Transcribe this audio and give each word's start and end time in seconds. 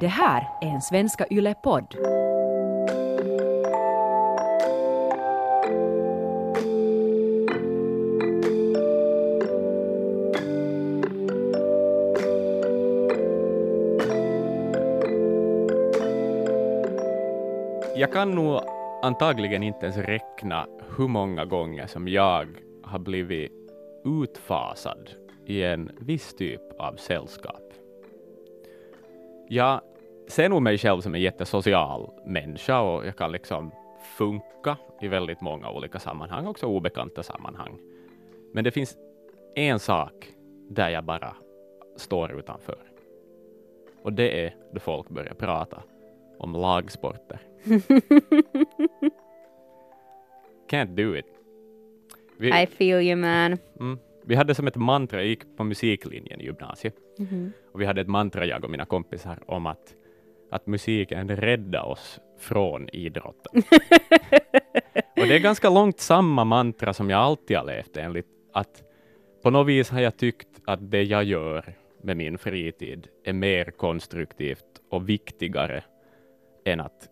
Det 0.00 0.08
här 0.08 0.48
är 0.60 0.66
en 0.66 0.80
Svenska 0.80 1.26
Yle-podd. 1.30 1.96
Jag 17.96 18.12
kan 18.12 18.30
nog 18.30 18.60
antagligen 19.02 19.62
inte 19.62 19.86
ens 19.86 19.96
räkna 19.96 20.66
hur 20.96 21.08
många 21.08 21.44
gånger 21.44 21.86
som 21.86 22.08
jag 22.08 22.48
har 22.82 22.98
blivit 22.98 23.52
utfasad 24.04 25.10
i 25.46 25.62
en 25.62 25.90
viss 26.00 26.34
typ 26.34 26.60
av 26.78 26.96
sällskap. 26.96 27.62
Jag 29.48 29.80
ser 30.30 30.48
nog 30.48 30.62
mig 30.62 30.78
själv 30.78 31.00
som 31.00 31.14
en 31.14 31.20
jättesocial 31.20 32.10
människa 32.26 32.80
och 32.80 33.06
jag 33.06 33.16
kan 33.16 33.32
liksom 33.32 33.70
funka 34.16 34.76
i 35.00 35.08
väldigt 35.08 35.40
många 35.40 35.70
olika 35.70 35.98
sammanhang, 35.98 36.46
också 36.46 36.66
obekanta 36.66 37.22
sammanhang. 37.22 37.78
Men 38.52 38.64
det 38.64 38.70
finns 38.70 38.96
en 39.54 39.78
sak 39.78 40.28
där 40.68 40.88
jag 40.90 41.04
bara 41.04 41.36
står 41.96 42.32
utanför. 42.38 42.78
Och 44.02 44.12
det 44.12 44.44
är 44.46 44.54
då 44.72 44.80
folk 44.80 45.08
börjar 45.08 45.34
prata 45.34 45.82
om 46.38 46.52
lagsporter. 46.52 47.40
Can't 50.70 50.94
do 50.94 51.16
it. 51.16 51.26
Vi, 52.36 52.62
I 52.62 52.66
feel 52.66 53.00
you 53.02 53.16
man. 53.16 53.58
mm, 53.80 53.98
vi 54.24 54.34
hade 54.34 54.54
som 54.54 54.66
ett 54.66 54.76
mantra, 54.76 55.18
jag 55.20 55.26
gick 55.28 55.56
på 55.56 55.64
musiklinjen 55.64 56.40
i 56.40 56.44
gymnasiet, 56.44 56.94
Mhm. 57.18 57.52
och 57.72 57.80
vi 57.80 57.84
hade 57.86 58.00
ett 58.00 58.08
mantra, 58.08 58.46
jag 58.46 58.64
och 58.64 58.70
mina 58.70 58.84
kompisar, 58.84 59.38
om 59.46 59.66
att, 59.66 59.94
att 60.50 60.66
musiken 60.66 61.36
räddar 61.36 61.82
oss 61.82 62.20
från 62.38 62.88
idrotten. 62.88 63.62
och 65.16 65.26
det 65.26 65.34
är 65.34 65.38
ganska 65.38 65.70
långt 65.70 66.00
samma 66.00 66.44
mantra 66.44 66.92
som 66.92 67.10
jag 67.10 67.20
alltid 67.20 67.56
har 67.56 67.64
levt 67.64 67.96
enligt, 67.96 68.26
att 68.52 68.82
på 69.42 69.50
något 69.50 69.66
vis 69.66 69.90
har 69.90 70.00
jag 70.00 70.16
tyckt 70.16 70.48
att 70.64 70.90
det 70.90 71.02
jag 71.02 71.24
gör 71.24 71.74
med 72.02 72.16
min 72.16 72.38
fritid 72.38 73.08
är 73.24 73.32
mer 73.32 73.64
konstruktivt 73.70 74.66
och 74.90 75.08
viktigare 75.08 75.84
än 76.64 76.80
att 76.80 77.08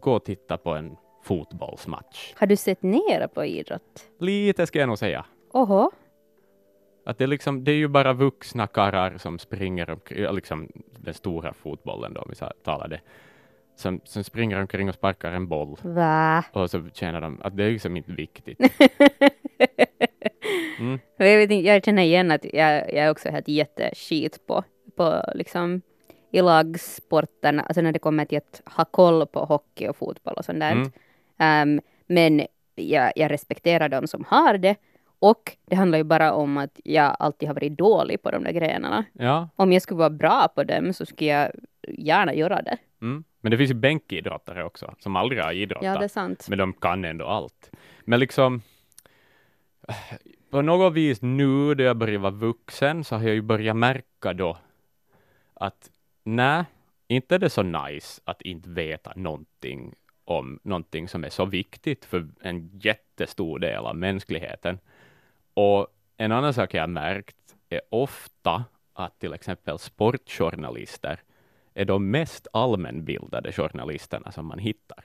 gå 0.00 0.12
och 0.12 0.24
titta 0.24 0.58
på 0.58 0.74
en 0.74 0.96
fotbollsmatch. 1.22 2.32
Har 2.36 2.46
du 2.46 2.56
sett 2.56 2.82
ner 2.82 3.26
på 3.26 3.44
idrott? 3.44 4.08
Lite 4.18 4.66
ska 4.66 4.78
jag 4.78 4.88
nog 4.88 4.98
säga. 4.98 5.24
Oho. 5.52 5.90
Att 7.08 7.18
det, 7.18 7.24
är 7.24 7.28
liksom, 7.28 7.64
det 7.64 7.72
är 7.72 7.76
ju 7.76 7.88
bara 7.88 8.12
vuxna 8.12 8.66
karrar 8.66 9.18
som 9.18 9.38
springer 9.38 9.90
omkring, 9.90 10.34
liksom 10.34 10.68
den 10.98 11.14
stora 11.14 11.52
fotbollen 11.52 12.14
då, 12.14 12.20
om 12.20 12.30
vi 12.30 12.36
talar 12.64 12.88
det, 12.88 13.00
som, 13.76 14.00
som 14.04 14.24
springer 14.24 14.60
omkring 14.60 14.88
och 14.88 14.94
sparkar 14.94 15.32
en 15.32 15.48
boll 15.48 15.76
Va? 15.82 16.44
och 16.52 16.70
så 16.70 16.88
känner 16.92 17.20
de 17.20 17.40
att 17.42 17.56
det 17.56 17.64
är 17.64 17.70
liksom 17.70 17.96
inte 17.96 18.12
viktigt. 18.12 18.58
Mm. 20.80 20.98
Jag, 21.16 21.26
vet 21.26 21.50
inte, 21.50 21.68
jag 21.68 21.84
känner 21.84 22.02
igen 22.02 22.30
att 22.30 22.44
jag, 22.44 22.94
jag 22.94 23.04
är 23.06 23.10
också 23.10 23.28
helt 23.28 23.48
jätteskit 23.48 24.46
på, 24.46 24.64
på 24.96 25.22
liksom 25.34 25.82
i 26.30 26.42
lagsporten, 26.42 27.60
alltså 27.60 27.80
när 27.80 27.92
det 27.92 27.98
kommer 27.98 28.24
till 28.24 28.38
att 28.38 28.62
ha 28.64 28.84
koll 28.84 29.26
på 29.26 29.44
hockey 29.44 29.88
och 29.88 29.96
fotboll 29.96 30.34
och 30.34 30.44
sånt 30.44 30.60
där. 30.60 30.72
Mm. 30.72 30.90
Ehm, 31.38 31.80
men 32.06 32.46
jag, 32.74 33.12
jag 33.16 33.30
respekterar 33.30 33.88
de 33.88 34.06
som 34.06 34.24
har 34.28 34.58
det 34.58 34.76
och 35.18 35.56
det 35.66 35.76
handlar 35.76 35.98
ju 35.98 36.04
bara 36.04 36.32
om 36.32 36.56
att 36.56 36.80
jag 36.84 37.16
alltid 37.18 37.48
har 37.48 37.54
varit 37.54 37.78
dålig 37.78 38.22
på 38.22 38.30
de 38.30 38.44
där 38.44 38.52
grenarna. 38.52 39.04
Ja, 39.12 39.48
Om 39.56 39.72
jag 39.72 39.82
skulle 39.82 39.98
vara 39.98 40.10
bra 40.10 40.48
på 40.54 40.64
dem 40.64 40.92
så 40.92 41.06
skulle 41.06 41.30
jag 41.30 41.50
gärna 41.88 42.34
göra 42.34 42.62
det. 42.62 42.76
mm. 43.00 43.24
men 43.40 43.50
det 43.50 43.58
finns 43.58 43.70
ju 43.70 43.74
bänkidrottare 43.74 44.64
också 44.64 44.94
som 44.98 45.16
aldrig 45.16 45.42
har 45.42 45.52
idrottat. 45.52 45.84
Ja, 45.84 45.98
det 45.98 46.04
är 46.04 46.08
sant. 46.08 46.46
Men 46.48 46.58
de 46.58 46.72
kan 46.72 47.04
ändå 47.04 47.24
allt. 47.26 47.70
Men 48.04 48.20
liksom, 48.20 48.62
på 50.50 50.62
något 50.62 50.92
vis 50.92 51.22
nu 51.22 51.74
när 51.74 51.84
jag 51.84 51.96
börjar 51.96 52.18
vara 52.18 52.32
vuxen 52.32 53.04
så 53.04 53.16
har 53.16 53.22
jag 53.22 53.34
ju 53.34 53.42
börjat 53.42 53.76
märka 53.76 54.32
då 54.32 54.58
att 55.54 55.90
nej, 56.24 56.64
inte 57.08 57.34
är 57.34 57.38
det 57.38 57.50
så 57.50 57.62
nice 57.62 58.22
att 58.24 58.42
inte 58.42 58.70
veta 58.70 59.12
någonting 59.16 59.94
om 60.24 60.60
någonting 60.62 61.08
som 61.08 61.24
är 61.24 61.30
så 61.30 61.44
viktigt 61.44 62.04
för 62.04 62.28
en 62.40 62.70
jättestor 62.82 63.58
del 63.58 63.84
av 63.84 63.96
mänskligheten. 63.96 64.78
Och 65.58 65.86
en 66.16 66.32
annan 66.32 66.54
sak 66.54 66.74
jag 66.74 66.82
har 66.82 66.86
märkt 66.88 67.36
är 67.68 67.80
ofta 67.90 68.64
att 68.92 69.18
till 69.20 69.32
exempel 69.32 69.78
sportjournalister 69.78 71.20
är 71.74 71.84
de 71.84 72.10
mest 72.10 72.46
allmänbildade 72.52 73.52
journalisterna 73.52 74.32
som 74.32 74.46
man 74.46 74.58
hittar 74.58 75.04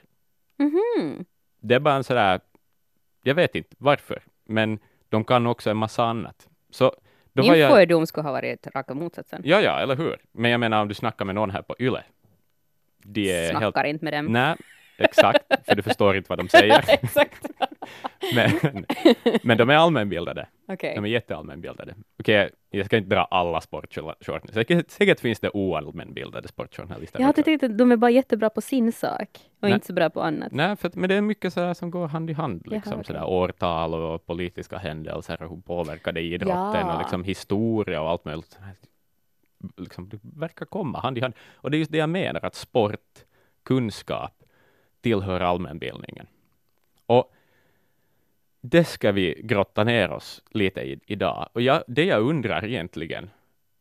Mhm. 0.58 1.24
det 1.60 1.74
är 1.74 1.80
bara 1.80 1.94
en 1.94 2.04
sådär, 2.04 2.40
jag 3.22 3.34
vet 3.34 3.54
inte 3.54 3.76
varför, 3.78 4.22
men 4.44 4.78
de 5.08 5.24
kan 5.24 5.46
också 5.46 5.70
en 5.70 5.76
massa 5.76 6.04
annat. 6.04 6.48
Så 6.70 6.92
då 7.32 7.42
Min 7.42 7.58
jag, 7.58 7.70
fördom 7.70 8.06
skulle 8.06 8.24
ha 8.24 8.32
varit 8.32 8.66
raka 8.74 8.94
motsatsen. 8.94 9.42
ja, 9.44 9.60
ja, 9.60 9.80
eller 9.80 9.96
hur? 9.96 10.16
Men 10.32 10.50
jag 10.50 10.60
menar 10.60 10.82
om 10.82 10.88
du 10.88 10.94
snackar 10.94 11.24
med 11.24 11.34
någon 11.34 11.50
här 11.50 11.62
på 11.62 11.76
YLE, 11.78 12.02
de 13.04 13.30
är 13.32 13.42
helt, 13.42 13.58
Snackar 13.58 13.84
inte 13.84 14.04
med 14.04 14.12
dem. 14.14 14.26
nej, 14.26 14.56
exakt, 14.98 15.66
för 15.66 15.74
du 15.74 15.82
förstår 15.82 16.16
inte 16.16 16.28
vad 16.28 16.38
de 16.38 16.48
säger, 16.48 16.84
Exakt. 16.88 17.46
men, 18.34 18.50
men 19.42 19.58
de 19.58 19.70
är 19.70 19.74
allmänbildade, 19.74 20.46
Okej. 20.68 20.94
de 20.94 21.04
är 21.04 21.08
jätteallmänbildade. 21.08 21.94
Okej, 22.20 22.50
jag 22.70 22.86
ska 22.86 22.96
inte 22.96 23.14
dra 23.14 23.24
alla 23.24 23.60
sportjournalister, 23.60 24.52
säkert, 24.52 24.90
säkert 24.90 25.20
finns 25.20 25.40
det 25.40 25.50
oallmänbildade 25.50 26.48
sportjournalister 26.48 27.20
Jag 27.20 27.26
hade 27.26 27.42
tänkt 27.42 27.62
att 27.62 27.78
de 27.78 27.92
är 27.92 27.96
bara 27.96 28.10
jättebra 28.10 28.50
på 28.50 28.60
sin 28.60 28.92
sak 28.92 29.28
och 29.32 29.62
Nej. 29.68 29.72
inte 29.72 29.86
så 29.86 29.92
bra 29.92 30.10
på 30.10 30.22
annat. 30.22 30.52
Nej, 30.52 30.76
för, 30.76 30.90
men 30.94 31.08
det 31.08 31.14
är 31.14 31.20
mycket 31.20 31.52
sådär 31.52 31.74
som 31.74 31.90
går 31.90 32.08
hand 32.08 32.30
i 32.30 32.32
hand, 32.32 32.62
Jaha, 32.64 32.74
liksom 32.74 32.92
okej. 32.92 33.04
sådär 33.04 33.24
årtal 33.24 33.94
och 33.94 34.26
politiska 34.26 34.78
händelser 34.78 35.42
och 35.42 35.50
hur 35.50 35.62
påverkar 35.62 36.12
det 36.12 36.20
idrotten 36.20 36.86
Ja. 36.86 36.92
och 36.92 36.98
liksom 36.98 37.24
historia 37.24 38.02
och 38.02 38.10
allt 38.10 38.24
möjligt. 38.24 38.58
Liksom, 39.76 40.08
det 40.08 40.18
verkar 40.22 40.66
komma 40.66 41.00
hand 41.00 41.18
i 41.18 41.20
hand. 41.20 41.34
Och 41.54 41.70
det 41.70 41.76
är 41.76 41.78
just 41.78 41.92
det 41.92 41.98
jag 41.98 42.08
menar, 42.08 42.44
att 42.44 42.54
sport, 42.54 43.00
kunskap 43.64 44.32
tillhör 45.04 45.40
allmänbildningen. 45.40 46.26
Och 47.06 47.32
det 48.60 48.84
ska 48.84 49.12
vi 49.12 49.40
grotta 49.44 49.84
ner 49.84 50.10
oss 50.10 50.42
lite 50.50 50.80
i 50.80 51.00
idag. 51.06 51.48
Och 51.52 51.62
jag, 51.62 51.82
det 51.86 52.04
jag 52.04 52.22
undrar 52.22 52.64
egentligen 52.64 53.30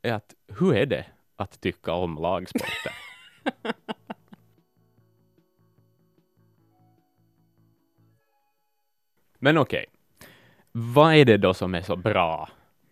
är 0.02 0.14
att 0.14 0.36
hur 0.48 0.76
är 0.76 0.86
det 0.86 1.06
att 1.36 1.62
tycka 1.62 1.94
om 1.94 2.16
lagsporter? 2.16 2.94
Men 9.40 9.58
okej, 9.58 9.86
vad 10.72 11.16
är 11.16 11.26
det 11.26 11.38
då 11.38 11.54
som 11.54 11.76
är 11.76 11.82
så 11.82 11.96
bra 11.96 12.50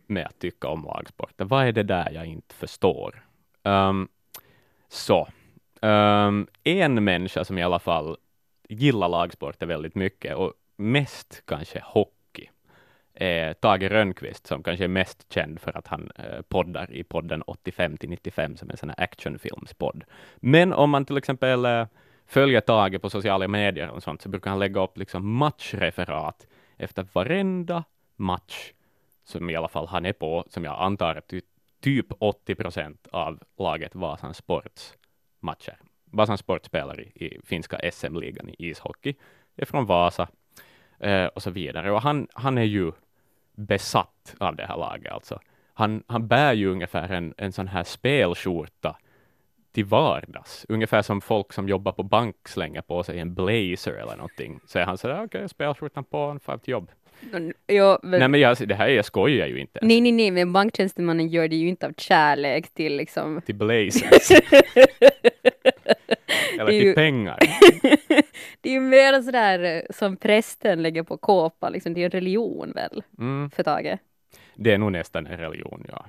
med 0.08 0.26
att 0.26 0.40
tycka 0.40 0.68
om 0.68 0.84
lagsporter? 0.84 1.46
Vad 1.46 1.68
är 1.68 1.72
det 1.72 1.84
där 1.84 2.12
jag 2.12 2.26
inte 2.26 2.56
förstår? 2.56 3.26
Um, 3.64 4.08
så, 4.90 5.28
Um, 5.82 6.48
en 6.64 7.04
människa 7.04 7.46
som 7.46 7.58
i 7.58 7.64
alla 7.64 7.80
fall 7.80 8.18
gillar 8.70 9.10
lagsporter 9.10 9.66
väldigt 9.66 9.96
mycket 9.96 10.36
och 10.36 10.54
mest 10.78 11.44
kanske 11.46 11.82
hockey 11.84 12.50
är 13.14 13.54
Tage 13.54 13.92
Rönnqvist 13.92 14.48
som 14.48 14.64
kanske 14.64 14.84
är 14.84 14.88
mest 14.88 15.34
känd 15.34 15.62
för 15.62 15.78
att 15.78 15.88
han 15.88 16.12
eh, 16.16 16.42
poddar 16.42 16.94
i 16.94 17.04
podden 17.04 17.42
85 17.42 17.98
till 17.98 18.10
95 18.10 18.58
som 18.58 18.70
är 18.70 18.72
en 18.72 18.78
sån 18.78 18.90
här 18.90 19.04
actionfilmspodd. 19.04 20.04
Men 20.36 20.74
om 20.74 20.90
man 20.90 21.06
till 21.06 21.18
exempel 21.18 21.66
eh, 21.66 21.88
följer 22.26 22.62
Tage 22.62 23.02
på 23.02 23.10
sociala 23.10 23.48
medier 23.48 23.90
och 23.90 24.04
sånt 24.04 24.22
så 24.22 24.30
brukar 24.30 24.50
han 24.50 24.60
lägga 24.60 24.84
upp 24.84 24.98
liksom 24.98 25.36
matchreferat 25.36 26.48
efter 26.78 27.08
varenda 27.14 27.84
match 28.16 28.72
som 29.24 29.50
i 29.50 29.56
alla 29.56 29.68
fall 29.68 29.88
han 29.88 30.06
är 30.06 30.14
på, 30.14 30.46
som 30.50 30.64
jag 30.64 30.82
antar 30.82 31.16
att 31.16 31.34
typ 31.82 32.06
80 32.20 32.56
procent 32.56 33.08
av 33.12 33.40
laget 33.58 33.96
Vasan 33.96 34.34
Sports 34.34 34.94
matcher. 35.42 35.78
Vasan 36.06 36.38
Sport 36.38 36.66
spelar 36.66 37.02
i, 37.02 37.26
i 37.26 37.40
finska 37.44 37.92
SM-ligan 37.92 38.50
i 38.50 38.56
ishockey, 38.58 39.16
är 39.56 39.66
från 39.66 39.86
Vasa 39.86 40.28
eh, 41.00 41.26
och 41.26 41.44
så 41.44 41.50
vidare. 41.50 41.92
Och 41.92 42.02
han, 42.02 42.28
han 42.34 42.58
är 42.58 42.64
ju 42.64 42.92
besatt 43.56 44.36
av 44.38 44.56
det 44.56 44.66
här 44.66 44.78
laget 44.78 45.14
alltså. 45.14 45.40
Han, 45.74 46.04
han 46.08 46.28
bär 46.28 46.54
ju 46.54 46.72
ungefär 46.72 47.10
en, 47.10 47.34
en 47.38 47.52
sån 47.52 47.68
här 47.68 47.84
spelskjorta 47.84 48.98
till 49.72 49.86
vardags. 49.86 50.66
Ungefär 50.70 51.02
som 51.02 51.22
folk 51.22 51.54
som 51.54 51.70
jobbar 51.70 51.92
på 51.92 52.04
bank 52.04 52.48
slänger 52.48 52.82
på 52.82 53.04
sig 53.04 53.20
en 53.20 53.34
blazer 53.34 53.94
eller 53.94 54.16
någonting. 54.16 54.60
Så 54.66 54.80
är 54.80 54.86
han 54.86 54.98
sådär, 54.98 55.24
okej, 55.24 55.50
spelskjortan 55.50 56.04
på, 56.04 56.28
han 56.28 56.40
far 56.40 56.58
till 56.58 56.72
jobb. 56.72 56.92
Jo, 57.68 57.98
men, 58.04 58.20
Nej 58.20 58.28
men 58.28 58.40
jag, 58.40 58.58
det 58.68 58.76
här 58.76 58.88
jag 58.88 59.06
skojar 59.06 59.48
ju 59.48 59.60
inte. 59.60 59.80
nej, 59.82 60.02
nej, 60.02 60.12
nej, 60.12 60.32
men 60.32 60.54
banktjänstemannen 60.54 61.28
gör 61.28 61.48
det 61.48 61.56
ju 61.56 61.68
inte 61.68 61.88
av 61.88 61.94
kärlek 61.98 62.74
till 62.74 62.96
liksom... 62.98 63.42
Till 63.46 63.56
blazers. 63.56 64.32
eller 66.60 66.66
till 66.72 66.84
ju- 66.84 66.94
pengar. 66.94 67.38
det 68.62 68.70
är 68.70 68.74
ju 68.74 68.80
mer 68.80 69.22
sådär 69.22 69.60
eh, 69.64 69.82
som 69.90 70.18
prästen 70.18 70.82
lägger 70.84 71.04
på 71.04 71.18
kåpa, 71.18 71.70
liksom, 71.70 71.94
det 71.94 72.02
är 72.02 72.06
en 72.06 72.12
religion 72.12 72.72
väl, 72.76 73.04
Mm. 73.20 73.50
för 73.52 73.64
Tage? 73.64 73.98
Det 74.56 74.72
är 74.74 74.78
nog 74.78 74.92
nästan 74.92 75.28
en 75.28 75.38
religion, 75.38 75.86
ja. 75.90 76.06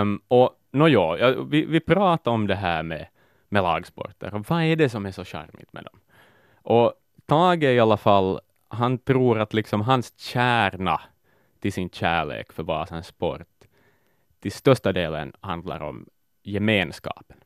Um, 0.00 0.20
och 0.28 0.50
nåja, 0.72 1.18
ja, 1.18 1.42
vi, 1.50 1.64
vi 1.64 1.80
pratar 1.80 2.30
om 2.30 2.46
det 2.46 2.54
här 2.54 2.82
med, 2.82 3.06
med 3.48 3.62
lagsporter 3.62 4.44
vad 4.48 4.62
är 4.62 4.76
det 4.76 4.88
som 4.88 5.06
är 5.06 5.10
så 5.10 5.24
charmigt 5.24 5.72
med 5.72 5.84
dem? 5.84 5.98
Och 6.62 6.92
Tage 7.26 7.62
i 7.64 7.80
alla 7.80 7.96
fall, 7.96 8.40
han 8.74 8.98
tror 8.98 9.38
att 9.38 9.54
liksom 9.54 9.80
hans 9.80 10.18
kärna 10.18 11.00
till 11.60 11.72
sin 11.72 11.90
kärlek 11.90 12.52
för 12.52 12.62
Vasans 12.62 13.06
sport 13.06 13.46
till 14.40 14.52
största 14.52 14.92
delen 14.92 15.32
handlar 15.40 15.80
om 15.80 16.06
gemenskapen. 16.42 17.36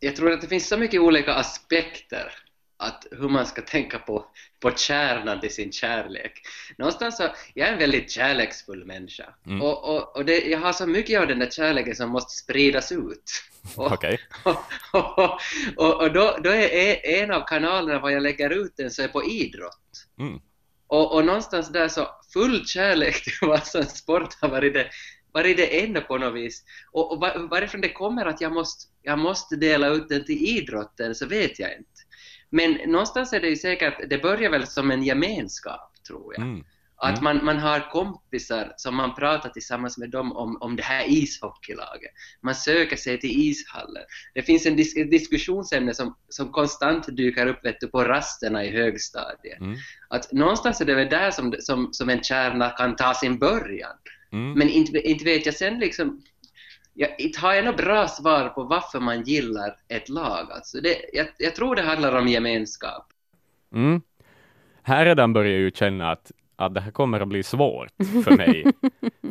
Jag 0.00 0.16
tror 0.16 0.32
att 0.32 0.40
det 0.40 0.48
finns 0.48 0.68
så 0.68 0.76
mycket 0.76 1.00
olika 1.00 1.34
aspekter 1.34 2.32
att 2.78 3.06
hur 3.10 3.28
man 3.28 3.46
ska 3.46 3.62
tänka 3.62 3.98
på, 3.98 4.24
på 4.60 4.70
kärnan 4.70 5.40
till 5.40 5.54
sin 5.54 5.72
kärlek. 5.72 6.32
Någonstans 6.78 7.16
så, 7.16 7.28
jag 7.54 7.68
är 7.68 7.72
en 7.72 7.78
väldigt 7.78 8.10
kärleksfull 8.10 8.84
människa. 8.84 9.34
Mm. 9.46 9.62
Och, 9.62 9.96
och, 9.96 10.16
och 10.16 10.24
det, 10.24 10.38
jag 10.38 10.58
har 10.58 10.72
så 10.72 10.86
mycket 10.86 11.20
av 11.20 11.26
den 11.26 11.38
där 11.38 11.50
kärleken 11.50 11.96
som 11.96 12.10
måste 12.10 12.32
spridas 12.32 12.92
ut. 12.92 13.42
Och, 13.76 13.92
Okej. 13.92 14.18
och, 14.92 16.02
och, 16.02 16.12
då, 16.12 16.38
då 16.44 16.50
är 16.50 17.06
en 17.06 17.30
av 17.30 17.46
kanalerna 17.46 18.00
var 18.00 18.10
jag 18.10 18.22
lägger 18.22 18.50
ut 18.50 18.76
den 18.76 18.90
så 18.90 19.02
är 19.02 19.08
på 19.08 19.24
idrott. 19.24 20.06
Mm. 20.18 20.40
Och, 20.88 21.14
och 21.14 21.24
någonstans 21.24 21.68
där 21.68 21.88
så 21.88 22.08
full 22.32 22.66
kärlek 22.66 23.24
till 23.24 23.48
Vasans 23.48 23.74
alltså 23.76 23.96
sport 23.96 24.34
har 24.40 24.48
varit 24.48 24.74
det, 24.74 24.90
varit 25.32 25.56
det 25.56 25.84
enda 25.84 26.00
på 26.00 26.18
något 26.18 26.34
vis. 26.34 26.64
Och, 26.92 27.12
och 27.12 27.20
var, 27.20 27.48
varifrån 27.48 27.80
det 27.80 27.92
kommer 27.92 28.26
att 28.26 28.40
jag 28.40 28.52
måste, 28.52 28.84
jag 29.02 29.18
måste 29.18 29.56
dela 29.56 29.88
ut 29.88 30.08
den 30.08 30.24
till 30.24 30.42
idrotten 30.42 31.14
så 31.14 31.26
vet 31.26 31.58
jag 31.58 31.72
inte. 31.72 31.90
Men 32.50 32.72
någonstans 32.72 33.32
är 33.32 33.40
det 33.40 33.48
ju 33.48 33.56
säkert, 33.56 34.10
det 34.10 34.18
börjar 34.18 34.50
väl 34.50 34.66
som 34.66 34.90
en 34.90 35.02
gemenskap 35.02 35.92
tror 36.06 36.34
jag. 36.34 36.42
Mm. 36.42 36.64
Att 37.00 37.18
Mm. 37.20 37.24
man, 37.24 37.44
man 37.44 37.58
har 37.58 37.90
kompisar 37.90 38.72
som 38.76 38.96
man 38.96 39.14
pratar 39.14 39.48
tillsammans 39.48 39.98
med 39.98 40.10
dem 40.10 40.32
om, 40.32 40.56
om 40.60 40.76
det 40.76 40.82
här 40.82 41.04
ishockeylaget. 41.08 42.10
Man 42.40 42.54
söker 42.54 42.96
sig 42.96 43.20
till 43.20 43.30
ishallen. 43.30 44.02
Det 44.34 44.42
finns 44.42 44.66
en 44.66 44.76
dis 44.76 44.94
diskussionsämne 44.94 45.94
som, 45.94 46.16
som 46.28 46.52
konstant 46.52 47.16
dyker 47.16 47.46
upp 47.46 47.64
vet 47.64 47.80
du, 47.80 47.88
på 47.88 48.04
rasterna 48.04 48.64
i 48.64 48.70
högstadiet. 48.70 49.60
Mm. 49.60 49.76
Att 50.08 50.32
någonstans 50.32 50.80
är 50.80 50.84
det 50.84 50.94
väl 50.94 51.08
där 51.08 51.30
som, 51.30 51.54
som, 51.58 51.88
som 51.92 52.08
en 52.08 52.22
kärna 52.22 52.70
kan 52.70 52.96
ta 52.96 53.14
sin 53.14 53.38
början. 53.38 53.96
Mm. 54.32 54.52
Men 54.52 54.68
inte, 54.68 54.98
inte 54.98 55.24
vet 55.24 55.46
jag 55.46 55.54
sen 55.54 55.78
liksom... 55.78 56.22
Jag, 56.94 57.20
inte 57.20 57.40
har 57.40 57.54
jag 57.54 57.64
något 57.64 57.76
bra 57.76 58.08
svar 58.08 58.48
på 58.48 58.62
varför 58.64 59.00
man 59.00 59.22
gillar 59.22 59.76
ett 59.88 60.08
lag. 60.08 60.52
Alltså 60.52 60.80
det, 60.80 60.96
jag, 61.12 61.26
jag 61.38 61.54
tror 61.54 61.76
det 61.76 61.82
handlar 61.82 62.16
om 62.16 62.28
gemenskap. 62.28 63.06
Mm. 63.74 64.00
Här 64.82 65.04
redan 65.04 65.32
börjar 65.32 65.52
jag 65.52 65.60
ju 65.60 65.70
känna 65.70 66.10
att, 66.10 66.32
att 66.58 66.74
det 66.74 66.80
här 66.80 66.90
kommer 66.90 67.20
att 67.20 67.28
bli 67.28 67.42
svårt 67.42 67.92
för 68.24 68.36
mig. 68.36 68.64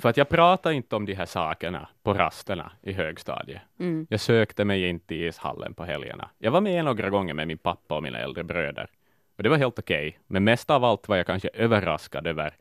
för 0.01 0.09
att 0.09 0.17
jag 0.17 0.29
pratar 0.29 0.71
inte 0.71 0.95
om 0.95 1.05
de 1.05 1.13
här 1.13 1.25
sakerna 1.25 1.89
på 2.03 2.13
rasterna 2.13 2.71
i 2.81 2.93
högstadiet. 2.93 3.61
Mm. 3.79 4.07
Jag 4.09 4.19
sökte 4.19 4.65
mig 4.65 4.89
inte 4.89 5.15
i 5.15 5.27
ishallen 5.27 5.73
på 5.73 5.83
helgerna. 5.83 6.29
Jag 6.37 6.51
var 6.51 6.61
med 6.61 6.85
några 6.85 7.09
gånger 7.09 7.33
med 7.33 7.47
min 7.47 7.57
pappa 7.57 7.95
och 7.95 8.03
mina 8.03 8.19
äldre 8.19 8.43
bröder. 8.43 8.89
Och 9.37 9.43
det 9.43 9.49
var 9.49 9.57
helt 9.57 9.79
okej. 9.79 10.19
Men 10.27 10.43
mest 10.43 10.69
av 10.69 10.83
allt 10.83 11.07
var 11.07 11.17
jag 11.17 11.25
kanske 11.25 11.49
överraskad 11.53 12.27
över 12.27 12.53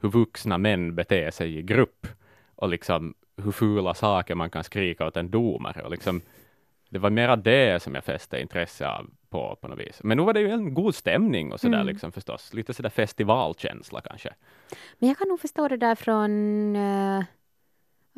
hur 0.00 0.08
vuxna 0.08 0.58
män 0.58 0.94
beter 0.94 1.30
sig 1.30 1.58
i 1.58 1.62
grupp. 1.62 2.06
Och 2.54 2.68
liksom 2.68 3.14
hur 3.36 3.52
fula 3.52 3.94
saker 3.94 4.34
man 4.34 4.50
kan 4.50 4.64
skrika 4.64 5.06
åt 5.06 5.16
en 5.16 5.30
domare. 5.30 5.82
Och 5.82 5.90
liksom, 5.90 6.20
det 6.90 6.98
var 6.98 7.10
mera 7.10 7.36
det 7.36 7.82
som 7.82 7.94
jag 7.94 8.04
fäste 8.04 8.40
intresse 8.40 8.88
av 8.88 9.10
på, 9.30 9.56
på 9.60 9.68
något 9.68 9.78
vis. 9.78 10.00
Men 10.04 10.16
nu 10.16 10.22
var 10.24 10.32
det 10.32 10.40
ju 10.40 10.50
en 10.50 10.74
god 10.74 10.94
stämning 10.94 11.52
och 11.52 11.60
sådär 11.60 11.74
Mm. 11.80 11.86
liksom 11.86 12.12
förstås. 12.12 12.54
Lite 12.54 12.74
sådär 12.74 12.90
festivalkänsla 12.90 14.00
kanske. 14.00 14.34
Men 14.98 15.08
jag 15.08 15.18
kan 15.18 15.28
nog 15.28 15.40
förstå 15.40 15.68
det 15.68 15.76
där 15.76 15.94
från... 15.94 16.76
eh, 16.76 17.18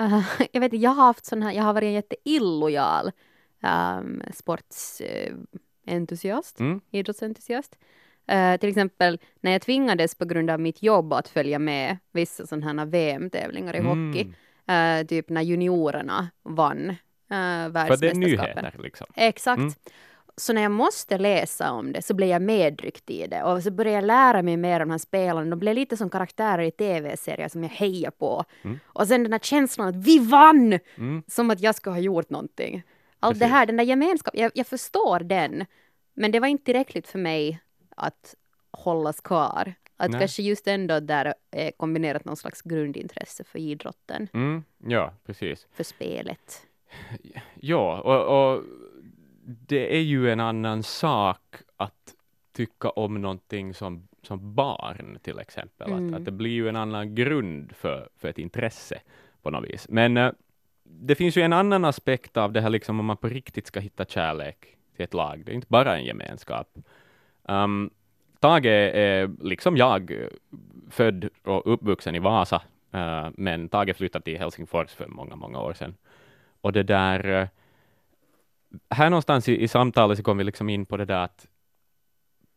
eh, 0.00 0.22
jag 0.52 0.60
vet 0.60 0.72
jag 0.72 0.90
har 0.90 1.04
haft 1.04 1.24
sån 1.26 1.42
här, 1.42 1.52
jag 1.52 1.62
har 1.62 1.72
varit 1.72 1.86
en 1.86 1.92
jätteillojal 1.92 3.10
um, 3.62 4.22
sportsentusiast, 4.34 6.60
Mm. 6.60 6.80
idrottsentusiast. 6.90 7.78
Eh, 8.26 8.56
till 8.56 8.68
exempel 8.68 9.18
när 9.40 9.52
jag 9.52 9.62
tvingades 9.62 10.14
på 10.14 10.24
grund 10.24 10.50
av 10.50 10.60
mitt 10.60 10.82
jobb 10.82 11.12
att 11.12 11.28
följa 11.28 11.58
med 11.58 11.96
vissa 12.12 12.46
sådana 12.46 12.82
här 12.82 12.86
VM-tävlingar 12.90 13.76
i 13.76 13.80
hockey. 13.80 14.32
Mm. 14.66 15.00
Eh, 15.00 15.06
typ 15.06 15.28
när 15.28 15.42
juniorerna 15.42 16.28
vann 16.42 16.90
uh, 16.90 16.96
För 17.86 18.00
det 18.00 18.10
är 18.10 18.14
nyheter 18.14 18.74
liksom. 18.78 19.06
Exakt. 19.14 19.58
Mm. 19.58 19.72
Så 20.40 20.52
när 20.52 20.62
jag 20.62 20.72
måste 20.72 21.18
läsa 21.18 21.72
om 21.72 21.92
det 21.92 22.02
så 22.02 22.14
blev 22.14 22.28
jag 22.28 22.42
medryckt 22.42 23.10
i 23.10 23.26
det 23.26 23.42
och 23.42 23.62
så 23.62 23.70
började 23.70 23.94
jag 23.96 24.04
lära 24.04 24.42
mig 24.42 24.56
mer 24.56 24.80
om 24.80 24.88
de 24.88 24.90
här 24.90 24.98
spelarna. 24.98 25.50
De 25.50 25.58
blev 25.58 25.74
lite 25.74 25.96
som 25.96 26.10
karaktärer 26.10 26.62
i 26.62 26.70
tv-serier 26.70 27.48
som 27.48 27.62
jag 27.62 27.70
hejar 27.70 28.10
på. 28.10 28.44
Mm. 28.62 28.80
Och 28.86 29.08
sen 29.08 29.22
den 29.22 29.32
här 29.32 29.38
känslan 29.40 29.88
att 29.88 29.96
vi 29.96 30.18
vann! 30.18 30.78
Mm. 30.96 31.22
Som 31.28 31.50
att 31.50 31.60
jag 31.60 31.74
ska 31.74 31.90
ha 31.90 31.98
gjort 31.98 32.30
någonting. 32.30 32.82
Allt 33.20 33.34
det 33.34 33.40
Precis. 33.40 33.52
här, 33.52 33.66
den 33.66 33.76
där 33.76 33.84
gemenskapen, 33.84 34.40
jag, 34.40 34.52
jag 34.54 34.66
förstår 34.66 35.20
den. 35.20 35.64
Men 36.14 36.30
det 36.32 36.40
var 36.40 36.48
inte 36.48 36.64
tillräckligt 36.64 37.08
för 37.08 37.18
mig 37.18 37.60
att 37.96 38.34
hållas 38.70 39.20
kvar. 39.20 39.74
Att 39.96 40.10
Nej. 40.10 40.20
kanske 40.20 40.42
just 40.42 40.66
ändå 40.66 41.00
där 41.00 41.34
är 41.50 41.70
kombinerat 41.70 42.24
någon 42.24 42.36
slags 42.36 42.62
grundintresse 42.62 43.44
för 43.44 43.58
idrotten, 43.58 44.28
Mm. 44.32 44.64
Ja, 44.86 45.14
precis. 45.26 45.66
för 45.72 45.84
spelet. 45.84 46.62
Ja, 47.60 48.00
och, 48.00 48.52
och 48.52 48.64
det 49.44 49.96
är 49.96 50.00
ju 50.00 50.30
en 50.30 50.40
annan 50.40 50.82
sak 50.82 51.56
att 51.76 52.14
tycka 52.52 52.90
om 52.90 53.22
någonting 53.22 53.74
som, 53.74 54.08
som 54.22 54.54
barn 54.54 55.18
till 55.22 55.38
exempel. 55.38 55.92
Mm. 55.92 56.08
Att, 56.08 56.20
att 56.20 56.24
det 56.24 56.30
blir 56.30 56.50
ju 56.50 56.68
en 56.68 56.76
annan 56.76 57.14
grund 57.14 57.72
för, 57.76 58.08
för 58.16 58.28
ett 58.28 58.38
intresse 58.38 59.00
på 59.42 59.50
något 59.50 59.64
vis. 59.64 59.86
Men 59.88 60.16
eh, 60.16 60.32
det 60.84 61.14
finns 61.14 61.36
ju 61.36 61.42
en 61.42 61.52
annan 61.52 61.84
aspekt 61.84 62.36
av 62.36 62.52
det 62.52 62.60
här, 62.60 62.70
liksom 62.70 63.00
om 63.00 63.06
man 63.06 63.16
på 63.16 63.28
riktigt 63.28 63.66
ska 63.66 63.80
hitta 63.80 64.04
kärlek 64.04 64.76
till 64.96 65.04
ett 65.04 65.14
lag. 65.14 65.42
Det 65.44 65.52
är 65.52 65.54
inte 65.54 65.66
bara 65.70 65.96
en 65.96 66.04
gemenskap. 66.04 66.78
Um, 67.42 67.90
Tage 68.40 68.66
är 68.66 69.30
liksom 69.44 69.76
jag 69.76 70.12
född 70.90 71.28
och 71.44 71.72
uppvuxen 71.72 72.14
i 72.14 72.18
Vasa, 72.18 72.62
eh, 72.92 73.28
men 73.34 73.68
Tage 73.68 73.96
flyttade 73.96 74.24
till 74.24 74.38
Helsingfors 74.38 74.90
för 74.94 75.06
många, 75.06 75.36
många 75.36 75.60
år 75.60 75.72
sedan. 75.72 75.96
Och 76.60 76.72
det 76.72 76.82
där, 76.82 77.40
eh, 77.40 77.48
här 78.90 79.10
någonstans 79.10 79.48
i, 79.48 79.62
i 79.62 79.68
samtalet 79.68 80.18
så 80.18 80.24
kom 80.24 80.38
vi 80.38 80.44
liksom 80.44 80.68
in 80.68 80.86
på 80.86 80.96
det 80.96 81.04
där 81.04 81.24
att 81.24 81.46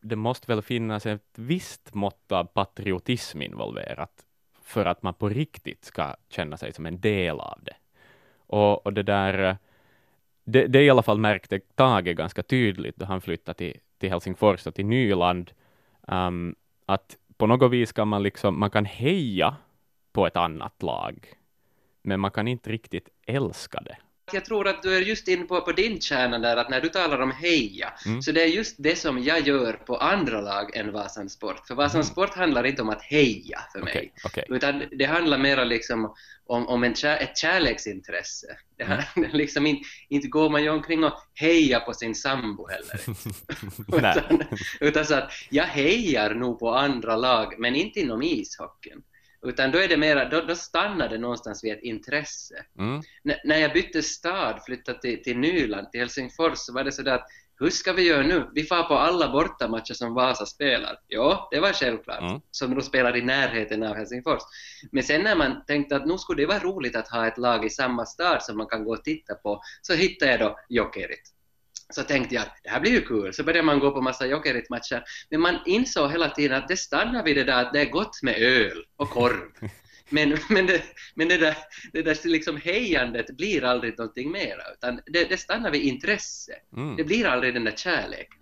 det 0.02 0.16
måste 0.16 0.48
väl 0.48 0.62
finnas 0.62 1.06
ett 1.06 1.34
visst 1.36 1.94
mått 1.94 2.32
av 2.32 2.44
patriotism 2.44 3.42
involverat 3.42 4.26
för 4.62 4.86
att 4.86 5.04
man 5.04 5.14
på 5.14 5.30
riktigt 5.30 5.86
ska 5.86 6.16
känna 6.30 6.58
sig 6.58 6.74
som 6.74 6.86
en 6.86 7.00
del 7.00 7.40
av 7.40 7.60
det. 7.62 7.76
Och, 8.38 8.86
och 8.86 8.94
det 8.94 9.04
där, 9.04 9.58
det, 10.44 10.68
det 10.68 10.84
i 10.84 10.90
alla 10.90 11.04
fall 11.04 11.18
märkte 11.18 11.60
Tage 11.60 12.16
ganska 12.16 12.44
tydligt 12.44 12.96
då 12.96 13.06
han 13.06 13.22
flyttade 13.22 13.58
till, 13.58 13.80
till 13.98 14.10
Helsingfors 14.10 14.68
och 14.68 14.76
till 14.76 14.86
Nyland, 14.86 15.52
um, 16.02 16.56
att 16.86 17.18
på 17.38 17.48
något 17.48 17.72
vis 17.72 17.92
kan 17.92 18.08
man 18.08 18.24
liksom, 18.24 18.60
man 18.60 18.72
kan 18.72 18.86
heja 18.86 19.56
på 20.12 20.28
ett 20.28 20.36
annat 20.36 20.84
lag, 20.84 21.28
men 22.02 22.20
man 22.20 22.32
kan 22.32 22.48
inte 22.48 22.72
riktigt 22.72 23.10
älska 23.26 23.82
det. 23.82 23.98
Jag 24.34 24.46
tror 24.46 24.68
att 24.68 24.84
du 24.84 24.96
är 24.96 25.02
just 25.02 25.28
inne 25.28 25.44
på, 25.46 25.62
på 25.62 25.72
din 25.72 26.02
kärna 26.02 26.40
där, 26.40 26.58
att 26.58 26.70
när 26.70 26.82
du 26.82 26.90
talar 26.90 27.20
om 27.20 27.32
heja, 27.32 27.94
Mm. 28.06 28.22
så 28.22 28.32
det 28.32 28.44
är 28.44 28.48
just 28.48 28.76
det 28.80 28.96
som 28.96 29.24
jag 29.24 29.48
gör 29.48 29.74
på 29.74 29.98
andra 29.98 30.42
lag 30.42 30.76
än 30.76 30.92
Vasan 30.92 31.30
Sport. 31.30 31.68
För 31.68 31.76
Vasan 31.76 32.02
Mm. 32.02 32.04
Sport 32.12 32.34
handlar 32.36 32.64
inte 32.66 32.82
om 32.82 32.90
att 32.90 33.02
heja 33.02 33.60
för 33.72 33.80
mig. 33.80 33.92
Okej, 33.94 34.14
okej. 34.26 34.46
Utan 34.50 34.84
det 34.92 35.06
handlar 35.06 35.38
mer 35.38 35.66
liksom 35.66 36.14
om, 36.46 36.68
om 36.68 36.84
en 36.84 36.96
kär, 36.96 37.18
ett 37.18 37.38
kärleksintresse. 37.38 38.48
Det 38.78 38.84
Mm. 38.84 38.98
här, 39.16 39.30
liksom 39.34 39.66
inte, 39.66 39.84
inte 40.10 40.28
går 40.28 40.50
man 40.50 40.64
ju 40.64 40.70
omkring 40.70 41.04
och 41.04 41.14
hejar 41.34 41.80
på 41.80 41.94
sin 41.94 42.16
sambo 42.16 42.68
heller. 42.68 43.00
Utan, 43.98 44.44
utan 44.80 45.06
så 45.06 45.16
att 45.16 45.32
jag 45.50 45.64
hejar 45.64 46.34
nog 46.34 46.60
på 46.60 46.76
andra 46.76 47.16
lag, 47.16 47.54
men 47.60 47.76
inte 47.76 48.00
inom 48.00 48.22
ishockeyn. 48.24 49.02
Utan 49.44 49.72
då 49.72 49.78
är 49.80 49.88
det 49.88 49.98
mera, 49.98 50.30
då, 50.30 50.42
då 50.42 50.56
stannar 50.56 51.10
det 51.10 51.18
någonstans 51.18 51.64
vid 51.64 51.74
ett 51.74 51.84
intresse. 51.84 52.66
Mm. 52.80 53.02
När 53.44 53.58
jag 53.58 53.74
bytte 53.74 54.04
stad, 54.04 54.62
flyttade 54.66 55.00
till, 55.00 55.24
till 55.24 55.38
Nyland, 55.38 55.92
till 55.92 56.00
Helsingfors, 56.00 56.58
så 56.58 56.74
var 56.74 56.84
det 56.84 56.92
sådär 56.92 57.16
att 57.16 57.28
hur 57.60 57.70
ska 57.70 57.94
vi 57.94 58.08
göra 58.08 58.24
nu? 58.24 58.50
Vi 58.54 58.64
far 58.64 58.84
på 58.84 58.94
alla 58.94 59.32
bortamatcher 59.32 59.94
som 59.94 60.14
Vasa 60.14 60.46
spelar. 60.46 61.00
Ja, 61.08 61.48
det 61.52 61.60
var 61.60 61.74
självklart. 61.74 62.22
Mm. 62.22 62.42
Som 62.52 62.76
då 62.76 62.82
spelar 62.82 63.18
i 63.18 63.22
närheten 63.22 63.84
av 63.84 63.96
Helsingfors. 63.96 64.42
Men 64.92 65.04
sen 65.04 65.22
när 65.22 65.36
man 65.36 65.66
tänkte 65.66 65.96
att 65.96 66.06
nu 66.06 66.18
skulle 66.18 66.42
det 66.42 66.48
vara 66.48 66.60
roligt 66.60 66.96
att 66.96 67.08
ha 67.08 67.28
ett 67.28 67.38
lag 67.38 67.66
i 67.66 67.70
samma 67.70 68.06
stad 68.06 68.44
som 68.44 68.58
man 68.58 68.68
kan 68.68 68.84
gå 68.84 68.92
och 68.92 69.04
titta 69.04 69.36
på, 69.36 69.62
så 69.82 69.94
hittade 69.94 70.32
jag 70.32 70.40
då 70.40 70.60
Jokerit. 70.70 71.34
Så 71.94 72.04
tänkte 72.04 72.36
jag 72.36 72.42
att 72.42 72.60
det 72.64 72.70
här 72.70 72.80
blir 72.80 72.92
ju 72.92 73.02
kul, 73.02 73.34
så 73.34 73.44
började 73.44 73.66
man 73.66 73.80
gå 73.80 73.92
på 73.92 74.02
massa 74.02 74.28
Jokerit-matcher. 74.28 75.04
Men 75.30 75.42
man 75.42 75.60
insåg 75.66 76.12
hela 76.12 76.30
tiden 76.30 76.58
att 76.58 76.68
det 76.68 76.78
stannar 76.78 77.24
vid 77.24 77.36
det 77.36 77.44
där 77.44 77.64
att 77.64 77.74
det 77.74 77.82
är 77.82 77.90
gott 77.90 78.24
med 78.24 78.36
öl 78.38 78.86
och 78.96 79.10
korv. 79.10 79.50
Men, 80.10 80.38
men, 80.50 80.66
det, 80.66 80.84
men 81.16 81.28
det 81.28 81.38
där, 81.38 81.58
det 81.94 82.02
där 82.02 82.28
liksom 82.28 82.58
hejandet 82.58 83.38
blir 83.38 83.64
aldrig 83.64 83.98
någonting 83.98 84.32
mera, 84.32 84.62
utan 84.74 85.02
det, 85.06 85.30
det 85.30 85.38
stannar 85.38 85.72
vid 85.72 85.82
intresse. 85.82 86.54
Mm. 86.78 86.96
Det 86.96 87.04
blir 87.04 87.26
aldrig 87.26 87.54
den 87.54 87.64
där 87.64 87.72
kärleken. 87.72 88.40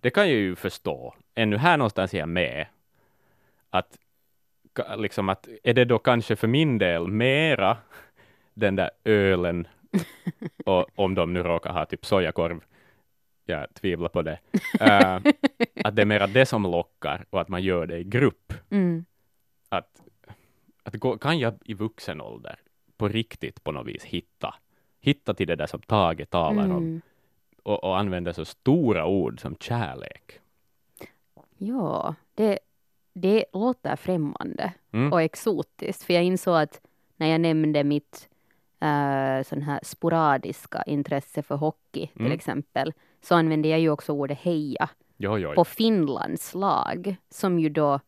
Det 0.00 0.10
kan 0.10 0.28
jag 0.28 0.38
ju 0.38 0.56
förstå. 0.56 1.14
Ännu 1.34 1.56
här 1.56 1.76
någonstans 1.76 2.14
är 2.14 2.18
jag 2.18 2.28
med. 2.28 2.66
Att 3.70 3.98
liksom 4.96 5.28
att, 5.28 5.48
är 5.62 5.74
det 5.74 5.84
då 5.84 5.98
kanske 5.98 6.36
för 6.36 6.48
min 6.48 6.78
del 6.78 7.08
mera 7.08 7.76
den 8.54 8.76
där 8.76 8.90
ölen, 9.04 9.66
och 10.64 10.86
om 10.94 11.14
de 11.14 11.32
nu 11.32 11.42
råkar 11.42 11.72
ha 11.72 11.86
typ 11.86 12.06
sojakorv, 12.06 12.60
jag 13.44 13.74
tvivlar 13.74 14.08
på 14.08 14.22
det, 14.22 14.38
eh, 14.80 15.14
att 15.84 15.96
det 15.96 16.02
är 16.02 16.06
mera 16.06 16.26
det 16.26 16.46
som 16.46 16.62
lockar 16.62 17.24
och 17.30 17.40
att 17.40 17.48
man 17.48 17.62
gör 17.62 17.86
det 17.86 17.98
i 17.98 18.04
grupp. 18.04 18.52
Mm. 18.70 19.04
Att, 19.68 20.02
att 20.82 20.94
gå, 20.94 21.18
kan 21.18 21.38
jag 21.38 21.54
i 21.64 21.74
vuxen 21.74 22.20
ålder 22.20 22.56
på 22.96 23.08
riktigt 23.08 23.64
på 23.64 23.72
något 23.72 23.86
vis 23.86 24.04
hitta, 24.04 24.54
hitta 25.00 25.34
till 25.34 25.46
det 25.46 25.56
där 25.56 25.66
som 25.66 25.80
Tage 25.80 26.30
talar 26.30 26.64
om 26.64 26.70
Mm. 26.70 27.00
och, 27.62 27.84
och 27.84 27.98
använda 27.98 28.32
så 28.32 28.44
stora 28.44 29.06
ord 29.06 29.40
som 29.40 29.56
kärlek. 29.60 30.40
Ja, 31.58 32.14
det, 32.34 32.58
det 33.12 33.44
låter 33.52 33.96
främmande 33.96 34.72
Mm. 34.92 35.12
och 35.12 35.22
exotiskt. 35.22 36.02
För 36.02 36.14
jag 36.14 36.22
insåg 36.24 36.56
att 36.56 36.80
när 37.16 37.26
jag 37.26 37.40
nämnde 37.40 37.84
mitt 37.84 38.28
uh, 38.84 39.42
sån 39.42 39.62
här 39.62 39.80
sporadiska 39.82 40.82
intresse 40.82 41.42
för 41.42 41.56
hockey 41.56 42.06
till 42.06 42.20
Mm. 42.20 42.32
exempel, 42.32 42.92
så 43.22 43.34
använde 43.34 43.68
jag 43.68 43.80
ju 43.80 43.90
också 43.90 44.12
ordet 44.12 44.38
heja 44.38 44.88
Jo, 45.16 45.38
jo, 45.38 45.54
på 45.54 45.64
Finlands 45.64 46.54
lag, 46.54 47.16
som 47.30 47.58
ju 47.58 47.68
då, 47.68 48.00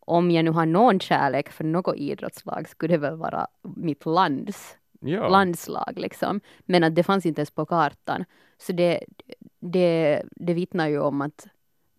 om 0.00 0.30
jag 0.30 0.44
nu 0.44 0.50
har 0.50 0.66
någon 0.66 1.00
kärlek 1.00 1.48
för 1.52 1.64
något 1.64 1.96
idrottslag, 1.96 2.68
skulle 2.68 2.94
det 2.94 2.98
väl 2.98 3.16
vara 3.16 3.46
mitt 3.62 4.06
lands 4.06 4.76
jo. 5.00 5.28
landslag 5.28 5.92
liksom. 5.96 6.40
Men 6.60 6.84
att 6.84 6.94
det 6.94 7.02
fanns 7.02 7.26
inte 7.26 7.40
ens 7.40 7.50
på 7.50 7.66
kartan. 7.66 8.24
Så 8.58 8.72
det, 8.72 9.04
det, 9.60 10.22
det 10.30 10.54
vittnar 10.54 10.88
ju 10.88 11.00
om 11.00 11.20
att 11.22 11.46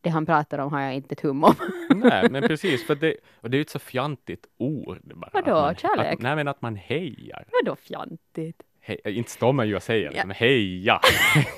det 0.03 0.09
han 0.09 0.25
pratar 0.25 0.59
om 0.59 0.71
har 0.73 0.81
jag 0.81 0.95
inte 0.95 1.15
tum 1.15 1.43
om. 1.43 1.55
Nej, 1.95 2.29
men 2.29 2.43
precis, 2.43 2.87
för 2.87 2.95
det, 2.95 3.15
och 3.41 3.49
det 3.49 3.55
är 3.55 3.59
ju 3.59 3.61
ett 3.61 3.69
så 3.69 3.79
fjantigt 3.79 4.45
ord. 4.57 4.99
Bara, 5.15 5.29
Vadå, 5.33 5.51
man, 5.51 5.75
kärlek? 5.75 6.13
Att, 6.13 6.21
nej, 6.21 6.35
men 6.35 6.47
att 6.47 6.61
man 6.61 6.75
hejar. 6.75 7.45
Vadå 7.63 7.75
fjantigt? 7.75 8.63
He, 8.85 8.97
inte 9.05 9.31
står 9.31 9.53
man 9.53 9.67
ju 9.67 9.75
och 9.75 9.83
säger 9.83 10.09
det, 10.11 10.17
Ja. 10.27 10.33
heja. 10.35 10.99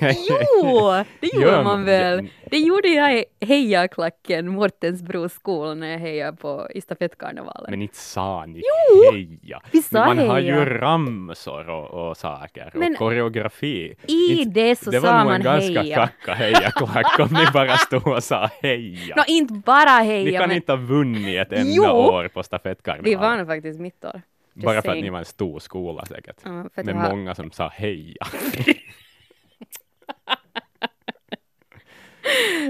Jo, 0.60 0.92
det 1.20 1.34
gjorde 1.34 1.46
Gör 1.46 1.54
man 1.56 1.64
man 1.64 1.84
väl. 1.84 2.16
det? 2.24 2.30
Det 2.50 2.58
gjorde 2.58 2.88
jag 2.88 3.18
i 3.18 3.24
hejaklacken, 3.40 4.48
Mortensbros 4.48 5.32
skola, 5.32 5.74
när 5.74 5.90
jag 5.92 5.98
hejade 5.98 6.36
på 6.36 6.68
i 6.74 6.80
stafettkarnevalen. 6.80 7.70
Men 7.70 7.82
inte 7.82 7.96
sa 7.96 8.46
ni 8.46 8.62
Jo, 8.64 9.12
heja. 9.12 9.62
vi 9.72 9.82
sa 9.82 10.06
man 10.06 10.18
har 10.18 10.40
heja. 10.40 10.56
ju 10.58 10.64
ramsor 10.64 11.68
och, 11.68 12.08
och 12.08 12.16
saker 12.16 12.70
Men 12.74 12.92
och 12.92 12.98
koreografi. 12.98 13.94
I 14.06 14.32
Inte- 14.32 14.60
det 14.60 14.76
så 14.78 14.90
det 14.90 14.98
var 14.98 15.08
sa 15.08 15.16
nog 15.18 15.24
man 15.26 15.34
en 15.34 15.42
ganska 15.42 15.80
heja. 15.82 15.96
kacka 15.96 16.34
hejaklack 16.34 17.18
om 17.18 17.28
ni 17.32 17.44
bara 17.52 17.76
stod 17.76 18.06
och 18.06 18.24
sa 18.24 18.50
heja. 18.62 19.14
Nå, 19.16 19.22
inte 19.28 19.54
bara 19.54 19.98
ni 20.00 20.06
heja, 20.06 20.38
kan 20.40 20.48
men 20.48 20.56
inte 20.56 20.72
ha 20.72 20.76
vunnit 20.76 21.38
ett 21.38 21.52
enda 21.52 21.72
Jo. 21.72 21.84
år 21.84 22.28
på 22.28 22.40
vi 22.40 22.44
stafettkarnevalen. 22.44 23.20
vann 23.38 23.46
faktiskt 23.46 23.80
mitt 23.80 24.04
år. 24.04 24.22
Bara 24.64 24.72
för 24.72 24.78
att 24.78 24.84
saying. 24.84 25.04
ni 25.04 25.10
var 25.10 25.18
en 25.18 25.24
stor 25.24 25.58
skola 25.58 26.04
säkert. 26.06 26.36
Ja, 26.44 26.68
att 26.74 26.84
Med 26.86 26.94
har- 26.96 27.10
många 27.10 27.34
som 27.34 27.50
sa 27.50 27.68
heja. 27.68 28.26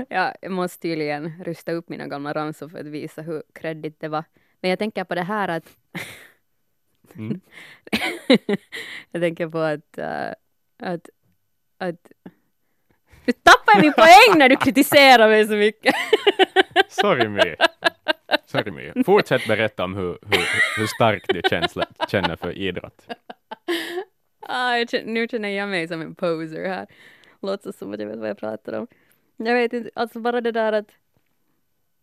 Ja, 0.09 0.35
jag 0.43 0.53
måste 0.53 0.83
tydligen 0.83 1.45
rusta 1.45 1.73
upp 1.73 1.89
mina 1.89 2.07
gamla 2.07 2.33
ramsor 2.35 2.69
för 2.69 2.79
att 2.79 2.87
visa 2.87 3.23
hur 3.23 3.43
kreddigt 3.55 4.01
det 4.01 4.09
var. 4.09 4.25
Men 4.61 4.71
jag 4.71 4.79
tänker 4.79 5.05
på 5.05 5.15
det 5.15 5.23
här 5.23 5.49
att... 5.49 5.77
Mm. 7.15 7.41
jag 9.11 9.23
tänker 9.23 9.49
på 9.49 9.59
att... 9.59 9.99
äh, 9.99 10.31
att, 10.79 11.09
att 11.79 12.13
du 13.25 13.33
tappar 13.33 13.81
min 13.81 13.93
poäng 13.93 14.39
när 14.39 14.49
du 14.49 14.57
kritiserar 14.57 15.29
mig 15.29 15.47
så 15.47 15.55
mycket. 15.55 15.95
Sorry 17.01 17.29
My. 17.29 17.57
Sorry 18.47 18.71
My. 18.71 19.05
Fortsätt 19.05 19.47
berätta 19.47 19.85
om 19.85 19.95
hur, 19.95 20.19
hur, 20.23 20.79
hur 20.81 20.87
starkt 20.87 21.27
du 21.29 21.43
känner 22.09 22.37
för 22.37 22.53
idrott. 22.59 23.07
ah, 24.41 24.87
känner, 24.87 25.05
nu 25.13 25.29
känner 25.29 25.49
jag 25.49 25.69
mig 25.69 25.89
som 25.89 26.01
en 26.01 26.15
poser 26.15 26.69
här. 26.69 26.87
Låtsas 27.43 27.77
som 27.79 27.93
att 27.93 28.01
jag 28.01 28.07
vet 28.07 28.19
vad 28.19 28.29
jag 28.29 28.39
pratar 28.39 28.73
om. 28.73 28.87
Jag 29.37 29.55
vet 29.55 29.73
inte, 29.73 29.91
alltså 29.95 30.21
bara 30.21 30.41
det 30.41 30.53
där 30.53 30.73
att... 30.73 30.87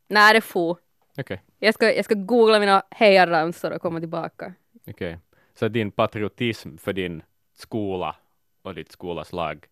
Nej, 0.07 0.33
det 0.33 0.41
får. 0.41 0.77
Okej, 1.17 1.41
Jag 1.59 1.73
ska, 1.73 1.93
jag 1.93 2.05
ska 2.05 2.15
googla 2.15 2.59
mina 2.59 2.83
hejaramsor 2.91 3.71
och 3.71 3.81
komma 3.81 4.00
tillbaka. 4.00 4.53
okej. 4.88 5.19
Så 5.55 5.67
din 5.67 5.91
patriotism 5.91 6.77
för 6.77 6.93
din 6.93 7.23
skola 7.53 8.15
och 8.62 8.75
ditt 8.75 8.91
skolas 8.91 9.33
lag 9.33 9.65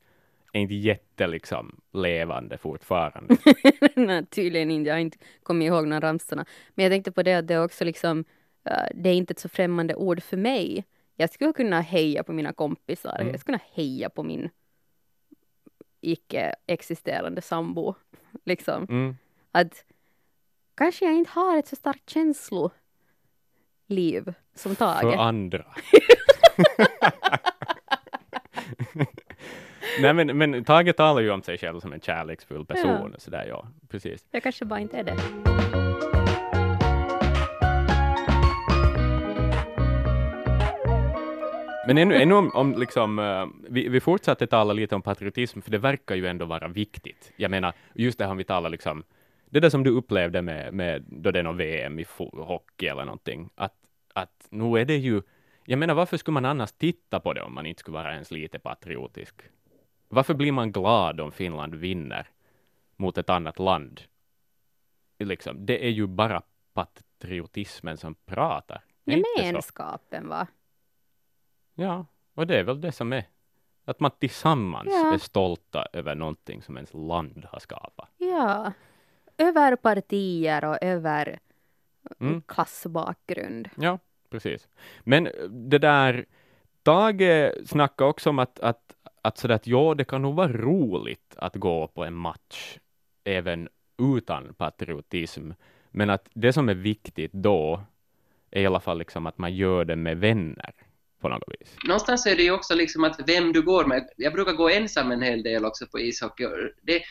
är 0.51 0.61
inte 0.61 0.73
jätte 0.73 1.27
liksom 1.27 1.81
levande 1.93 2.57
fortfarande. 2.57 3.37
Nej, 3.95 4.25
tydligen 4.25 4.71
inte. 4.71 4.87
Jag 4.87 4.95
har 4.95 4.99
inte 4.99 5.17
kommit 5.43 5.65
ihåg 5.65 5.87
några 5.87 6.07
ramsorna. 6.07 6.45
Men 6.75 6.83
jag 6.83 6.91
tänkte 6.91 7.11
på 7.11 7.23
det 7.23 7.33
att 7.33 7.47
det 7.47 7.53
är 7.53 7.63
också 7.63 7.85
liksom, 7.85 8.25
eh, 8.65 8.83
det 8.95 9.09
är 9.09 9.13
inte 9.13 9.31
ett 9.31 9.39
så 9.39 9.49
främmande 9.49 9.95
ord 9.95 10.23
för 10.23 10.37
mig. 10.37 10.85
Jag 11.15 11.29
skulle 11.29 11.53
kunna 11.53 11.81
heja 11.81 12.23
på 12.23 12.33
mina 12.33 12.53
kompisar. 12.53 13.15
Mm. 13.19 13.31
Jag 13.31 13.39
skulle 13.39 13.57
kunna 13.57 13.65
heja 13.73 14.09
på 14.09 14.23
min 14.23 14.49
icke-existerande 16.01 17.41
sambo. 17.41 17.95
Liksom. 18.45 18.83
Mm. 18.89 19.15
Att 19.51 19.85
kanske 20.75 21.05
jag 21.05 21.13
inte 21.13 21.31
har 21.31 21.57
ett 21.57 21.67
så 21.67 21.75
starkt 21.75 22.09
känsloliv 22.09 22.73
som 24.55 24.75
Tage. 24.75 25.01
För 25.01 25.17
andra. 25.17 25.65
Nej 29.99 30.13
men, 30.13 30.37
men 30.37 30.63
Tage 30.63 30.95
talar 30.95 31.21
ju 31.21 31.31
om 31.31 31.41
sig 31.41 31.57
själv 31.57 31.79
som 31.79 31.93
en 31.93 32.01
kärleksfull 32.01 32.65
person. 32.65 33.13
och 33.15 33.21
Sådär, 33.21 33.45
ja, 33.49 33.67
precis. 33.89 34.25
Jag 34.31 34.43
kanske 34.43 34.65
bara 34.65 34.79
inte 34.79 34.97
är 34.97 35.03
det. 35.03 35.17
Men 41.87 41.97
ännu, 41.97 42.15
ännu 42.15 42.35
om, 42.35 42.51
om 42.53 42.75
liksom, 42.77 43.19
eh, 43.19 43.47
vi, 43.69 43.89
vi 43.89 43.99
fortsatte 43.99 44.47
tala 44.47 44.73
lite 44.73 44.95
om 44.95 45.01
patriotism, 45.01 45.61
för 45.61 45.71
det 45.71 45.77
verkar 45.77 46.15
ju 46.15 46.27
ändå 46.27 46.45
vara 46.45 46.67
viktigt. 46.67 47.31
Jag 47.35 47.51
menar, 47.51 47.73
just 47.93 48.17
det 48.17 48.23
här 48.23 48.31
om 48.31 48.37
vi 48.37 48.43
talar 48.43 48.69
liksom, 48.69 49.03
det 49.49 49.59
där 49.59 49.69
som 49.69 49.83
du 49.83 49.89
upplevde 49.89 50.41
med, 50.41 50.73
med 50.73 51.03
då 51.07 51.31
det 51.31 51.39
är 51.39 51.43
någon 51.43 51.57
VM 51.57 51.99
i 51.99 52.05
hockey 52.33 52.87
eller 52.87 53.05
någonting, 53.05 53.49
att, 53.55 53.73
att 54.13 54.47
nu 54.49 54.79
är 54.79 54.85
det 54.85 54.97
ju, 54.97 55.21
jag 55.65 55.79
menar 55.79 55.93
varför 55.93 56.17
skulle 56.17 56.33
man 56.33 56.45
annars 56.45 56.71
titta 56.71 57.19
på 57.19 57.33
det 57.33 57.41
om 57.41 57.53
man 57.53 57.65
inte 57.65 57.79
skulle 57.79 57.97
vara 57.97 58.13
ens 58.13 58.31
lite 58.31 58.59
patriotisk? 58.59 59.35
Varför 60.11 60.33
blir 60.33 60.51
man 60.51 60.71
glad 60.71 61.19
om 61.19 61.31
Finland 61.31 61.75
vinner 61.75 62.29
mot 62.95 63.17
ett 63.17 63.29
annat 63.29 63.59
land? 63.59 64.01
Liksom, 65.19 65.65
det 65.65 65.85
är 65.85 65.89
ju 65.89 66.07
bara 66.07 66.41
patriotismen 66.73 67.97
som 67.97 68.15
pratar. 68.15 68.83
Gemenskapen 69.05 70.27
va? 70.27 70.47
Ja, 71.73 72.05
och 72.33 72.47
det 72.47 72.59
är 72.59 72.63
väl 72.63 72.81
det 72.81 72.91
som 72.91 73.13
är 73.13 73.23
att 73.85 73.99
man 73.99 74.11
tillsammans 74.11 74.89
Ja. 74.91 75.13
är 75.13 75.17
stolta 75.17 75.85
över 75.93 76.15
någonting 76.15 76.61
som 76.61 76.77
ens 76.77 76.93
land 76.93 77.45
har 77.51 77.59
skapat. 77.59 78.09
Ja. 78.17 78.71
Över 79.37 79.75
partier 79.75 80.65
och 80.65 80.77
över 80.81 81.39
Mm. 82.19 82.41
klassbakgrund. 82.41 83.69
Ja, 83.77 83.99
precis. 84.29 84.67
Men 85.03 85.23
det 85.49 85.77
där, 85.77 86.25
Tage 86.83 87.51
snackade 87.67 88.09
också 88.09 88.29
om 88.29 88.39
att, 88.39 88.59
att, 88.59 88.95
att, 89.21 89.37
sådär 89.37 89.55
att 89.55 89.67
ja, 89.67 89.93
det 89.97 90.03
kan 90.03 90.21
nog 90.21 90.35
vara 90.35 90.51
roligt 90.51 91.35
att 91.37 91.55
gå 91.55 91.87
på 91.87 92.03
en 92.05 92.13
match 92.13 92.77
även 93.23 93.69
utan 94.17 94.53
patriotism, 94.53 95.51
men 95.91 96.09
att 96.09 96.29
det 96.33 96.53
som 96.53 96.69
är 96.69 96.73
viktigt 96.73 97.33
då 97.33 97.81
är 98.51 98.61
i 98.61 98.65
alla 98.65 98.79
fall 98.79 98.97
liksom 98.97 99.27
att 99.27 99.37
man 99.37 99.55
gör 99.55 99.85
det 99.85 99.95
med 99.95 100.17
vänner 100.17 100.73
på 101.21 101.29
något 101.29 101.43
vis. 101.59 101.75
någonstans 101.87 102.25
är 102.25 102.35
det 102.35 102.43
ju 102.43 102.51
också 102.51 102.75
liksom 102.75 103.03
att 103.03 103.19
vem 103.27 103.53
du 103.53 103.61
går 103.61 103.85
med. 103.85 104.09
Jag 104.17 104.33
brukar 104.33 104.53
gå 104.53 104.69
ensam 104.69 105.11
en 105.11 105.21
hel 105.21 105.43
del 105.43 105.65
också 105.65 105.85
på 105.87 105.99
ishockey. 105.99 106.47
Det, 106.81 107.01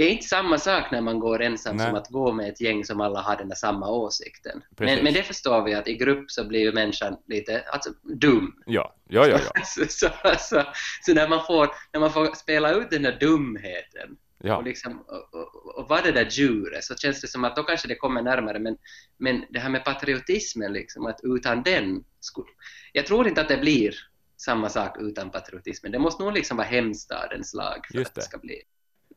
det 0.00 0.04
är 0.04 0.10
inte 0.10 0.26
samma 0.26 0.58
sak 0.58 0.90
när 0.90 1.00
man 1.00 1.18
går 1.18 1.42
ensam 1.42 1.76
Nej. 1.76 1.86
som 1.86 1.94
att 1.94 2.08
gå 2.08 2.32
med 2.32 2.48
ett 2.48 2.60
gäng 2.60 2.84
som 2.84 3.00
alla 3.00 3.20
har 3.20 3.36
den 3.36 3.48
där 3.48 3.56
samma 3.56 3.88
åsikten. 3.88 4.62
Precis. 4.76 4.96
Men, 4.96 5.04
men 5.04 5.14
det 5.14 5.22
förstår 5.22 5.64
vi 5.64 5.74
att 5.74 5.88
i 5.88 5.94
grupp 5.94 6.30
så 6.30 6.44
blir 6.44 6.60
ju 6.60 6.72
människan 6.72 7.16
lite 7.26 7.64
alltså, 7.72 7.90
dum. 8.02 8.62
Ja, 8.66 8.94
ja, 9.08 9.26
ja, 9.26 9.38
ja. 9.54 9.60
så, 9.64 9.84
så, 9.88 10.08
så, 10.38 10.62
så 11.02 11.14
när, 11.14 11.28
man 11.28 11.46
får, 11.46 11.68
när 11.92 12.00
man 12.00 12.12
får 12.12 12.34
spela 12.34 12.72
ut 12.72 12.90
den 12.90 13.02
där 13.02 13.16
dumheten 13.20 14.16
ja. 14.38 14.56
och, 14.56 14.64
liksom, 14.64 15.00
och, 15.00 15.34
och, 15.40 15.78
och 15.78 15.88
vara 15.88 16.02
det 16.02 16.12
där 16.12 16.28
djuret 16.30 16.84
så 16.84 16.94
känns 16.94 17.20
det 17.20 17.28
som 17.28 17.44
att 17.44 17.56
då 17.56 17.62
kanske 17.62 17.88
det 17.88 17.96
kommer 17.96 18.22
närmare. 18.22 18.58
Men, 18.58 18.76
men 19.18 19.44
det 19.50 19.58
här 19.58 19.70
med 19.70 19.84
patriotismen, 19.84 20.72
liksom, 20.72 21.06
att 21.06 21.20
utan 21.22 21.62
den... 21.62 22.04
Jag 22.92 23.06
tror 23.06 23.28
inte 23.28 23.40
att 23.40 23.48
det 23.48 23.58
blir 23.58 23.94
samma 24.36 24.68
sak 24.68 24.96
utan 25.00 25.30
patriotismen. 25.30 25.92
Det 25.92 25.98
måste 25.98 26.22
nog 26.22 26.32
liksom 26.32 26.56
vara 26.56 26.66
hemstadens 26.66 27.54
lag 27.54 27.86
för 27.90 27.98
Just 27.98 28.08
att 28.08 28.14
det. 28.14 28.22
ska 28.22 28.38
bli. 28.38 28.62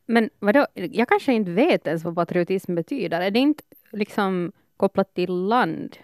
Men 0.06 0.30
vadå, 0.40 0.68
jag 0.74 1.08
kanske 1.08 1.34
inte 1.34 1.52
vet 1.52 1.88
ens 1.88 2.04
vad 2.04 2.16
patriotism 2.16 2.76
betyder. 2.76 3.22
Är 3.22 3.32
det 3.32 3.40
inte 3.40 3.64
liksom 3.92 4.52
kopplat 4.78 5.14
till 5.14 5.34
land? 5.34 5.98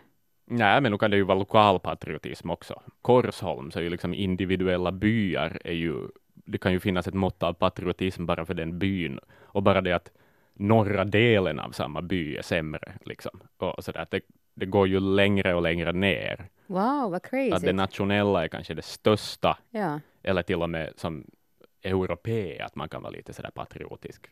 Nej, 0.46 0.82
men 0.82 0.92
nu 0.92 0.98
kan 0.98 1.12
det 1.12 1.18
ju 1.18 1.24
vara 1.24 1.38
lokalpatriotism 1.40 2.50
också. 2.50 2.82
Korsholm, 3.02 3.72
så 3.72 3.80
är 3.80 3.84
ju 3.84 3.90
liksom 3.90 4.14
individuella 4.14 4.92
byar, 4.92 5.60
är 5.64 5.74
ju, 5.74 5.96
det 6.34 6.58
kan 6.58 6.72
ju 6.72 6.80
finnas 6.80 7.08
ett 7.08 7.14
mått 7.14 7.44
av 7.44 7.54
patriotism 7.54 8.26
bara 8.26 8.46
för 8.46 8.54
den 8.54 8.80
byn, 8.80 9.20
och 9.42 9.64
bara 9.64 9.82
det 9.82 9.92
att 9.94 10.12
norra 10.54 11.06
delen 11.06 11.60
av 11.60 11.72
samma 11.72 12.02
by 12.02 12.36
är 12.38 12.42
sämre, 12.42 12.94
liksom. 13.06 13.40
Och 13.58 13.84
så 13.84 13.92
där. 13.92 14.00
att 14.02 14.12
Det, 14.12 14.22
det 14.54 14.66
går 14.66 14.88
ju 14.88 15.00
längre 15.00 15.54
och 15.56 15.62
längre 15.62 15.92
ner. 15.92 16.46
Wow, 16.68 16.80
vad 17.12 17.14
Att 17.16 17.24
crazy. 17.30 17.66
det 17.68 17.74
nationella 17.74 18.44
är 18.44 18.48
kanske 18.48 18.74
det 18.74 18.82
största, 18.86 19.58
Ja. 19.72 20.00
eller 20.24 20.42
till 20.42 20.62
och 20.62 20.70
med 20.70 20.94
som 20.96 21.24
europé, 21.84 22.60
att 22.60 22.76
man 22.76 22.90
kan 22.90 23.02
vara 23.02 23.12
lite 23.12 23.34
sådär 23.34 23.52
patriotisk. 23.52 24.28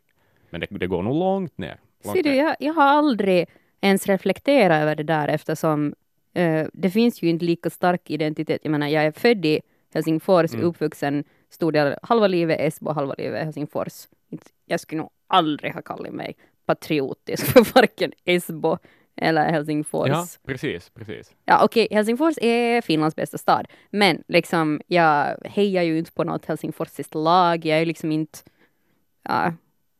Men 0.50 0.62
det, 0.62 0.68
det 0.70 0.88
går 0.88 1.04
nog 1.04 1.16
långt 1.16 1.58
ner. 1.58 1.80
Långt 2.04 2.18
Ser 2.18 2.24
du, 2.24 2.36
jag, 2.36 2.56
jag 2.60 2.74
har 2.74 2.84
aldrig 2.84 3.48
ens 3.82 4.08
reflekterat 4.08 4.82
över 4.82 4.96
det 4.96 5.04
där 5.04 5.28
eftersom 5.28 5.96
eh, 6.34 6.68
det 6.74 6.90
finns 6.90 7.22
ju 7.24 7.30
inte 7.30 7.46
lika 7.46 7.70
stark 7.70 8.10
identitet. 8.10 8.62
Jag 8.64 8.72
menar, 8.72 8.88
jag 8.88 9.04
är 9.06 9.12
född 9.12 9.46
i 9.46 9.62
Helsingfors, 9.94 10.54
Mm. 10.54 10.66
uppvuxen 10.66 11.24
stor 11.50 11.72
del, 11.72 11.96
halva 12.02 12.28
livet 12.28 12.60
Esbo, 12.60 12.92
halva 12.92 13.16
livet 13.18 13.44
Helsingfors. 13.44 14.08
Jag 14.66 14.80
skulle 14.80 15.02
nog 15.02 15.10
aldrig 15.28 15.74
ha 15.74 15.82
kallat 15.82 16.14
mig 16.14 16.36
patriotisk 16.66 17.46
för 17.46 17.74
varken 17.76 18.12
Esbo 18.26 18.78
eller 19.18 19.52
Helsingfors. 19.52 20.10
Ja, 20.10 20.26
precis, 20.46 20.90
precis. 20.90 21.36
Ja, 21.46 21.64
okej, 21.66 21.88
Helsingfors 21.92 22.36
är 22.42 22.82
Finlands 22.82 23.16
bästa 23.16 23.38
stad, 23.38 23.68
men 23.90 24.24
liksom, 24.28 24.82
jag 24.88 25.38
hejar 25.46 25.84
ju 25.84 25.98
inte 25.98 26.12
på 26.12 26.24
något 26.24 26.46
helsingforsiskt 26.46 27.16
lag. 27.16 27.66
Jag 27.66 27.80
är 27.82 27.86
liksom 27.86 28.12
inte... 28.12 28.40
Ja, 29.24 29.54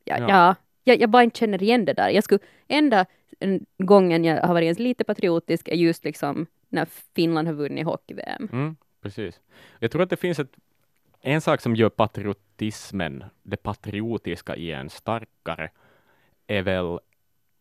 ja, 0.04 0.18
Ja. 0.18 0.26
ja. 0.28 0.54
jag, 0.84 1.00
jag 1.00 1.10
bara 1.10 1.22
inte 1.22 1.38
känner 1.38 1.62
igen 1.62 1.84
det 1.84 1.92
där. 1.92 2.08
Jag 2.08 2.24
skulle, 2.24 2.40
enda 2.68 3.06
en- 3.40 3.66
gången 3.78 4.24
jag 4.24 4.42
har 4.42 4.54
varit 4.54 4.64
ens 4.64 4.78
lite 4.78 5.04
patriotisk 5.04 5.68
är 5.68 5.74
just 5.76 6.04
liksom 6.04 6.46
när 6.68 6.86
Finland 7.14 7.48
har 7.48 7.54
vunnit 7.54 7.84
hockey-VM. 7.86 8.48
Mm, 8.52 8.76
precis. 9.02 9.40
Jag 9.78 9.90
tror 9.90 10.02
att 10.02 10.10
det 10.10 10.16
finns 10.16 10.38
ett, 10.38 10.52
en 11.20 11.40
sak 11.40 11.60
som 11.60 11.76
gör 11.76 11.88
patriotismen, 11.88 13.24
det 13.42 13.56
patriotiska 13.56 14.56
i 14.56 14.72
en 14.72 14.90
starkare, 14.90 15.70
är 16.46 16.62
väl 16.62 16.98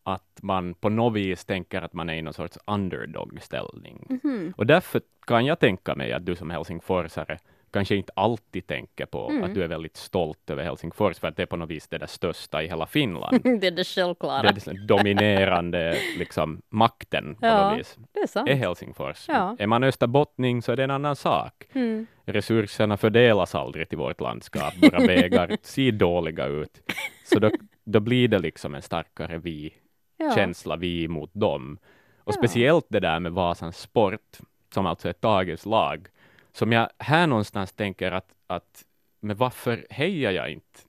att 0.07 0.39
man 0.41 0.73
på 0.73 0.89
något 0.89 1.13
vis 1.13 1.45
tänker 1.45 1.81
att 1.81 1.93
man 1.93 2.09
är 2.09 2.13
i 2.13 2.21
någon 2.21 2.33
sorts 2.33 2.57
underdog-ställning. 2.65 4.05
Mhm. 4.23 4.53
Och 4.57 4.65
därför 4.65 5.01
kan 5.27 5.45
jag 5.45 5.59
tänka 5.59 5.95
mig 5.95 6.13
att 6.13 6.25
du 6.25 6.35
som 6.35 6.49
helsingforsare 6.49 7.37
kanske 7.71 7.95
inte 7.95 8.11
alltid 8.15 8.67
tänker 8.67 9.05
på 9.05 9.29
Mm. 9.29 9.43
att 9.43 9.53
du 9.55 9.63
är 9.63 9.67
väldigt 9.67 9.97
stolt 9.97 10.49
över 10.49 10.63
Helsingfors, 10.63 11.19
för 11.19 11.27
att 11.27 11.35
det 11.35 11.41
är 11.41 11.45
på 11.45 11.55
något 11.57 11.69
vis 11.69 11.87
det 11.87 11.97
där 11.97 12.07
största 12.07 12.63
i 12.63 12.67
hela 12.67 12.85
Finland. 12.85 13.39
det 13.61 13.67
är 13.67 13.71
det 13.71 13.83
självklara. 13.83 14.41
det 14.41 14.67
är 14.67 14.73
den 14.73 14.87
dominerande 14.87 15.97
liksom, 16.17 16.61
makten 16.69 17.35
på 17.35 17.45
Ja. 17.45 17.69
något 17.69 17.79
vis, 17.79 17.97
det 18.13 18.19
är 18.19 18.27
sant. 18.27 18.49
är 18.49 18.53
Helsingfors. 18.55 19.25
Ja. 19.27 19.55
Är 19.59 19.67
man 19.67 19.83
österbottning 19.83 20.61
så 20.61 20.71
är 20.71 20.75
det 20.75 20.83
en 20.83 20.91
annan 20.91 21.15
sak. 21.15 21.65
Mm. 21.73 22.07
Resurserna 22.25 22.97
fördelas 22.97 23.55
aldrig 23.55 23.89
till 23.89 23.97
vårt 23.97 24.21
landskap, 24.21 24.73
våra 24.81 24.99
vägar 25.07 25.57
ser 25.61 25.91
dåliga 25.91 26.45
ut. 26.45 26.91
Så 27.23 27.39
då, 27.39 27.51
då 27.83 27.99
blir 27.99 28.27
det 28.27 28.39
liksom 28.39 28.75
en 28.75 28.81
starkare 28.81 29.37
vi-känsla, 29.37 29.86
Ja. 30.17 30.75
vi 30.79 31.07
mot 31.07 31.31
dem. 31.33 31.77
Och 32.17 32.33
Ja. 32.33 32.37
speciellt 32.37 32.85
det 32.89 32.99
där 32.99 33.19
med 33.19 33.31
Vasans 33.31 33.77
sport, 33.77 34.37
som 34.73 34.85
alltså 34.85 35.09
är 35.09 35.13
Tages 35.13 35.65
lag, 35.65 36.07
som 36.51 36.71
jag 36.71 36.89
här 36.97 37.27
någonstans 37.27 37.71
tänker 37.71 38.11
att, 38.11 38.33
att 38.47 38.85
men 39.19 39.37
varför 39.37 39.87
hejar 39.89 40.31
jag 40.31 40.51
inte, 40.51 40.79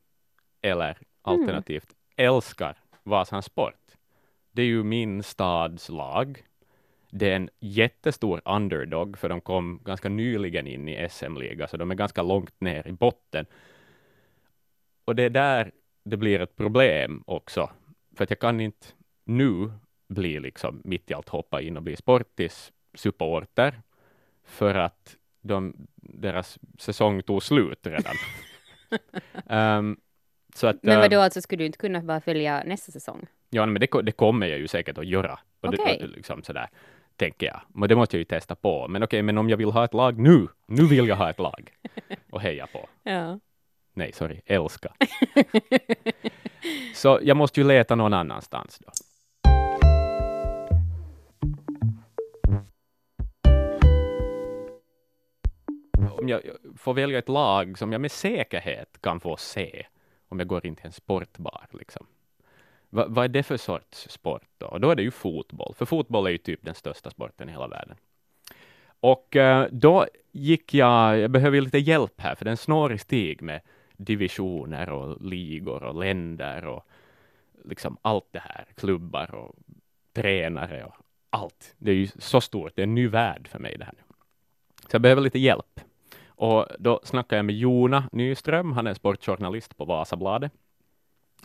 eller 0.62 0.98
alternativt 1.22 1.94
älskar 2.16 2.76
Vasans 3.02 3.44
sport? 3.44 3.74
Det 4.52 4.62
är 4.62 4.66
ju 4.66 4.84
min 4.84 5.22
stads 5.22 5.88
lag. 5.88 6.42
Det 7.10 7.30
är 7.30 7.36
en 7.36 7.50
jättestor 7.60 8.40
underdog, 8.44 9.18
för 9.18 9.28
de 9.28 9.40
kom 9.40 9.80
ganska 9.84 10.08
nyligen 10.08 10.66
in 10.66 10.88
i 10.88 11.08
SM-liga, 11.10 11.68
så 11.68 11.76
de 11.76 11.90
är 11.90 11.94
ganska 11.94 12.22
långt 12.22 12.60
ner 12.60 12.88
i 12.88 12.92
botten. 12.92 13.46
Och 15.04 15.16
det 15.16 15.22
är 15.22 15.30
där 15.30 15.70
det 16.04 16.16
blir 16.16 16.40
ett 16.40 16.56
problem 16.56 17.22
också, 17.26 17.70
för 18.16 18.24
att 18.24 18.30
jag 18.30 18.38
kan 18.38 18.60
inte 18.60 18.86
nu 19.28 19.70
bli 20.08 20.40
liksom 20.40 20.80
mitt 20.84 21.10
i 21.10 21.14
allt 21.14 21.28
hoppa 21.28 21.60
in 21.60 21.76
och 21.76 21.82
bli 21.82 21.96
sportis 21.96 22.72
supporter, 22.94 23.82
för 24.44 24.74
att 24.74 25.16
de, 25.40 25.74
deras 25.96 26.58
säsong 26.78 27.22
tog 27.22 27.42
slut 27.42 27.86
redan. 27.86 28.14
Ehm, 29.48 29.96
så 30.54 30.66
att, 30.66 30.82
Men 30.82 30.94
ehm, 30.94 31.00
vadå, 31.00 31.20
alltså 31.20 31.40
skulle 31.40 31.62
du 31.62 31.66
inte 31.66 31.78
kunna 31.78 32.02
bara 32.02 32.20
följa 32.20 32.62
nästa 32.66 32.92
säsong? 32.92 33.26
Ja, 33.50 33.66
men 33.66 33.80
det, 33.80 34.02
det 34.02 34.12
kommer 34.12 34.46
jag 34.46 34.58
ju 34.58 34.68
säkert 34.68 34.98
att 34.98 35.06
göra. 35.06 35.38
Och 35.60 35.70
det, 35.70 35.82
Okej. 35.82 36.00
och 36.02 36.08
liksom 36.08 36.42
sådär, 36.42 36.68
tänker 37.16 37.46
jag. 37.46 37.60
Men 37.68 37.88
det 37.88 37.96
måste 37.96 38.16
jag 38.16 38.18
ju 38.18 38.24
testa 38.24 38.54
på. 38.54 38.88
Men 38.88 39.02
okej, 39.02 39.22
men 39.22 39.38
om 39.38 39.50
jag 39.50 39.56
vill 39.56 39.70
ha 39.70 39.84
ett 39.84 39.94
lag 39.94 40.18
nu, 40.18 40.48
nu 40.66 40.86
vill 40.86 41.08
jag 41.08 41.16
ha 41.16 41.30
ett 41.30 41.38
lag 41.38 41.70
och 42.30 42.40
heja 42.40 42.66
på. 42.66 42.88
Ja. 43.02 43.40
Nej, 43.94 44.12
sorry, 44.12 44.40
älska. 44.46 44.92
Så 46.94 47.20
jag 47.22 47.36
måste 47.36 47.60
ju 47.60 47.66
leta 47.66 47.94
någon 47.94 48.14
annanstans 48.14 48.78
då. 48.78 48.90
Om 56.28 56.30
jag 56.30 56.42
får 56.76 56.94
välja 56.94 57.18
ett 57.18 57.28
lag 57.28 57.78
som 57.78 57.92
jag 57.92 58.00
med 58.00 58.12
säkerhet 58.12 58.98
kan 59.00 59.20
få 59.20 59.36
se 59.36 59.86
om 60.28 60.38
jag 60.38 60.48
går 60.48 60.66
in 60.66 60.76
till 60.76 60.86
en 60.86 60.92
sportbar, 60.92 61.66
liksom. 61.70 62.06
Va, 62.90 63.06
vad 63.08 63.24
är 63.24 63.28
det 63.28 63.42
för 63.42 63.56
sorts 63.56 64.08
sport 64.10 64.48
då? 64.58 64.78
Då 64.78 64.90
är 64.90 64.94
det 64.94 65.02
ju 65.02 65.10
fotboll, 65.10 65.74
för 65.74 65.84
fotboll 65.84 66.26
är 66.26 66.30
ju 66.30 66.38
typ 66.38 66.60
den 66.62 66.74
största 66.74 67.10
sporten 67.10 67.48
i 67.48 67.52
hela 67.52 67.68
världen. 67.68 67.96
Och 69.00 69.36
eh, 69.36 69.66
då 69.70 70.06
gick 70.32 70.74
jag, 70.74 71.18
jag 71.18 71.30
behöver 71.30 71.54
ju 71.54 71.60
lite 71.60 71.78
hjälp 71.78 72.20
här, 72.20 72.34
för 72.34 72.44
det 72.44 72.48
är 72.48 72.52
en 72.52 72.56
snårig 72.56 73.00
stig 73.00 73.42
med 73.42 73.60
divisioner 73.96 74.90
och 74.90 75.22
ligor 75.22 75.82
och 75.82 75.94
länder 75.94 76.66
och 76.66 76.86
liksom 77.64 77.96
allt 78.02 78.28
det 78.30 78.42
här, 78.44 78.64
klubbar 78.74 79.34
och 79.34 79.56
tränare 80.12 80.84
och 80.84 80.94
allt. 81.30 81.74
Det 81.78 81.90
är 81.90 81.94
ju 81.94 82.06
så 82.06 82.40
stort, 82.40 82.72
det 82.76 82.82
är 82.82 82.86
en 82.86 82.94
ny 82.94 83.08
värld 83.08 83.48
för 83.48 83.58
mig 83.58 83.76
det 83.78 83.84
här 83.84 83.94
nu. 83.96 84.02
Så 84.82 84.94
jag 84.94 85.02
behöver 85.02 85.22
lite 85.22 85.38
hjälp. 85.38 85.80
Och 86.38 86.66
då 86.78 87.00
snackade 87.04 87.38
jag 87.38 87.44
med 87.44 87.54
Jona 87.54 88.08
Nyström, 88.12 88.72
han 88.72 88.86
är 88.86 88.94
sportjournalist 88.94 89.76
på 89.76 89.84
Vasabladet. 89.84 90.52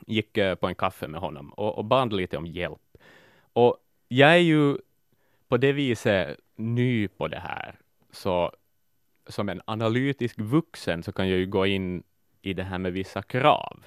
Gick 0.08 0.38
eh, 0.38 0.56
på 0.56 0.68
en 0.68 0.76
kaffe 0.76 1.08
med 1.08 1.22
honom 1.22 1.54
och, 1.54 1.78
och 1.78 1.86
bad 1.86 2.14
lite 2.14 2.38
om 2.38 2.46
hjälp. 2.46 2.98
Och 3.54 3.78
jag 4.08 4.30
är 4.30 4.38
ju 4.38 4.78
på 5.48 5.58
det 5.58 5.72
viset 5.72 6.40
ny 6.56 7.08
på 7.08 7.28
det 7.28 7.40
här, 7.40 7.76
så 8.12 8.52
som 9.28 9.50
en 9.50 9.62
analytisk 9.66 10.40
vuxen 10.40 11.04
så 11.04 11.12
kan 11.12 11.30
jag 11.30 11.40
ju 11.40 11.46
gå 11.46 11.66
in 11.66 12.04
i 12.42 12.54
det 12.54 12.64
här 12.64 12.78
med 12.78 12.94
vissa 12.94 13.22
krav. 13.22 13.86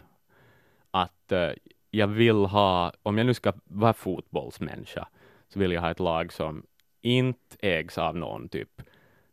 Att 0.90 1.32
uh, 1.32 1.50
jag 1.90 2.06
vill 2.06 2.44
ha, 2.44 2.92
om 3.02 3.18
jag 3.18 3.26
nu 3.26 3.34
ska 3.34 3.52
vara 3.64 3.92
fotbollsmänniska, 3.92 5.08
så 5.48 5.58
vill 5.58 5.72
jag 5.72 5.80
ha 5.80 5.90
ett 5.90 6.00
lag 6.00 6.32
som 6.32 6.66
inte 7.00 7.56
ägs 7.60 7.98
av 7.98 8.16
någon 8.16 8.48
typ 8.48 8.82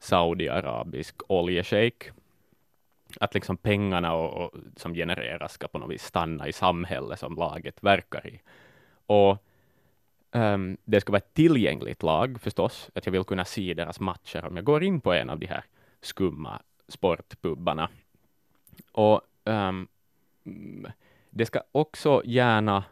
saudiarabisk 0.03 1.21
oljeshejk. 1.27 2.11
Att 3.19 3.33
liksom 3.33 3.57
pengarna 3.57 4.13
och, 4.13 4.45
och, 4.45 4.59
som 4.75 4.93
genereras 4.93 5.53
ska 5.53 5.67
på 5.67 5.77
något 5.77 5.91
vis 5.91 6.03
stanna 6.03 6.47
i 6.47 6.53
samhället 6.53 7.19
som 7.19 7.35
laget 7.35 7.83
verkar 7.83 8.27
i. 8.27 8.41
Och 9.05 9.37
um, 10.31 10.77
det 10.85 11.01
ska 11.01 11.11
vara 11.11 11.17
ett 11.17 11.33
tillgängligt 11.33 12.03
lag 12.03 12.41
förstås, 12.41 12.89
att 12.95 13.05
jag 13.05 13.11
vill 13.11 13.23
kunna 13.23 13.45
se 13.45 13.73
deras 13.73 13.99
matcher 13.99 14.45
om 14.45 14.55
jag 14.55 14.65
går 14.65 14.83
in 14.83 15.01
på 15.01 15.13
en 15.13 15.29
av 15.29 15.39
de 15.39 15.45
här 15.47 15.63
skumma 16.01 16.61
sportpubbarna. 16.87 17.89
Och 18.91 19.21
um, 19.43 19.87
det 21.29 21.45
ska 21.45 21.61
också 21.71 22.21
gärna 22.25 22.83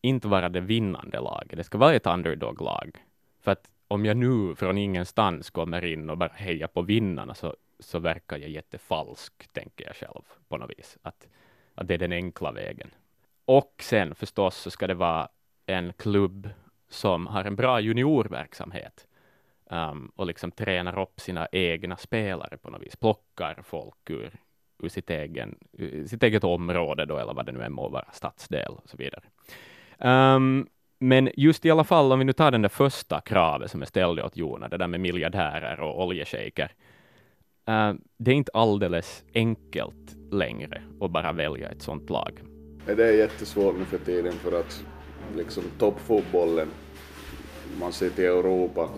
inte 0.00 0.28
vara 0.28 0.48
det 0.48 0.60
vinnande 0.60 1.20
laget, 1.20 1.56
det 1.56 1.64
ska 1.64 1.78
vara 1.78 1.94
ett 1.94 2.06
underdog-lag. 2.06 3.04
För 3.40 3.52
att 3.52 3.70
om 3.88 4.04
jag 4.04 4.16
nu 4.16 4.54
från 4.54 4.78
ingenstans 4.78 5.50
kommer 5.50 5.84
in 5.84 6.10
och 6.10 6.18
bara 6.18 6.32
hejar 6.34 6.68
på 6.68 6.82
vinnarna 6.82 7.34
så, 7.34 7.56
så 7.78 7.98
verkar 7.98 8.38
jag 8.38 8.50
jättefalsk, 8.50 9.52
tänker 9.52 9.86
jag 9.86 9.96
själv 9.96 10.22
på 10.48 10.56
något 10.56 10.70
vis. 10.78 10.98
Att, 11.02 11.28
att 11.74 11.88
det 11.88 11.94
är 11.94 11.98
den 11.98 12.12
enkla 12.12 12.52
vägen. 12.52 12.90
Och 13.44 13.74
sen 13.78 14.14
förstås 14.14 14.56
så 14.56 14.70
ska 14.70 14.86
det 14.86 14.94
vara 14.94 15.28
en 15.66 15.92
klubb 15.92 16.50
som 16.88 17.26
har 17.26 17.44
en 17.44 17.56
bra 17.56 17.80
juniorverksamhet 17.80 19.06
um, 19.70 20.12
och 20.16 20.26
liksom 20.26 20.50
tränar 20.50 21.02
upp 21.02 21.20
sina 21.20 21.48
egna 21.52 21.96
spelare 21.96 22.56
på 22.56 22.70
något 22.70 22.82
vis, 22.82 22.96
plockar 22.96 23.62
folk 23.62 24.10
ur, 24.10 24.30
ur 24.78 24.88
sitt, 24.88 25.10
egen, 25.10 25.58
ur 25.72 26.06
sitt 26.06 26.22
eget 26.22 26.44
område 26.44 27.04
då, 27.04 27.18
eller 27.18 27.34
vad 27.34 27.46
det 27.46 27.52
nu 27.52 27.62
än 27.62 27.72
må 27.72 27.88
vara, 27.88 28.12
stadsdel 28.12 28.72
och 28.72 28.88
så 28.88 28.96
vidare. 28.96 29.22
Um, 29.98 30.68
men 31.04 31.30
just 31.36 31.64
i 31.64 31.70
alla 31.70 31.84
fall, 31.84 32.12
om 32.12 32.18
vi 32.18 32.24
nu 32.24 32.32
tar 32.32 32.50
den 32.50 32.62
där 32.62 32.68
första 32.68 33.20
kravet 33.20 33.70
som 33.70 33.80
jag 33.80 33.88
ställde 33.88 34.22
åt 34.22 34.36
Jona, 34.36 34.68
det 34.68 34.76
där 34.76 34.86
med 34.86 35.00
miljardärer 35.00 35.80
och 35.80 36.04
oljeshejker. 36.04 36.72
Uh, 37.68 37.74
eh, 37.74 37.94
det 38.16 38.30
är 38.30 38.34
inte 38.34 38.50
alldeles 38.54 39.24
enkelt 39.34 40.16
längre 40.30 40.82
att 41.00 41.10
bara 41.10 41.32
välja 41.32 41.68
ett 41.68 41.82
sånt 41.82 42.10
lag. 42.10 42.40
Det 42.86 43.08
är 43.08 43.12
jättesvårt 43.12 43.78
nu 43.78 43.84
för 43.84 43.98
tiden 43.98 44.32
för 44.32 44.60
att 44.60 44.84
liksom 45.36 45.62
toppfotbollen, 45.78 46.68
man 47.80 47.92
ser 47.92 48.10
till 48.10 48.24
Europa, 48.24 48.88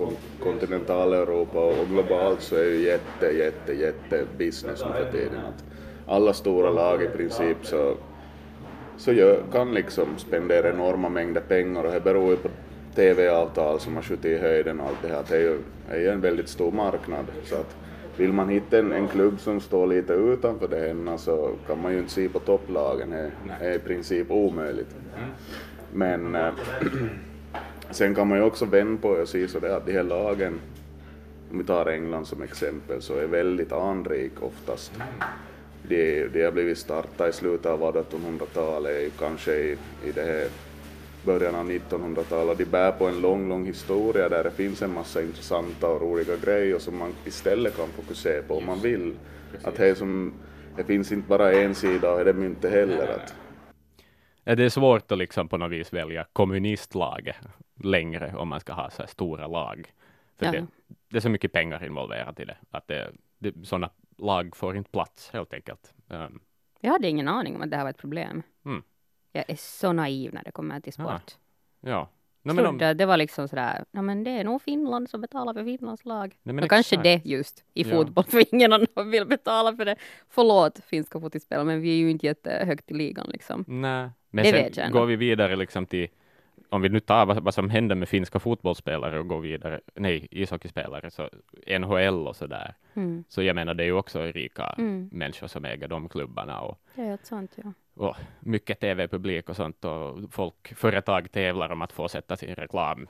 kontinentaleuropa 0.43 1.59
och 1.59 1.89
globalt 1.89 2.43
så 2.43 2.57
är 2.57 2.65
ju 2.65 2.83
jätte, 2.83 3.27
jätte, 3.27 3.73
jätte 3.73 4.27
business 4.39 4.85
nu 4.87 4.93
för 5.05 5.13
tiden. 5.13 5.41
Att 5.47 5.65
alla 6.07 6.33
stora 6.33 6.71
lag 6.71 7.03
i 7.03 7.09
princip 7.09 7.57
så, 7.63 7.97
så 8.97 9.13
gör, 9.13 9.43
kan 9.53 9.75
liksom 9.75 10.09
spendera 10.19 10.71
enorma 10.71 11.09
mängder 11.09 11.41
pengar 11.41 11.85
och 11.85 11.93
det 11.93 12.01
beror 12.01 12.31
ju 12.31 12.37
på 12.37 12.49
TV-avtal 12.95 13.81
som 13.81 13.95
har 13.95 14.03
skjutit 14.03 14.25
i 14.25 14.39
höjden 14.39 14.81
och 14.81 14.87
allt 14.87 15.03
det 15.03 15.09
här. 15.09 15.25
Det 15.29 15.37
är 15.37 15.41
ju, 15.41 15.59
är 15.91 15.99
ju 15.99 16.09
en 16.09 16.21
väldigt 16.21 16.49
stor 16.49 16.73
marknad. 16.73 17.25
Så 17.45 17.55
att 17.55 17.77
vill 18.17 18.33
man 18.33 18.49
hitta 18.49 18.79
en, 18.79 18.93
en 18.93 19.09
klubb 19.09 19.41
som 19.41 19.61
står 19.61 19.87
lite 19.87 20.13
utanför 20.13 20.69
det 20.69 20.89
hemma 20.89 21.19
så 21.19 21.51
kan 21.67 21.83
man 21.83 21.93
ju 21.93 21.99
inte 21.99 22.11
se 22.11 22.29
på 22.29 22.39
topplagen. 22.39 23.11
Det 23.11 23.67
är 23.67 23.75
i 23.75 23.79
princip 23.79 24.31
omöjligt. 24.31 24.97
Men 25.93 26.35
äh, 26.35 26.53
sen 27.91 28.15
kan 28.15 28.29
man 28.29 28.39
ju 28.39 28.45
också 28.45 28.65
vända 28.65 29.03
på 29.03 29.09
och 29.09 29.29
se 29.29 29.49
så 29.49 29.59
det 29.59 29.77
att 29.77 29.87
de 29.87 29.93
här 29.93 30.03
lagen, 30.03 30.61
om 31.51 31.59
vi 31.59 31.65
tar 31.65 31.87
England 31.87 32.27
som 32.27 32.43
exempel, 32.43 33.03
så 33.03 33.19
är 33.19 33.27
väldigt 33.27 33.73
anrik 33.73 34.33
oftast. 34.41 34.93
De, 35.89 36.29
de 36.29 36.45
har 36.45 36.53
blivit 36.53 36.79
startade 36.79 37.31
i 37.31 37.33
slutet 37.33 37.67
av 37.67 37.97
1800-talet, 37.97 39.13
kanske 39.19 39.53
i, 39.53 39.73
i 40.05 40.13
det 40.15 40.23
här 40.23 40.49
början 41.27 41.55
av 41.55 41.71
1900-talet. 41.71 42.59
De 42.59 42.65
bär 42.65 42.93
på 42.93 43.07
en 43.07 43.21
lång, 43.21 43.49
lång 43.49 43.67
historia 43.67 44.29
där 44.29 44.45
det 44.45 44.51
finns 44.51 44.83
en 44.83 44.95
massa 44.95 45.23
intressanta 45.23 45.89
och 45.89 46.01
roliga 46.01 46.37
grejer 46.37 46.79
som 46.79 46.99
man 46.99 47.15
istället 47.25 47.77
kan 47.77 47.89
fokusera 47.89 48.43
på 48.43 48.57
om 48.57 48.67
man 48.67 48.81
vill. 48.81 49.15
Att 49.65 49.77
det, 49.77 49.95
som, 49.95 50.35
det 50.77 50.85
finns 50.85 51.13
inte 51.13 51.29
bara 51.29 51.53
en 51.53 51.75
sida 51.75 52.11
av 52.11 52.25
det 52.25 52.33
myntet 52.33 52.71
heller. 52.71 53.09
Att, 53.09 53.35
Är 54.45 54.57
det 54.57 54.71
svårt 54.71 55.13
att 55.13 55.19
liksom 55.19 55.49
på 55.49 55.57
något 55.57 55.73
vis 55.73 55.93
välja 55.93 56.27
kommunistlaget 56.33 57.37
längre 57.83 58.35
om 58.37 58.49
man 58.49 58.61
ska 58.61 58.73
ha 58.73 58.91
så 58.91 59.03
här 59.03 59.09
stora 59.09 59.47
lag? 59.47 59.93
För 60.39 60.53
det, 60.53 60.67
det 61.11 61.17
är 61.17 61.21
så 61.21 61.29
mycket 61.29 61.53
pengar 61.53 61.85
involverat 61.85 62.41
i 62.41 62.45
det, 62.45 62.57
att 62.71 62.89
det, 62.89 63.11
det, 63.39 63.67
sådana 63.67 63.91
lag 64.19 64.57
får 64.57 64.77
inte 64.77 64.91
plats 64.91 65.31
helt 65.33 65.53
enkelt. 65.55 65.95
Um, 66.09 66.41
Jag 66.81 66.91
hade 66.91 67.09
ingen 67.09 67.29
aning 67.29 67.57
om 67.57 67.63
att 67.63 67.71
det 67.71 67.77
här 67.77 67.85
var 67.85 67.91
ett 67.91 67.99
problem. 67.99 68.43
Mm. 68.65 68.83
Jag 69.33 69.45
är 69.51 69.57
så 69.57 69.93
naiv 69.93 70.35
när 70.35 70.45
det 70.45 70.51
kommer 70.51 70.81
till 70.81 70.93
sport. 70.93 71.37
ja. 71.81 72.09
No, 72.43 72.51
Jag 72.51 72.57
men 72.57 72.67
om, 72.67 72.79
det 72.79 73.07
var 73.07 73.17
liksom 73.17 73.49
sådär, 73.49 73.85
ja 73.91 74.03
men 74.03 74.25
det 74.25 74.31
är 74.31 74.45
nog 74.45 74.63
Finland 74.63 75.11
som 75.11 75.21
betalar 75.21 75.55
för 75.55 75.65
Finlands 75.65 76.05
lag. 76.05 76.37
Nej, 76.43 76.55
men 76.55 76.69
kanske 76.69 76.97
det 76.97 77.21
just 77.25 77.65
i 77.75 77.83
Ja. 77.83 77.89
fotboll, 77.97 78.25
för 78.25 78.55
ingen 78.55 78.73
annan 78.73 79.11
vill 79.11 79.27
betala 79.27 79.77
för 79.77 79.85
det. 79.85 79.97
Förlåt 80.29 80.79
finska 80.85 81.21
fotbollsspelare, 81.21 81.65
men 81.65 81.81
vi 81.81 81.91
är 81.91 81.97
ju 81.97 82.11
inte 82.11 82.27
jättehögt 82.27 82.91
i 82.91 82.95
ligan 82.95 83.27
liksom. 83.29 83.65
nej. 83.69 84.11
Men 84.31 84.45
Det 84.45 84.75
sen 84.75 84.93
går 84.93 85.07
vi 85.07 85.17
vidare 85.17 85.57
liksom 85.57 85.87
till, 85.87 86.09
om 86.69 86.83
vi 86.83 86.89
nu 86.89 87.01
tar 87.01 87.27
vad, 87.27 87.43
vad 87.43 87.55
som 87.55 87.71
händer 87.71 87.97
med 87.97 88.09
finska 88.09 88.39
fotbollsspelare 88.39 89.19
och 89.19 89.29
går 89.29 89.41
vidare, 89.41 89.81
nej, 89.95 90.29
ishockeyspelare, 90.31 91.11
så 91.11 91.29
NHL 91.79 92.27
och 92.29 92.37
så 92.37 92.47
där. 92.47 92.75
Mm. 92.95 93.25
Så 93.29 93.43
jag 93.43 93.55
menar, 93.55 93.75
det 93.75 93.83
är 93.83 93.87
ju 93.87 93.93
också 93.93 94.23
rika 94.23 94.75
Mm. 94.79 95.09
människor 95.13 95.47
som 95.47 95.65
äger 95.65 95.89
de 95.89 96.09
klubbarna 96.09 96.61
och 96.61 96.79
sant, 97.23 97.57
ja. 97.65 97.73
och 97.95 98.17
mycket 98.41 98.81
tv-publik 98.81 99.49
och 99.49 99.57
sånt 99.57 99.85
och 99.85 100.19
folk, 100.33 100.75
företag 100.77 101.33
tävlar 101.33 101.73
om 101.73 101.83
att 101.83 101.93
få 101.93 102.09
sätta 102.09 102.37
sin 102.37 102.55
reklam 102.55 103.09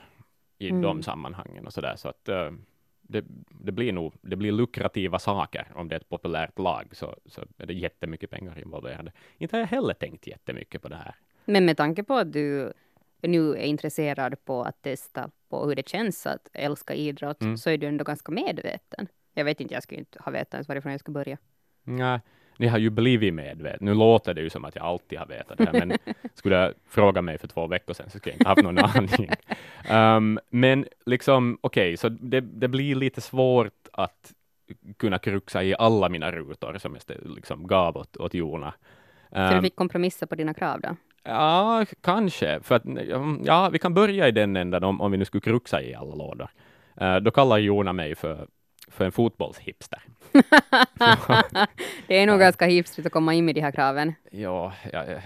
i 0.57 0.69
Mm. 0.69 0.81
de 0.81 1.03
sammanhangen 1.03 1.65
och 1.65 1.73
så 1.73 1.81
där. 1.81 1.95
Så 1.95 2.09
att 2.09 2.29
eh, 2.29 2.51
det, 3.01 3.25
det 3.49 3.71
blir 3.71 3.93
nog, 3.93 4.13
det 4.21 4.35
blir 4.35 4.51
lukrativa 4.51 5.19
saker 5.19 5.67
om 5.75 5.87
det 5.89 5.95
är 5.95 5.99
ett 5.99 6.09
populärt 6.09 6.59
lag 6.59 6.87
så, 6.91 7.15
så 7.25 7.41
är 7.57 7.65
det 7.65 7.73
jättemycket 7.73 8.29
pengar 8.29 8.59
involverade. 8.59 9.11
Inte 9.37 9.55
har 9.55 9.59
jag 9.61 9.67
heller 9.67 9.93
tänkt 9.93 10.27
jättemycket 10.27 10.81
på 10.81 10.87
det 10.87 10.95
här. 10.95 11.15
Men 11.45 11.65
med 11.65 11.77
tanke 11.77 12.03
på 12.03 12.13
att 12.13 12.33
du 12.33 12.73
nu 13.27 13.51
är 13.51 13.63
intresserad 13.65 14.45
på 14.45 14.63
att 14.63 14.81
testa 14.81 15.29
på 15.49 15.65
hur 15.65 15.75
det 15.75 15.87
känns 15.89 16.27
att 16.27 16.49
älska 16.53 16.93
idrott, 16.93 17.41
Mm. 17.41 17.57
så 17.57 17.69
är 17.69 17.77
du 17.77 17.87
ändå 17.87 18.03
ganska 18.03 18.31
medveten. 18.31 19.07
Jag 19.33 19.45
vet 19.45 19.61
inte, 19.61 19.73
jag 19.73 19.83
skulle 19.83 19.99
inte 19.99 20.19
ha 20.23 20.31
vetat 20.31 20.53
ens 20.53 20.67
varifrån 20.67 20.91
jag 20.91 20.99
ska 20.99 21.11
börja. 21.11 21.37
Nej, 21.83 22.19
ni 22.57 22.67
har 22.67 22.77
ju 22.77 22.89
blivit 22.89 23.33
medvetna. 23.33 23.85
Nu 23.85 23.93
låter 23.93 24.33
det 24.33 24.41
ju 24.41 24.49
som 24.49 24.65
att 24.65 24.75
jag 24.75 24.85
alltid 24.85 25.19
har 25.19 25.25
vetat 25.25 25.57
det 25.57 25.65
här, 25.65 25.85
men 25.85 25.97
skulle 26.33 26.55
jag 26.55 26.73
fråga 26.87 27.21
mig 27.21 27.37
för 27.37 27.47
två 27.47 27.67
veckor 27.67 27.93
sedan 27.93 28.09
så 28.09 28.17
skulle 28.19 28.33
jag 28.33 28.39
inte 28.39 28.49
haft 28.49 28.63
någon 28.63 28.77
aning. 28.77 29.29
Um, 29.91 30.39
men 30.49 30.85
liksom, 31.05 31.57
okej, 31.61 31.97
så 31.97 32.09
det, 32.09 32.41
det 32.41 32.67
blir 32.67 32.95
lite 32.95 33.21
svårt 33.21 33.87
att 33.93 34.33
kunna 34.97 35.19
kruxa 35.19 35.63
i 35.63 35.75
alla 35.79 36.09
mina 36.09 36.31
rutor 36.31 36.77
som 36.77 36.97
jag 37.07 37.17
liksom 37.35 37.67
gav 37.67 37.97
åt, 37.97 38.17
åt 38.17 38.33
Jona. 38.33 38.73
Så 39.29 39.37
Um, 39.39 39.55
du 39.55 39.61
fick 39.61 39.75
kompromissa 39.75 40.27
på 40.27 40.35
dina 40.35 40.53
krav 40.53 40.81
då? 40.81 40.95
Ja, 41.27 41.85
kanske. 42.01 42.59
För 42.63 42.75
att, 42.75 42.83
ja, 43.43 43.69
vi 43.69 43.79
kan 43.79 43.93
börja 43.93 44.27
i 44.27 44.31
den 44.31 44.55
ändan 44.55 44.83
om, 44.83 45.01
om 45.01 45.11
vi 45.11 45.17
nu 45.17 45.25
skulle 45.25 45.41
kruxa 45.41 45.81
i 45.81 45.95
alla 45.95 46.15
lådor. 46.15 46.47
Eh, 47.01 47.15
då 47.15 47.31
kallar 47.31 47.57
Jona 47.57 47.93
mig 47.93 48.15
för, 48.15 48.47
för 48.91 49.05
en 49.05 49.11
fotbollshipster. 49.11 50.01
det 52.07 52.17
är 52.21 52.25
nog 52.27 52.35
Ja. 52.35 52.39
ganska 52.39 52.65
hipstrigt 52.65 53.05
att 53.05 53.11
komma 53.13 53.33
in 53.33 53.45
med 53.45 53.55
de 53.55 53.61
här 53.61 53.71
kraven. 53.71 54.13
Ja, 54.31 54.73
jag, 54.93 55.09
jag 55.09 55.21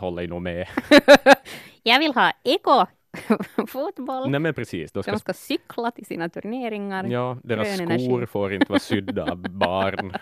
håller 0.00 0.22
ju 0.22 0.28
nog 0.28 0.42
med. 0.42 0.68
Jag 1.82 1.98
vill 1.98 2.14
ha 2.14 2.32
eko-fotboll. 2.44 4.30
Nej 4.30 4.40
men 4.40 4.54
precis, 4.54 4.92
då 4.92 5.02
ska, 5.02 5.12
De 5.12 5.18
ska 5.18 5.32
cykla 5.32 5.90
till 5.90 6.06
sina 6.06 6.28
turneringar. 6.28 7.04
ja, 7.04 7.36
deras 7.44 7.74
skor 7.76 7.82
energi. 7.84 8.26
får 8.26 8.52
inte 8.52 8.66
vara 8.68 8.78
sydda 8.80 9.22
av 9.32 9.36
barn. 9.50 10.12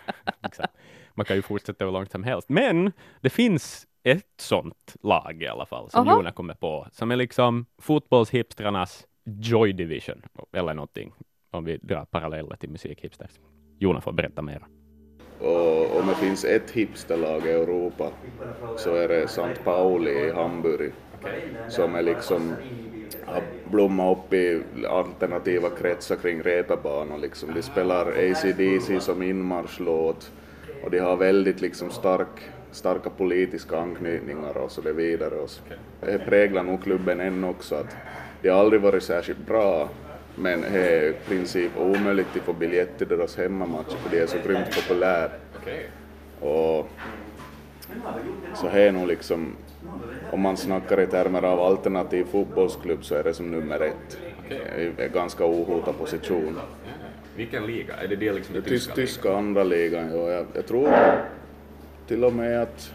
Man 1.14 1.24
kan 1.26 1.36
ju 1.36 1.42
fortsätta 1.42 1.84
hur 1.84 1.92
långt 1.92 2.10
som 2.10 2.24
helst. 2.24 2.48
Men 2.48 2.92
det 3.20 3.30
finns 3.30 3.86
ett 4.02 4.26
sånt 4.36 4.96
lag 5.02 5.42
i 5.42 5.46
alla 5.46 5.66
fall, 5.66 5.90
som 5.90 6.08
Aha. 6.08 6.16
Jona 6.16 6.32
kommer 6.32 6.54
på, 6.54 6.86
som 6.92 7.10
är 7.10 7.16
liksom 7.16 7.66
fotbollshipstrarnas 7.78 9.06
Joy 9.24 9.72
Division, 9.72 10.22
eller 10.52 10.74
någonting, 10.74 11.12
om 11.50 11.64
vi 11.64 11.76
drar 11.76 12.04
paralleller 12.04 12.56
till 12.56 12.70
musikhipsters. 12.70 13.30
Jona 13.78 14.00
får 14.00 14.12
berätta 14.12 14.42
mer. 14.42 14.62
Och 15.40 15.96
om 16.00 16.06
det 16.06 16.14
finns 16.14 16.44
ett 16.44 16.70
hipsterlag 16.70 17.46
i 17.46 17.50
Europa 17.50 18.10
så 18.76 18.94
är 18.94 19.08
det 19.08 19.22
St. 19.22 19.54
Pauli 19.64 20.10
i 20.10 20.32
Hamburg 20.32 20.92
som 21.68 21.94
är 21.94 22.02
liksom 22.02 22.54
har 23.26 23.42
blommat 23.70 24.18
upp 24.18 24.32
i 24.32 24.62
alternativa 24.88 25.70
kretsar 25.70 26.16
kring 26.16 26.42
reeperbana 26.42 27.16
liksom. 27.16 27.54
De 27.54 27.62
spelar 27.62 28.06
AC/DC 28.06 29.00
som 29.00 29.22
inmarschlåt 29.22 30.32
och 30.84 30.90
de 30.90 30.98
har 30.98 31.16
väldigt 31.16 31.60
liksom 31.60 31.90
stark, 31.90 32.40
starka 32.72 33.10
politiska 33.10 33.78
anknytningar 33.78 34.56
och 34.56 34.70
så 34.70 34.80
det 34.80 34.92
vidare. 34.92 35.34
Och 35.34 35.50
så. 35.50 35.62
Det 36.00 36.18
präglar 36.18 36.62
nog 36.62 36.82
klubben 36.82 37.20
än 37.20 37.44
också 37.44 37.74
att 37.74 37.96
de 38.42 38.48
har 38.48 38.60
aldrig 38.60 38.80
varit 38.80 39.02
särskilt 39.02 39.46
bra 39.46 39.88
men 40.38 40.60
det 40.60 40.68
är 40.68 41.10
i 41.10 41.12
princip 41.28 41.72
omöjligt 41.78 42.26
att 42.36 42.42
få 42.42 42.52
biljett 42.52 42.98
till 42.98 43.08
deras 43.08 43.36
hemmamatcher 43.36 43.96
för 43.96 44.10
de 44.10 44.22
är 44.22 44.26
så 44.26 44.36
grymt 44.46 44.76
populära. 44.76 45.30
Och 46.40 46.88
så 48.54 48.68
här 48.68 48.80
är 48.80 48.92
nog 48.92 49.08
liksom, 49.08 49.56
om 50.32 50.40
man 50.40 50.56
snackar 50.56 51.00
i 51.00 51.06
termer 51.06 51.42
av 51.42 51.60
alternativ 51.60 52.24
fotbollsklubb 52.24 53.04
så 53.04 53.14
är 53.14 53.24
det 53.24 53.34
som 53.34 53.50
nummer 53.50 53.80
ett. 53.80 54.18
Det 54.48 55.04
är 55.04 55.08
ganska 55.08 55.44
ohotad 55.44 55.98
position. 55.98 56.58
Vilken 57.36 57.66
liga? 57.66 57.94
Är 57.94 58.08
det 58.08 58.16
det 58.16 58.32
liksom 58.32 58.54
Det 58.54 58.62
tysk, 58.62 58.94
tyska 58.94 59.36
andra 59.36 59.64
ligan, 59.64 60.10
ja, 60.16 60.30
jag, 60.30 60.46
jag 60.52 60.66
tror 60.66 60.88
till 62.08 62.24
och 62.24 62.32
med 62.32 62.62
att 62.62 62.92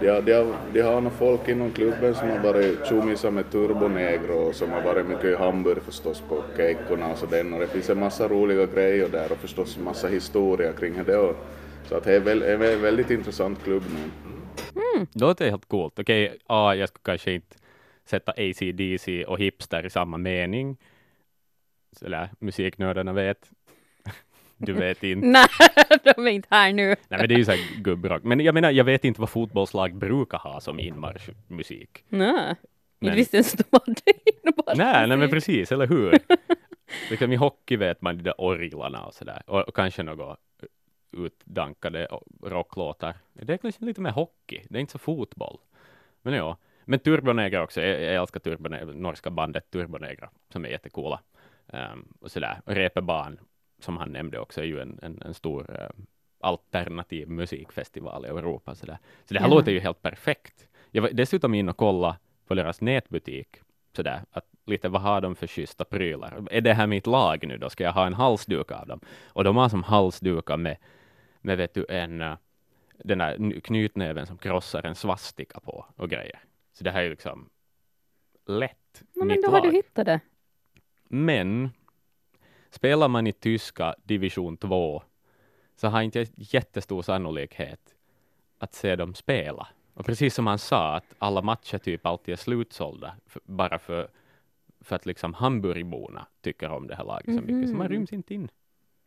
de 0.00 0.08
har, 0.08 0.22
de, 0.22 0.32
har, 0.32 0.56
de 0.72 0.82
har 0.82 1.00
nog 1.00 1.12
folk 1.12 1.48
inom 1.48 1.70
klubben 1.72 2.14
som 2.14 2.28
har 2.28 2.38
varit 2.38 2.86
tjommisar 2.86 3.30
med 3.30 3.50
Turbonegro 3.50 4.34
och 4.34 4.54
som 4.54 4.70
har 4.70 4.82
varit 4.82 5.06
mycket 5.06 5.24
i 5.24 5.34
Hamburg 5.34 5.82
förstås 5.82 6.22
på 6.28 6.42
keikorna 6.56 7.12
och 7.12 7.18
så 7.18 7.26
den 7.26 7.52
och 7.52 7.60
det 7.60 7.66
finns 7.66 7.90
en 7.90 7.98
massa 7.98 8.28
roliga 8.28 8.66
grejer 8.66 9.08
där 9.08 9.32
och 9.32 9.38
förstås 9.38 9.76
en 9.76 9.84
massa 9.84 10.08
historia 10.08 10.72
kring 10.72 11.04
det 11.04 11.16
och 11.16 11.36
så 11.88 11.96
att 11.96 12.04
det 12.04 12.14
är, 12.14 12.42
en 12.74 12.82
väldigt 12.82 13.10
intressant 13.10 13.64
klubb 13.64 13.82
nu. 13.94 14.10
Det 15.12 15.20
låter 15.20 15.50
helt 15.50 15.68
coolt. 15.68 15.98
Okej, 15.98 16.38
ja, 16.48 16.74
jag 16.74 16.88
skulle 16.88 17.02
kanske 17.02 17.32
inte 17.32 17.56
sätta 18.04 18.32
AC/DC 18.32 19.24
och 19.24 19.38
hipster 19.38 19.86
i 19.86 19.90
samma 19.90 20.18
mening. 20.18 20.76
Så 21.92 22.08
där, 22.08 22.30
musiknördarna 22.38 23.12
vet. 23.12 23.50
Du 24.66 24.72
vet 24.72 25.02
inte. 25.02 25.26
Nej, 25.26 25.46
de 26.14 26.26
är 26.26 26.30
inte 26.30 26.48
här 26.50 26.72
nu. 26.72 26.86
Nej, 26.86 26.96
men 27.08 27.28
det 27.28 27.34
är 27.34 27.38
ju 27.38 27.44
så 27.44 27.50
här 27.50 27.82
gubbrock. 27.82 28.22
Men 28.22 28.40
jag 28.40 28.54
menar, 28.54 28.70
jag 28.70 28.84
vet 28.84 29.04
inte 29.04 29.20
vad 29.20 29.30
fotbollslag 29.30 29.94
brukar 29.94 30.38
ha 30.38 30.60
som 30.60 30.80
inmarschmusik. 30.80 32.04
Nej, 32.08 32.32
Men- 32.98 33.08
inte 33.08 33.16
visste 33.16 33.36
ens 33.36 33.52
de 33.52 33.64
hade 33.72 34.00
innebar 34.24 34.74
Nej, 34.76 35.08
nej, 35.08 35.16
men 35.16 35.30
precis, 35.30 35.72
eller 35.72 35.86
hur? 35.86 36.18
liksom 37.10 37.32
I 37.32 37.36
hockey 37.36 37.76
vet 37.76 38.02
man 38.02 38.16
de 38.16 38.22
där 38.22 38.40
orglarna 38.40 39.04
och 39.04 39.14
sådär. 39.14 39.42
Och, 39.46 39.60
och 39.60 39.76
kanske 39.76 40.02
något 40.02 40.38
utdankade 41.12 42.08
rocklåtar. 42.42 43.14
Det 43.32 43.52
är 43.52 43.56
kanske 43.56 43.84
lite 43.84 44.00
mer 44.00 44.10
hockey, 44.10 44.62
det 44.68 44.78
är 44.78 44.80
inte 44.80 44.92
så 44.92 44.98
fotboll. 44.98 45.58
Men 46.22 46.34
ja, 46.34 46.56
men 46.84 46.98
Turbonegra 46.98 47.62
också, 47.62 47.80
jag, 47.80 48.02
jag 48.02 48.14
älskar 48.14 48.40
Turbonegra, 48.40 48.84
norska 48.84 49.30
bandet 49.30 49.70
Turbonegra, 49.70 50.30
som 50.52 50.64
är 50.64 50.68
jättecoola. 50.68 51.20
Um, 51.66 52.08
och 52.20 52.30
sådär, 52.30 52.60
Reeperbahn, 52.66 53.38
som 53.84 53.96
han 53.96 54.12
nämnde 54.12 54.38
också, 54.38 54.60
är 54.60 54.64
ju 54.64 54.80
en, 54.80 54.98
en, 55.02 55.22
en 55.22 55.34
stor 55.34 55.80
eh, 55.80 55.88
alternativ 56.40 57.28
musikfestival 57.30 58.24
i 58.26 58.28
Europa. 58.28 58.74
Sådär. 58.74 58.98
Så 59.24 59.34
det 59.34 59.40
här 59.40 59.48
Ja. 59.48 59.54
låter 59.54 59.72
ju 59.72 59.80
helt 59.80 60.02
perfekt. 60.02 60.68
Jag 60.90 61.02
var 61.02 61.10
dessutom 61.10 61.54
in 61.54 61.68
och 61.68 61.76
kolla 61.76 62.16
på 62.46 62.54
deras 62.54 62.80
nätbutik, 62.80 63.56
sådär, 63.96 64.20
att 64.30 64.44
lite 64.66 64.88
vad 64.88 65.02
har 65.02 65.20
de 65.20 65.34
för 65.36 65.46
schyssta 65.46 65.84
prylar? 65.84 66.42
Är 66.50 66.60
det 66.60 66.74
här 66.74 66.86
mitt 66.86 67.06
lag 67.06 67.46
nu 67.46 67.58
då? 67.58 67.70
Ska 67.70 67.84
jag 67.84 67.92
ha 67.92 68.06
en 68.06 68.14
halsduk 68.14 68.70
av 68.70 68.86
dem? 68.86 69.00
Och 69.26 69.44
de 69.44 69.56
har 69.56 69.68
som 69.68 69.82
halsdukar 69.82 70.56
med, 70.56 70.76
med 71.40 71.56
vet 71.58 71.74
du, 71.74 71.86
en, 71.88 72.20
eh, 72.20 72.36
den 73.04 73.18
där 73.18 73.60
knytnäven 73.60 74.26
som 74.26 74.38
krossar 74.38 74.82
en 74.86 74.94
svastika 74.94 75.60
på 75.60 75.86
och 75.96 76.10
grejer. 76.10 76.38
Så 76.72 76.84
det 76.84 76.90
här 76.90 76.98
är 77.00 77.04
ju 77.04 77.10
liksom 77.10 77.48
lätt, 78.46 79.02
No, 79.14 79.24
men 79.24 79.40
då 79.42 79.48
har 79.50 79.60
lag. 79.60 79.70
du 79.70 79.76
hittat 79.76 80.06
det. 80.06 80.20
Men 81.08 81.70
spelar 82.74 83.08
man 83.08 83.26
i 83.26 83.32
tyska 83.32 83.94
division 84.04 84.56
2 84.56 85.02
så 85.76 85.88
har 85.88 86.02
inte 86.02 86.26
jättestor 86.34 87.02
sannolikhet 87.02 87.94
att 88.58 88.74
se 88.74 88.96
dem 88.96 89.14
spela. 89.14 89.68
Och 89.94 90.06
precis 90.06 90.34
som 90.34 90.46
han 90.46 90.58
sa, 90.58 90.96
att 90.96 91.14
alla 91.18 91.42
matcher 91.42 91.78
typ 91.78 92.06
alltid 92.06 92.32
är 92.32 92.36
slutsålda, 92.36 93.14
för, 93.26 93.42
bara 93.44 93.78
för, 93.78 94.08
för 94.80 94.96
att 94.96 95.06
liksom 95.06 95.34
Hamburgborna 95.34 96.26
tycker 96.40 96.70
om 96.70 96.86
det 96.86 96.94
här 96.94 97.04
laget 97.04 97.34
så 97.34 97.40
mycket, 97.42 97.70
så 97.70 97.76
man 97.76 97.86
Mhm. 97.86 97.92
ryms 97.92 98.12
inte 98.12 98.34
in. 98.34 98.48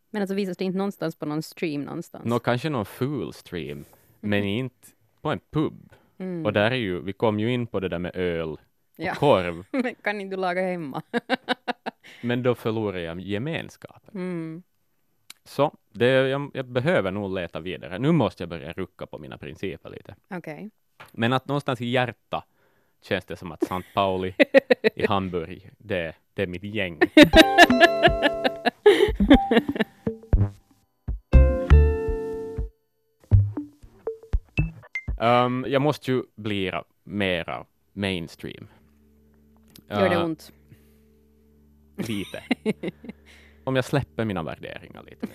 Men 0.10 0.21
alltså 0.21 0.36
visas 0.36 0.58
det 0.58 0.65
inte 0.65 0.78
någonstans 0.78 1.15
på 1.15 1.25
någon 1.25 1.41
stream 1.43 1.82
någonstans? 1.82 2.25
Nå, 2.25 2.39
kanske 2.39 2.69
någon 2.69 2.86
full 2.86 3.34
stream, 3.34 3.86
men 4.19 4.43
inte 4.43 4.88
på 5.21 5.30
en 5.32 5.39
pub. 5.51 5.93
Mm. 6.17 6.45
Och 6.45 6.54
där 6.54 6.71
är 6.71 6.75
ju, 6.75 7.01
vi 7.01 7.13
kom 7.13 7.39
ju 7.39 7.54
in 7.54 7.67
på 7.67 7.80
det 7.80 7.88
där 7.89 7.99
med 7.99 8.15
öl 8.15 8.58
och 8.97 9.03
Ja. 9.03 9.15
korv, 9.15 9.65
Men 9.71 9.95
kan 9.95 10.21
inte 10.21 10.36
du 10.36 10.41
laga 10.41 10.62
hemma? 10.62 11.01
men 12.21 12.43
då 12.43 12.55
förlorar 12.55 12.99
jag 12.99 13.19
gemenskapen. 13.19 14.15
Mm. 14.15 14.63
Så 15.43 15.77
det, 15.91 16.05
jag, 16.08 16.51
jag 16.53 16.65
behöver 16.65 17.12
nog 17.12 17.34
leta 17.34 17.60
vidare. 17.60 17.99
Nu 17.99 18.12
måste 18.12 18.43
jag 18.43 18.49
börja 18.49 18.73
rucka 18.73 19.05
på 19.05 19.17
mina 19.19 19.38
principer 19.38 19.89
lite. 19.89 20.15
Okej. 20.29 20.69
Men 21.12 21.34
att 21.34 21.47
någonstans 21.47 21.81
i 21.81 21.86
hjärta 21.86 22.43
känns 23.01 23.25
det 23.25 23.36
som 23.36 23.51
att 23.51 23.63
St. 23.63 23.84
Pauli 23.93 24.34
i 24.95 25.05
Hamburg, 25.10 25.69
det, 25.77 26.15
det 26.34 26.43
är 26.43 26.47
mitt 26.47 26.63
gäng. 26.63 26.99
Um, 35.19 35.65
jag 35.67 35.81
måste 35.81 36.12
ju 36.12 36.23
bli 36.36 36.71
mera 37.03 37.65
mainstream. 37.93 38.67
Gör 39.89 40.09
det 40.09 40.23
ont? 40.23 40.51
Lite. 41.97 42.43
Om 43.63 43.75
jag 43.75 43.85
släpper 43.85 44.25
mina 44.25 44.43
värderingar 44.43 45.03
lite. 45.03 45.27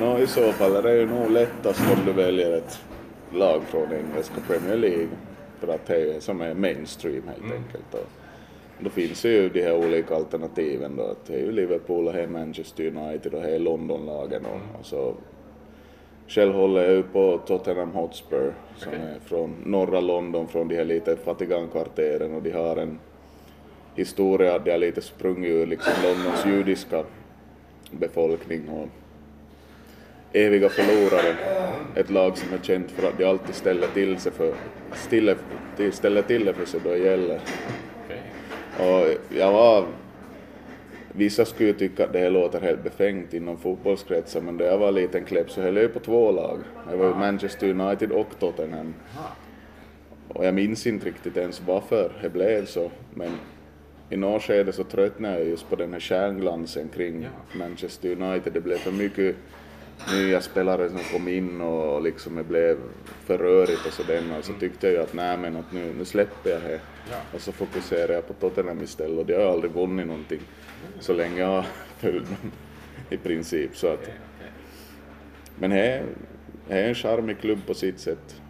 Nå, 0.00 0.18
i 0.18 0.26
så 0.26 0.52
fall 0.52 0.76
är 0.76 0.82
det 0.82 0.96
ju 0.96 1.06
nog 1.06 1.30
lättast 1.30 1.80
om 1.80 2.06
du 2.06 2.12
väljer 2.12 2.52
ett 2.52 2.80
lag 3.32 3.62
från 3.62 3.92
engelska 3.92 4.40
Premier 4.46 4.76
League. 4.76 5.08
För 5.58 5.68
att 5.68 5.86
det 5.86 6.14
är 6.14 6.20
som 6.20 6.40
är 6.40 6.54
mainstream 6.54 7.28
helt 7.28 7.52
enkelt. 7.54 7.94
Och 7.94 8.08
då 8.80 8.90
finns 8.90 9.24
ju 9.24 9.48
de 9.48 9.62
här 9.62 9.86
olika 9.86 10.14
alternativen 10.16 10.96
då. 10.96 11.02
Att 11.02 11.26
det 11.26 11.34
är 11.34 11.38
ju 11.38 11.52
Liverpool 11.52 12.06
och 12.06 12.12
det 12.12 12.22
är 12.22 12.26
Manchester 12.26 12.86
United 12.86 13.34
och 13.34 13.42
det 13.42 13.54
är 13.54 13.58
Londonlagen 13.58 14.46
och, 14.46 14.80
och 14.80 14.86
så 14.86 15.14
själv 16.28 16.54
håller 16.54 16.82
jag 16.82 16.92
ju 16.92 17.02
på 17.02 17.38
Tottenham 17.46 17.92
Hotspur 17.92 18.54
som 18.76 18.92
är 18.92 19.18
från 19.24 19.54
norra 19.64 20.00
London, 20.00 20.48
från 20.48 20.68
de 20.68 20.76
här 20.76 20.84
lite 20.84 21.16
fattiga 21.16 21.66
kvarteren 21.66 22.34
och 22.34 22.42
de 22.42 22.50
har 22.50 22.76
en 22.76 22.98
historia, 23.94 24.58
de 24.58 24.70
har 24.70 24.78
lite 24.78 25.00
sprungit 25.02 25.50
ur 25.50 25.66
liksom 25.66 25.92
Londons 26.04 26.46
judiska 26.46 27.04
befolkning 27.90 28.68
och 28.68 28.88
eviga 30.32 30.68
förlorare. 30.68 31.36
Ett 31.94 32.10
lag 32.10 32.38
som 32.38 32.52
är 32.54 32.58
känt 32.62 32.90
för 32.90 33.08
att 33.08 33.18
de 33.18 33.24
alltid 33.24 33.54
ställer 33.54 33.86
till 33.88 34.18
sig 34.18 34.32
för, 34.32 34.54
stille, 34.94 35.36
till- 35.76 35.92
ställer 35.92 36.22
till 36.22 36.44
det 36.44 36.54
för 36.54 36.64
sig 36.64 36.80
då 36.84 36.90
det 36.90 36.98
gäller. 36.98 37.40
Och 38.78 39.36
jag 39.38 39.52
var, 39.52 39.86
vissa 41.12 41.44
skulle 41.44 41.68
ju 41.68 41.74
tycka 41.74 42.04
att 42.04 42.12
det 42.12 42.18
här 42.18 42.30
låter 42.30 42.60
helt 42.60 42.84
befängt 42.84 43.34
inom 43.34 43.56
fotbollskretsar 43.58 44.40
men 44.40 44.56
då 44.56 44.64
jag 44.64 44.78
var 44.78 44.92
liten 44.92 45.24
klepp 45.24 45.50
så 45.50 45.62
höll 45.62 45.76
jag 45.76 45.92
på 45.94 46.00
två 46.00 46.32
lag. 46.32 46.58
Jag 46.90 46.96
var 46.96 47.14
Manchester 47.14 47.68
United 47.70 48.12
och 48.12 48.38
Tottenham. 48.40 48.94
Och 50.28 50.44
jag 50.46 50.54
minns 50.54 50.86
inte 50.86 51.06
riktigt 51.06 51.36
ens 51.36 51.62
varför 51.66 52.12
det 52.22 52.28
blev 52.28 52.66
så 52.66 52.90
men 53.14 53.30
i 54.10 54.16
något 54.16 54.42
skede 54.42 54.72
så 54.72 54.84
tröttnade 54.84 55.38
jag 55.38 55.48
just 55.48 55.70
på 55.70 55.76
den 55.76 55.92
här 55.92 56.00
stjärnglansen 56.00 56.88
kring 56.88 57.28
Manchester 57.54 58.22
United. 58.22 58.52
Det 58.52 58.60
blev 58.60 58.76
för 58.76 58.92
mycket 58.92 59.36
nya 60.12 60.40
spelare 60.40 60.88
som 60.88 60.98
kom 61.12 61.28
in 61.28 61.60
och 61.60 62.02
liksom 62.02 62.36
det 62.36 62.44
blev 62.44 62.78
för 63.24 63.38
rörigt 63.38 63.86
och 63.86 63.92
sådär. 63.92 64.22
Och 64.38 64.44
så 64.44 64.52
tyckte 64.52 64.88
jag 64.88 65.02
att 65.02 65.14
nej 65.14 65.36
men 65.36 65.56
att 65.56 65.72
nu, 65.72 65.94
nu 65.98 66.04
släpper 66.04 66.50
jag 66.50 66.62
det. 66.62 66.80
Och 67.34 67.40
så 67.40 67.52
fokuserar 67.52 68.12
jag 68.12 68.28
på 68.28 68.32
Tottenham 68.32 68.82
istället 68.82 69.18
och 69.18 69.26
de 69.26 69.34
har 69.34 69.52
aldrig 69.52 69.72
vunnit 69.72 70.06
någonting 70.06 70.40
så 71.00 71.12
länge 71.12 71.40
jag 71.40 71.46
har 71.46 71.66
följt 71.98 72.26
dem 72.28 72.52
i 73.10 73.16
princip. 73.16 73.76
Så 73.76 73.86
att, 73.86 74.10
men 75.58 75.70
det 75.70 75.86
är, 75.86 76.04
det 76.68 76.74
är 76.74 76.88
en 76.88 76.94
charmig 76.94 77.40
klubb 77.40 77.58
på 77.66 77.74
sitt 77.74 78.00
sätt. 78.00 78.40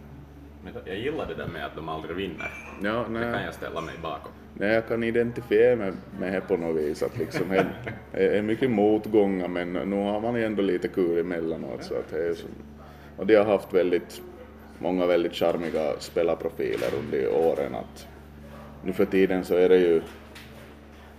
Jag 0.85 0.97
gillar 0.97 1.27
det 1.27 1.35
där 1.35 1.47
med 1.47 1.65
att 1.65 1.75
de 1.75 1.89
aldrig 1.89 2.15
vinner. 2.15 2.51
Ja, 2.83 3.05
nej. 3.09 3.43
jag 3.45 3.53
ställa 3.53 3.81
mig 3.81 3.95
bakom. 4.01 4.31
Nej, 4.59 4.73
jag 4.73 4.87
kan 4.87 5.03
identifiera 5.03 5.75
mig 5.75 5.91
med 6.19 6.33
det 6.33 6.41
på 6.41 6.57
något 6.57 6.75
vis. 6.75 7.03
Att 7.03 7.17
liksom 7.17 7.49
det 8.11 8.37
är 8.37 8.41
mycket 8.41 8.71
motgångar 8.71 9.47
men 9.47 9.73
nu 9.73 9.95
har 9.95 10.21
man 10.21 10.35
ändå 10.35 10.61
lite 10.61 10.87
kul 10.87 11.19
emellanåt. 11.19 11.83
Så 11.83 11.93
att 11.93 12.11
det 12.11 12.27
är 12.27 12.33
så, 12.33 12.47
och 13.17 13.25
de 13.25 13.35
har 13.35 13.45
haft 13.45 13.73
väldigt 13.73 14.21
många 14.79 15.05
väldigt 15.05 15.33
charmiga 15.33 15.93
spelarprofiler 15.99 16.89
under 16.99 17.33
åren. 17.33 17.75
Att 17.75 18.07
nu 18.83 18.93
för 18.93 19.05
tiden 19.05 19.45
så 19.45 19.55
är 19.55 19.69
det 19.69 19.77
ju 19.77 20.01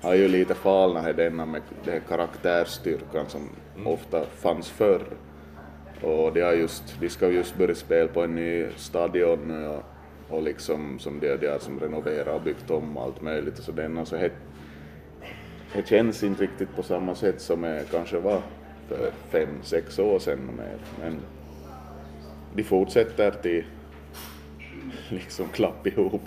har 0.03 0.15
ju 0.15 0.29
lite 0.29 0.55
falnat 0.55 1.17
denna 1.17 1.47
med 1.47 1.63
den 1.85 1.93
här 1.93 2.01
karaktärsstyrkan 2.09 3.27
som 3.29 3.49
ofta 3.85 4.25
fanns 4.25 4.71
förr. 4.71 5.03
Och 6.03 6.33
de, 6.33 6.41
har 6.41 6.53
just, 6.53 7.01
de 7.01 7.09
ska 7.09 7.29
just 7.29 7.57
börja 7.57 7.75
spela 7.75 8.09
på 8.09 8.23
en 8.23 8.35
ny 8.35 8.67
stadion 8.77 9.39
nu 9.49 9.69
och, 9.69 9.83
och 10.29 10.43
liksom 10.43 10.99
som 10.99 11.21
de, 11.21 11.37
de 11.37 11.47
har 11.47 11.59
som 11.59 11.81
renoverat 11.81 12.35
och 12.35 12.43
byggt 12.43 12.71
om 12.71 12.97
allt 12.97 13.23
möjligt 13.23 13.59
och 13.59 13.65
så 13.65 13.73
den 13.73 13.99
och 13.99 14.09
så 14.09 14.17
det, 14.17 14.33
det 15.75 15.89
känns 15.89 16.23
inte 16.23 16.43
riktigt 16.43 16.77
på 16.77 16.83
samma 16.83 17.15
sätt 17.15 17.41
som 17.41 17.61
det 17.63 17.85
kanske 17.91 18.19
var 18.19 18.43
för 18.89 19.11
fem, 19.31 19.49
sex 19.63 19.99
år 19.99 20.19
sedan 20.19 20.51
mer. 20.57 20.79
Men 21.01 21.21
de 22.55 22.63
fortsätter 22.63 23.31
till 23.31 23.65
liksom 25.09 25.49
klapp 25.49 25.87
ihop 25.87 26.23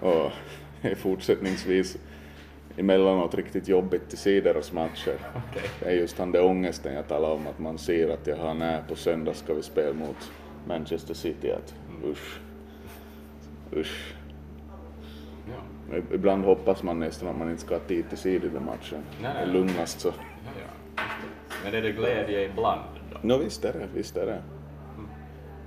och 0.00 0.30
är 0.82 0.94
fortsättningsvis 0.94 1.96
emellanåt 2.76 3.34
riktigt 3.34 3.68
jobbigt 3.68 4.08
till 4.08 4.18
se 4.18 4.40
deras 4.40 4.72
matcher. 4.72 5.18
Det 5.80 5.86
är 5.86 5.92
just 5.92 6.16
den 6.16 6.32
där 6.32 6.44
ångesten 6.44 6.94
jag 6.94 7.08
talar 7.08 7.30
om, 7.30 7.46
att 7.46 7.58
man 7.58 7.78
ser 7.78 8.08
att 8.08 8.26
jag 8.26 8.36
har 8.36 8.54
när 8.54 8.82
på 8.82 8.94
söndag 8.94 9.34
ska 9.34 9.54
vi 9.54 9.62
spela 9.62 9.92
mot 9.92 10.30
Manchester 10.66 11.14
City, 11.14 11.50
att 11.50 11.74
usch, 12.04 12.40
usch. 13.76 14.14
Ibland 16.12 16.44
hoppas 16.44 16.82
man 16.82 16.98
nästan 16.98 17.28
att 17.28 17.36
man 17.36 17.50
inte 17.50 17.62
ska 17.62 17.74
ha 17.74 17.80
tid 17.80 18.04
till 18.10 18.40
den 18.40 18.52
där 18.52 18.60
matchen. 18.60 19.02
Nej. 19.22 19.32
Det 19.34 19.40
är 19.40 19.46
lugnast 19.46 20.00
så. 20.00 20.12
Men 21.64 21.74
är 21.74 21.82
det 21.82 21.92
glädje 21.92 22.44
ibland 22.44 22.80
då? 23.12 23.18
Nå 23.22 23.38
visst 23.38 23.64
är 23.64 23.72
det, 23.72 23.88
visst 23.94 24.16
är 24.16 24.26
det. 24.26 24.42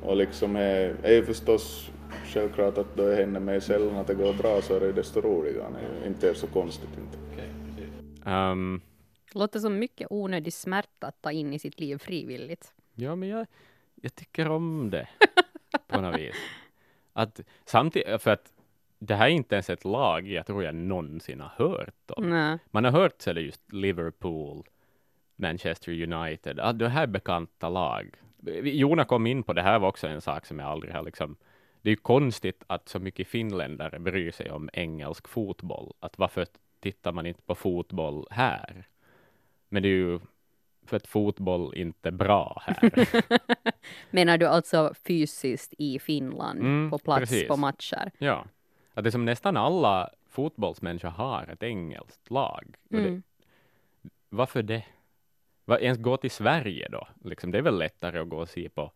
Och 0.02 0.16
liksom 0.18 0.56
är, 0.56 0.96
är 1.04 1.14
ju 1.14 1.26
förstås 1.26 1.92
självklart 2.26 2.78
att 2.78 2.96
då 2.96 3.08
det 3.08 3.16
händer 3.16 3.40
mig 3.40 3.62
sällan 3.62 3.96
att 3.96 4.08
det 4.08 4.14
går 4.14 4.34
bra 4.34 4.62
så 4.62 4.76
är 4.76 4.80
det 4.80 4.92
desto 4.94 5.22
roligare. 5.22 5.68
Det 6.00 6.06
är 6.06 6.08
inte 6.08 6.36
så 6.36 6.48
konstigt 6.48 6.90
inte. 6.98 7.18
Um, 8.30 8.82
Låter 9.34 9.60
som 9.60 9.80
mycket 9.80 10.08
onödig 10.10 10.54
smärta 10.54 11.08
att 11.08 11.22
ta 11.22 11.32
in 11.32 11.54
i 11.54 11.60
sitt 11.60 11.80
liv 11.80 11.98
frivilligt. 11.98 12.74
ja, 12.96 13.16
men 13.16 13.30
jag, 13.30 13.48
jag 13.96 14.16
tycker 14.16 14.50
om 14.50 14.90
det 14.90 15.08
på 15.88 16.02
något 16.02 16.20
vis. 16.20 16.36
Att, 17.18 17.42
samtidigt, 17.66 18.22
för 18.22 18.32
att 18.32 18.54
det 19.00 19.16
här 19.16 19.26
är 19.26 19.32
inte 19.32 19.56
ens 19.56 19.70
ett 19.70 19.86
lag 19.86 20.28
jag 20.28 20.46
tror 20.46 20.64
jag 20.64 20.76
någonsin 20.76 21.40
har 21.42 21.68
hört 21.68 22.12
om. 22.12 22.30
Nej. 22.30 22.58
Man 22.72 22.84
har 22.84 22.92
hört 22.92 23.22
så 23.22 23.34
det 23.34 23.42
just 23.42 23.74
Liverpool, 23.74 24.64
Manchester 25.36 26.14
United, 26.14 26.60
att 26.60 26.80
det 26.80 26.90
här 26.90 27.04
är 27.04 27.08
bekanta 27.08 27.70
lag. 27.70 28.16
Jona 28.64 29.06
kom 29.06 29.28
in 29.28 29.44
på 29.44 29.54
det 29.54 29.62
här 29.62 29.80
var 29.80 29.90
också 29.90 30.08
en 30.08 30.22
sak 30.22 30.46
som 30.46 30.60
jag 30.60 30.68
aldrig 30.68 30.94
har 30.94 31.04
liksom 31.04 31.38
det 31.82 31.90
är 31.90 31.92
ju 31.92 32.02
konstigt 32.02 32.64
att 32.68 32.90
så 32.90 33.00
mycket 33.00 33.28
finländare 33.28 34.00
bryr 34.00 34.32
sig 34.32 34.52
om 34.52 34.70
engelsk 34.74 35.28
fotboll. 35.28 35.94
Att 36.00 36.18
varför 36.18 36.46
tittar 36.80 37.12
man 37.12 37.26
inte 37.26 37.42
på 37.42 37.56
fotboll 37.56 38.28
här? 38.32 38.88
Men 39.70 39.84
det 39.84 39.90
är 39.90 39.94
ju 39.94 40.20
för 40.88 40.98
att 40.98 41.08
fotboll 41.08 41.76
inte 41.76 42.12
bra 42.12 42.62
här. 42.66 43.24
Menar 44.12 44.38
du 44.38 44.46
alltså 44.46 44.94
fysiskt 45.08 45.74
i 45.78 46.00
Finland, 46.00 46.60
Mm, 46.60 46.90
på 46.92 46.98
plats 46.98 47.20
precis. 47.20 47.48
på 47.48 47.58
matcher? 47.58 48.12
ja, 48.18 48.46
att 48.94 49.04
det 49.04 49.10
är 49.10 49.12
som 49.12 49.26
nästan 49.26 49.58
alla 49.58 50.10
fotbollsmänniskor 50.30 51.10
har 51.10 51.48
ett 51.54 51.64
engelskt 51.64 52.32
lag. 52.32 52.76
Och 52.90 52.96
det, 52.98 53.08
Mm. 53.08 53.24
varför 54.30 54.64
det? 54.64 54.84
Va, 55.66 55.80
ens 55.80 55.98
gå 55.98 56.18
till 56.18 56.32
Sverige 56.32 56.88
då? 56.92 57.08
Liksom, 57.24 57.52
det 57.52 57.58
är 57.58 57.62
väl 57.62 57.78
lättare 57.78 58.20
att 58.20 58.30
gå 58.30 58.38
och 58.38 58.50
se 58.50 58.70
på 58.70 58.92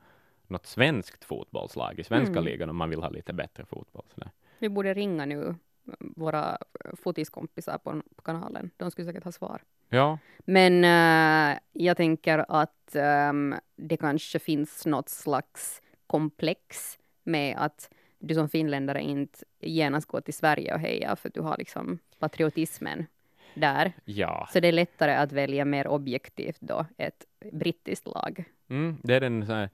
något 0.47 0.65
svenskt 0.65 1.23
fotbollslag 1.25 1.99
i 1.99 2.03
svenska 2.03 2.31
Mm. 2.31 2.43
ligan 2.43 2.69
om 2.69 2.75
man 2.77 2.89
vill 2.89 3.01
ha 3.01 3.09
lite 3.09 3.33
bättre 3.33 3.65
fotboll. 3.65 4.05
Sådär. 4.13 4.31
Vi 4.59 4.69
borde 4.69 4.93
ringa 4.93 5.25
nu 5.25 5.55
våra 5.99 6.57
fotiskompisar 7.03 7.77
på, 7.77 8.01
på 8.15 8.21
kanalen. 8.21 8.69
De 8.77 8.91
skulle 8.91 9.07
säkert 9.07 9.23
ha 9.23 9.31
svar. 9.31 9.61
Ja, 9.93 10.17
Men 10.39 10.83
eh, 10.83 11.59
jag 11.73 11.97
tänker 11.97 12.45
att 12.47 12.95
ehm, 12.95 13.55
det 13.75 13.97
kanske 13.97 14.39
finns 14.39 14.85
något 14.85 15.09
slags 15.09 15.81
komplex 16.07 16.97
med 17.23 17.55
att 17.57 17.89
du 18.19 18.33
som 18.33 18.49
finländare 18.49 19.01
inte 19.01 19.39
genast 19.59 20.07
går 20.07 20.21
till 20.21 20.33
Sverige 20.33 20.73
och 20.73 20.79
hejar 20.79 21.15
för 21.15 21.27
att 21.29 21.33
du 21.33 21.41
har 21.41 21.57
liksom 21.57 21.99
patriotismen 22.19 23.05
där. 23.53 23.93
Ja, 24.05 24.47
Så 24.53 24.59
det 24.59 24.67
är 24.67 24.71
lättare 24.71 25.11
att 25.15 25.31
välja 25.31 25.65
mer 25.65 25.87
objektivt 25.87 26.57
då 26.59 26.85
ett 26.97 27.25
brittiskt 27.51 28.07
lag. 28.07 28.43
mm, 28.69 28.97
det 29.03 29.15
är 29.15 29.19
den 29.19 29.45
så 29.45 29.53
här, 29.53 29.69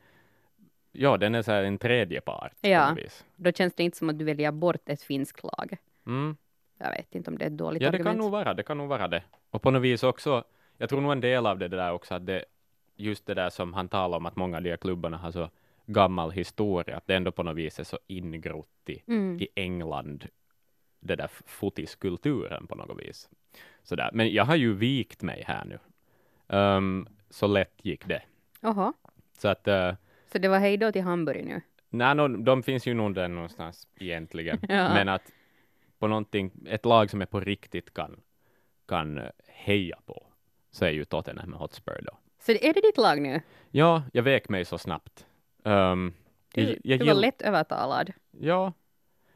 ja, 0.91 1.17
den 1.17 1.35
är 1.35 1.41
så 1.41 1.51
här 1.51 1.63
en 1.63 1.77
tredje 1.77 2.21
part. 2.21 2.53
Ja. 2.61 2.97
Då 3.35 3.51
känns 3.51 3.73
det 3.73 3.83
inte 3.83 3.97
som 3.97 4.09
att 4.09 4.19
du 4.19 4.25
väljer 4.25 4.51
bort 4.51 4.89
ett 4.89 5.01
finskt 5.01 5.43
lag. 5.43 5.77
Mm. 6.05 6.37
Jag 6.77 6.89
vet 6.91 7.15
inte 7.15 7.31
om 7.31 7.37
det 7.37 7.45
är 7.45 7.49
ett 7.49 7.57
dåligt 7.57 7.81
Ja, 7.81 7.91
det 7.91 7.95
argument. 7.97 8.15
kan 8.17 8.23
nog 8.23 8.31
vara 8.31 8.53
det, 8.53 8.63
kan 8.63 8.77
nog 8.77 8.87
vara 8.89 9.07
det. 9.07 9.23
Och 9.49 9.61
på 9.61 9.71
något 9.71 9.81
vis 9.81 10.03
också, 10.03 10.43
jag 10.77 10.89
tror 10.89 11.01
nog 11.01 11.11
en 11.11 11.21
del 11.21 11.45
av 11.45 11.59
det 11.59 11.67
där 11.67 11.91
också, 11.91 12.15
att 12.15 12.25
det, 12.25 12.45
just 12.95 13.25
det 13.25 13.33
där 13.33 13.49
som 13.49 13.73
han 13.73 13.87
talar 13.89 14.17
om, 14.17 14.25
att 14.25 14.35
många 14.35 14.57
av 14.57 14.63
de 14.63 14.69
här 14.69 14.77
klubbarna 14.77 15.17
har 15.17 15.31
så 15.31 15.49
gammal 15.85 16.31
historia, 16.31 16.97
att 16.97 17.07
det 17.07 17.15
ändå 17.15 17.31
på 17.31 17.43
något 17.43 17.55
vis 17.55 17.79
är 17.79 17.83
så 17.83 17.99
ingrott 18.07 18.67
i, 18.89 19.01
Mm. 19.07 19.37
i 19.41 19.47
England, 19.55 20.25
det 20.99 21.15
där 21.15 21.29
fotiskulturen 21.45 22.67
på 22.67 22.75
något 22.75 22.99
vis. 22.99 23.29
Sådär. 23.83 24.09
Men 24.13 24.33
jag 24.33 24.45
har 24.45 24.55
ju 24.55 24.73
vikt 24.73 25.21
mig 25.21 25.43
här 25.47 25.65
nu. 25.65 25.79
Ehm, 26.57 27.07
så 27.29 27.47
lätt 27.47 27.73
gick 27.85 28.05
det. 28.07 28.21
Oho. 28.61 28.93
Så 29.37 29.47
att, 29.47 29.67
uh, 29.67 29.91
Så 30.31 30.37
det 30.37 30.47
var 30.47 30.59
hej 30.59 30.77
då 30.77 30.91
till 30.91 31.01
Hamburg 31.01 31.45
nu? 31.45 31.61
nej, 31.89 32.15
no, 32.15 32.27
de 32.27 32.63
finns 32.63 32.85
ju 32.87 32.93
nog 32.93 33.13
där 33.15 33.27
någonstans 33.27 33.87
egentligen. 33.95 34.59
Ja. 34.69 34.93
Men 34.93 35.09
att 35.09 35.31
på 35.99 36.07
någonting, 36.07 36.51
ett 36.67 36.85
lag 36.85 37.09
som 37.09 37.19
jag 37.19 37.29
på 37.29 37.39
riktigt 37.39 37.93
kan, 37.93 38.19
kan 38.87 39.21
heja 39.47 39.97
på, 40.05 40.23
så 40.71 40.85
är 40.85 40.89
ju 40.89 41.05
Tottenham 41.05 41.53
Hotspur 41.53 42.01
då. 42.03 42.17
Så 42.39 42.51
är 42.51 42.73
det 42.73 42.81
ditt 42.81 42.97
lag 42.97 43.21
nu? 43.21 43.41
Ja, 43.71 44.03
jag 44.13 44.23
vek 44.23 44.49
mig 44.49 44.65
så 44.65 44.77
snabbt. 44.77 45.25
Um, 45.63 46.13
Du, 46.53 46.61
jag, 46.61 46.77
jag 46.83 46.99
du 46.99 47.05
var 47.05 47.13
lätt 47.13 47.41
övertalad. 47.41 48.13
Ja, 48.31 48.73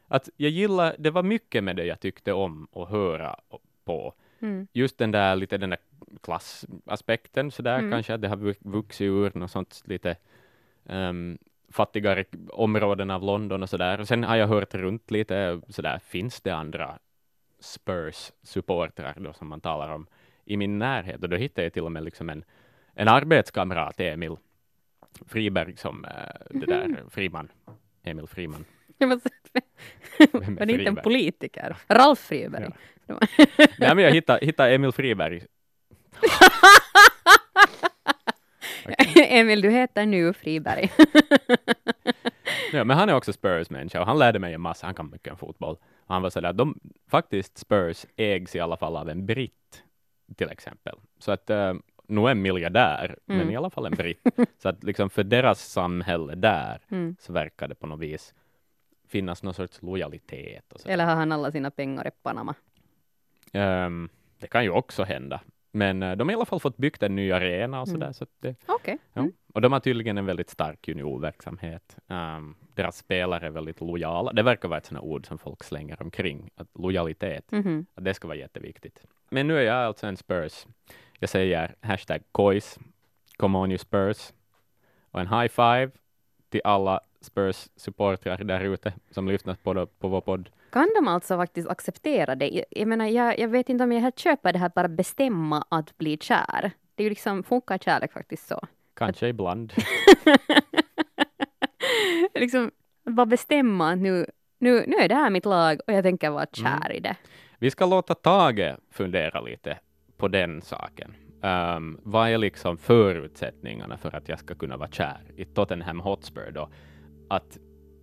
att 0.08 0.28
jag 0.36 0.50
gillar, 0.50 0.96
det 0.98 1.10
var 1.10 1.22
mycket 1.22 1.64
med 1.64 1.76
det 1.76 1.84
jag 1.84 2.00
tyckte 2.00 2.32
om 2.32 2.68
att 2.72 2.88
höra 2.88 3.36
på. 3.84 4.14
Mm. 4.40 4.66
Just 4.72 4.98
den 4.98 5.10
där 5.10 5.36
lite 5.36 5.58
den 5.58 5.70
där 5.70 5.78
klassaspekten 6.22 7.50
sådär 7.50 7.78
Mm. 7.78 7.90
kanske, 7.90 8.14
att 8.14 8.22
det 8.22 8.28
har 8.28 8.36
vu- 8.36 8.54
vuxit 8.60 9.04
ur 9.04 9.32
något 9.34 9.50
sånt 9.50 9.82
lite 9.84 10.16
um, 10.84 11.38
fattigare 11.72 12.24
områden 12.48 13.10
av 13.10 13.22
London 13.22 13.62
och 13.62 13.70
sådär. 13.70 14.00
Och 14.00 14.08
sen 14.08 14.24
har 14.24 14.36
jag 14.36 14.46
hört 14.46 14.74
runt 14.74 15.10
lite 15.10 15.60
sådär, 15.68 15.98
finns 16.04 16.40
det 16.40 16.50
andra 16.50 16.98
Spurs-supportrar 17.60 19.14
då 19.20 19.32
som 19.32 19.48
man 19.48 19.60
talar 19.60 19.88
om 19.88 20.06
i 20.44 20.56
min 20.56 20.78
närhet? 20.78 21.22
Och 21.22 21.28
då 21.28 21.36
hittade 21.36 21.62
jag 21.62 21.72
till 21.72 21.82
och 21.84 21.92
med 21.92 22.04
liksom 22.04 22.28
en, 22.30 22.44
en 22.94 23.08
arbetskamrat, 23.08 24.00
Emil 24.00 24.36
Friberg, 25.26 25.76
som 25.76 26.04
eh, 26.04 26.10
det 26.50 26.66
där, 26.66 26.96
Friman, 27.10 27.48
Emil 28.02 28.26
Friman. 28.26 28.64
Jag 28.98 29.08
måste- 29.08 29.30
Vem 30.32 30.58
är 30.58 30.70
inte 30.70 30.88
en 30.88 30.96
politiker? 30.96 31.76
Ralf 31.88 32.18
Friberg? 32.18 32.70
Ja. 33.06 33.18
Nej, 33.78 33.94
men 33.94 33.98
jag 33.98 34.10
hittade, 34.12 34.46
hittade 34.46 34.74
Emil 34.74 34.92
Friberg. 34.92 35.42
Emil, 39.16 39.60
du 39.60 39.70
heter 39.70 40.06
nu 40.06 40.32
Friberg. 40.32 40.92
Ja, 42.72 42.84
men 42.84 42.96
han 42.98 43.08
är 43.08 43.14
också 43.14 43.32
Spurs-människa 43.32 44.00
och 44.00 44.06
han 44.06 44.18
lärde 44.18 44.38
mig 44.38 44.54
en 44.54 44.60
massa. 44.60 44.86
Han 44.86 44.94
kan 44.94 45.10
mycket 45.10 45.32
om 45.32 45.38
fotboll. 45.38 45.74
Och 46.06 46.14
han 46.14 46.22
var 46.22 46.30
sådär, 46.30 46.52
de, 46.52 46.78
faktiskt 47.10 47.58
Spurs 47.58 48.06
ägs 48.16 48.56
i 48.56 48.60
alla 48.60 48.76
fall 48.76 48.96
av 48.96 49.08
en 49.08 49.26
britt, 49.26 49.82
till 50.36 50.48
exempel. 50.50 50.98
Så 51.18 51.32
att, 51.32 51.50
uh, 51.50 51.74
nog 52.08 52.30
en 52.30 52.42
miljardär, 52.42 53.16
men 53.26 53.36
Mm. 53.40 53.50
i 53.50 53.56
alla 53.56 53.70
fall 53.70 53.86
en 53.86 53.92
britt. 53.92 54.22
Så 54.62 54.68
att 54.68 54.84
liksom 54.84 55.10
för 55.10 55.22
deras 55.24 55.60
samhälle 55.72 56.34
där 56.34 56.80
Mm. 56.90 57.16
så 57.20 57.32
verkar 57.32 57.68
det 57.68 57.74
på 57.74 57.86
något 57.86 58.00
vis 58.00 58.34
finnas 59.08 59.42
någon 59.42 59.54
sorts 59.54 59.82
lojalitet. 59.82 60.72
Eller 60.86 61.04
har 61.04 61.14
han 61.14 61.32
alla 61.32 61.52
sina 61.52 61.70
pengar 61.70 62.06
i 62.06 62.10
Panama? 62.22 62.54
Ehm, 63.52 64.08
det 64.38 64.46
kan 64.46 64.64
ju 64.64 64.70
också 64.70 65.02
hända. 65.02 65.40
Men 65.74 66.02
eh, 66.02 66.16
de 66.16 66.28
har 66.28 66.32
i 66.32 66.34
alla 66.36 66.44
fall 66.44 66.60
fått 66.60 66.76
byggt 66.76 67.02
en 67.02 67.16
ny 67.16 67.32
arena 67.32 67.80
och 67.80 67.88
sådär. 67.88 68.06
Mm. 68.06 68.14
Så 68.14 68.26
det, 68.40 68.54
Okej. 68.66 68.98
Ja. 69.12 69.20
Mm. 69.20 69.32
Och 69.54 69.60
de 69.60 69.72
har 69.72 69.80
tydligen 69.80 70.18
en 70.18 70.26
väldigt 70.26 70.50
stark 70.50 70.88
juniorverksamhet. 70.88 71.96
Um, 72.06 72.56
deras 72.74 72.96
spelare 72.96 73.46
är 73.46 73.50
väldigt 73.50 73.80
lojala. 73.80 74.32
Det 74.32 74.42
verkar 74.42 74.68
vara 74.68 74.78
ett 74.78 74.86
sådant 74.86 75.04
ord 75.04 75.26
som 75.26 75.38
folk 75.38 75.64
slänger 75.64 76.02
omkring, 76.02 76.50
att 76.56 76.68
lojalitet, 76.74 77.52
Mhm. 77.52 77.86
att 77.94 78.04
det 78.04 78.14
ska 78.14 78.28
vara 78.28 78.38
jätteviktigt. 78.38 79.02
Men 79.28 79.46
nu 79.48 79.58
är 79.58 79.62
jag 79.62 79.76
alltså 79.76 80.06
en 80.06 80.16
Spurs. 80.16 80.66
Jag 81.18 81.28
säger 81.30 81.74
hashtag 81.80 82.22
KOIS, 82.32 82.78
come 83.36 83.58
on 83.58 83.70
you 83.70 83.78
Spurs. 83.78 84.32
Och 85.10 85.20
en 85.20 85.28
high 85.28 85.48
five 85.48 85.90
till 86.48 86.60
alla 86.64 87.00
Spurs-supportrar 87.20 88.44
där 88.44 88.60
ute 88.60 88.92
som 89.10 89.28
lyssnar 89.28 89.54
på, 89.54 89.86
på 89.86 90.08
vår 90.08 90.20
podd. 90.20 90.48
Kan 90.72 90.90
de 90.94 91.08
alltså 91.08 91.36
faktiskt 91.36 91.68
acceptera 91.68 92.34
det? 92.34 92.64
Jag, 92.70 92.88
menar, 92.88 93.06
jag, 93.06 93.38
jag 93.38 93.48
vet 93.48 93.68
inte 93.68 93.84
om 93.84 93.92
jag 93.92 94.00
helt 94.00 94.18
köper 94.18 94.52
det 94.52 94.58
här 94.58 94.70
bara 94.74 94.88
bestämma 94.88 95.64
att 95.68 95.98
bli 95.98 96.16
kär. 96.20 96.70
Det 96.94 97.02
är 97.02 97.04
ju 97.04 97.10
liksom, 97.10 97.42
funkar 97.42 97.78
kärlek 97.78 98.12
faktiskt 98.12 98.46
så? 98.46 98.60
Kanske 98.94 99.28
ibland. 99.28 99.72
liksom, 102.34 102.70
att 103.06 103.14
bara 103.14 103.26
bestämma 103.26 103.90
att 103.92 103.98
nu, 103.98 104.26
nu, 104.58 104.84
nu 104.86 104.96
är 104.96 105.08
det 105.08 105.14
här 105.14 105.30
mitt 105.30 105.44
lag 105.44 105.80
och 105.86 105.92
jag 105.92 106.04
tänker 106.04 106.30
vara 106.30 106.46
kär 106.52 106.86
Mm. 106.86 106.96
i 106.96 107.00
det. 107.00 107.16
Vi 107.58 107.70
ska 107.70 107.86
låta 107.86 108.14
Tage 108.14 108.76
fundera 108.90 109.40
lite 109.40 109.78
på 110.16 110.28
den 110.28 110.62
saken. 110.62 111.14
Um, 111.42 112.00
vad 112.02 112.28
är 112.28 112.38
liksom 112.38 112.78
förutsättningarna 112.78 113.96
för 113.98 114.16
att 114.16 114.28
jag 114.28 114.38
ska 114.38 114.54
kunna 114.54 114.76
vara 114.76 114.90
kär 114.90 115.20
i 115.36 115.44
Tottenham 115.44 116.00
Hotspur 116.00 116.50
då? 116.50 116.68
Att 117.28 117.58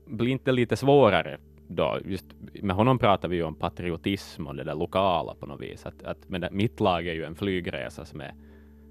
bli 0.05 0.32
inte 0.32 0.51
lite 0.51 0.75
svårare 0.77 1.38
då? 1.69 1.99
Just 2.05 2.25
med 2.62 2.75
honom 2.75 2.99
pratar 2.99 3.29
vi 3.29 3.36
ju 3.36 3.43
om 3.43 3.55
patriotism 3.55 4.47
och 4.47 4.55
det 4.55 4.63
där 4.63 4.75
lokala 4.75 5.36
på 5.36 5.45
något 5.45 5.62
vis. 5.62 5.86
Att, 5.86 6.03
att, 6.03 6.29
men 6.29 6.41
det, 6.41 6.49
mitt 6.51 6.79
lag 6.79 7.08
är 7.08 7.13
ju 7.13 7.23
en 7.23 7.36
flygresa 7.36 8.05
som 8.05 8.21
är 8.21 8.34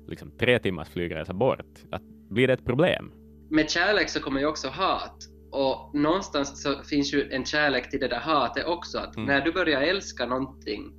liksom 0.08 0.30
tre 0.30 0.58
timmars 0.58 0.88
flygresa 0.88 1.32
bort. 1.32 1.66
Att, 1.90 2.02
blir 2.30 2.46
det 2.46 2.52
ett 2.52 2.64
problem? 2.64 3.12
Med 3.50 3.70
kärlek 3.70 4.08
så 4.08 4.20
kommer 4.20 4.40
ju 4.40 4.46
också 4.46 4.68
hat. 4.68 5.16
Och 5.50 5.94
någonstans 5.94 6.62
så 6.62 6.82
finns 6.82 7.14
ju 7.14 7.30
en 7.30 7.44
kärlek 7.44 7.90
till 7.90 8.00
det 8.00 8.08
där 8.08 8.20
hatet 8.20 8.66
också. 8.66 8.98
Att 8.98 9.16
Mm. 9.16 9.26
när 9.26 9.40
du 9.40 9.52
börjar 9.52 9.80
älska 9.80 10.26
någonting 10.26 10.92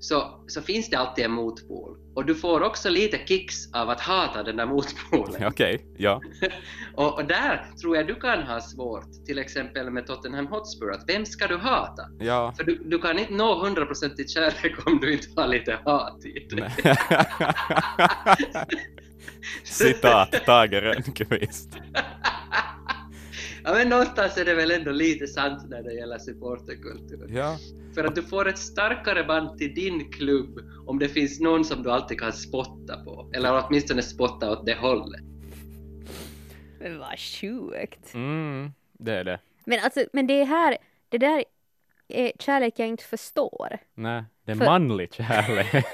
så, 0.00 0.44
så 0.46 0.62
finns 0.62 0.90
det 0.90 0.96
alltid 0.96 1.24
en 1.24 1.30
motpol. 1.30 1.96
Och 2.14 2.24
du 2.24 2.34
får 2.34 2.62
också 2.62 2.88
lite 2.88 3.18
kicks 3.26 3.72
av 3.72 3.90
att 3.90 4.00
hata 4.00 4.42
den 4.42 4.56
där 4.56 4.66
motpolen. 4.66 5.46
Okej, 5.46 5.86
ja. 5.96 6.22
Och, 6.94 7.14
och 7.14 7.24
där 7.24 7.66
tror 7.80 7.96
jag 7.96 8.06
du 8.06 8.14
kan 8.14 8.42
ha 8.42 8.60
svårt, 8.60 9.26
till 9.26 9.38
exempel 9.38 9.90
med 9.90 10.06
Tottenham 10.06 10.46
Hotspur, 10.46 10.90
att 10.90 11.04
vem 11.08 11.26
ska 11.26 11.46
du 11.46 11.56
hata? 11.56 12.02
ja. 12.18 12.54
För 12.56 12.64
du, 12.64 12.82
du 12.84 12.98
kan 12.98 13.18
inte 13.18 13.32
nå 13.32 13.66
100% 13.66 14.20
i 14.20 14.28
kärlek 14.28 14.86
om 14.86 14.98
du 15.00 15.12
inte 15.12 15.40
har 15.40 15.48
lite 15.48 15.78
hat 15.84 16.24
i 16.24 16.54
dig. 16.54 16.70
Citat 19.64 20.32
Tage 20.46 20.72
Rönnqvist. 20.82 21.76
Ja 23.70 23.76
men 23.76 23.88
någonstans 23.88 24.36
är 24.36 24.44
det 24.44 24.54
väl 24.54 24.70
ändå 24.70 24.90
lite 24.90 25.26
sant 25.26 25.68
när 25.68 25.82
det 25.82 25.92
gäller 25.92 26.18
supporterkultur. 26.18 27.30
Ja. 27.34 27.56
För 27.94 28.04
att 28.04 28.14
du 28.14 28.22
får 28.22 28.48
ett 28.48 28.58
starkare 28.58 29.24
band 29.24 29.58
till 29.58 29.74
din 29.74 30.12
klubb 30.12 30.60
om 30.86 30.98
det 30.98 31.08
finns 31.08 31.40
någon 31.40 31.64
som 31.64 31.82
du 31.82 31.90
alltid 31.90 32.20
kan 32.20 32.32
spotta 32.32 33.04
på. 33.04 33.30
Eller 33.34 33.64
åtminstone 33.66 34.02
spotta 34.02 34.50
åt 34.50 34.66
det 34.66 34.74
hållet. 34.74 35.20
Men 36.80 36.98
vad 36.98 37.18
sjukt. 37.18 38.14
Mm, 38.14 38.72
det 38.92 39.12
är 39.12 39.24
det. 39.24 39.40
Men 39.66 39.80
alltså, 39.84 40.04
men 40.12 40.26
det 40.26 40.40
är 40.40 40.44
här, 40.46 40.76
det 41.08 41.18
där 41.18 41.44
är 42.08 42.32
kärlek 42.38 42.74
jag 42.76 42.88
inte 42.88 43.04
förstår. 43.04 43.78
Nej, 43.94 44.24
det 44.44 44.52
är 44.52 44.56
För- 44.56 44.64
manlig 44.64 45.14
kärlek. 45.14 45.72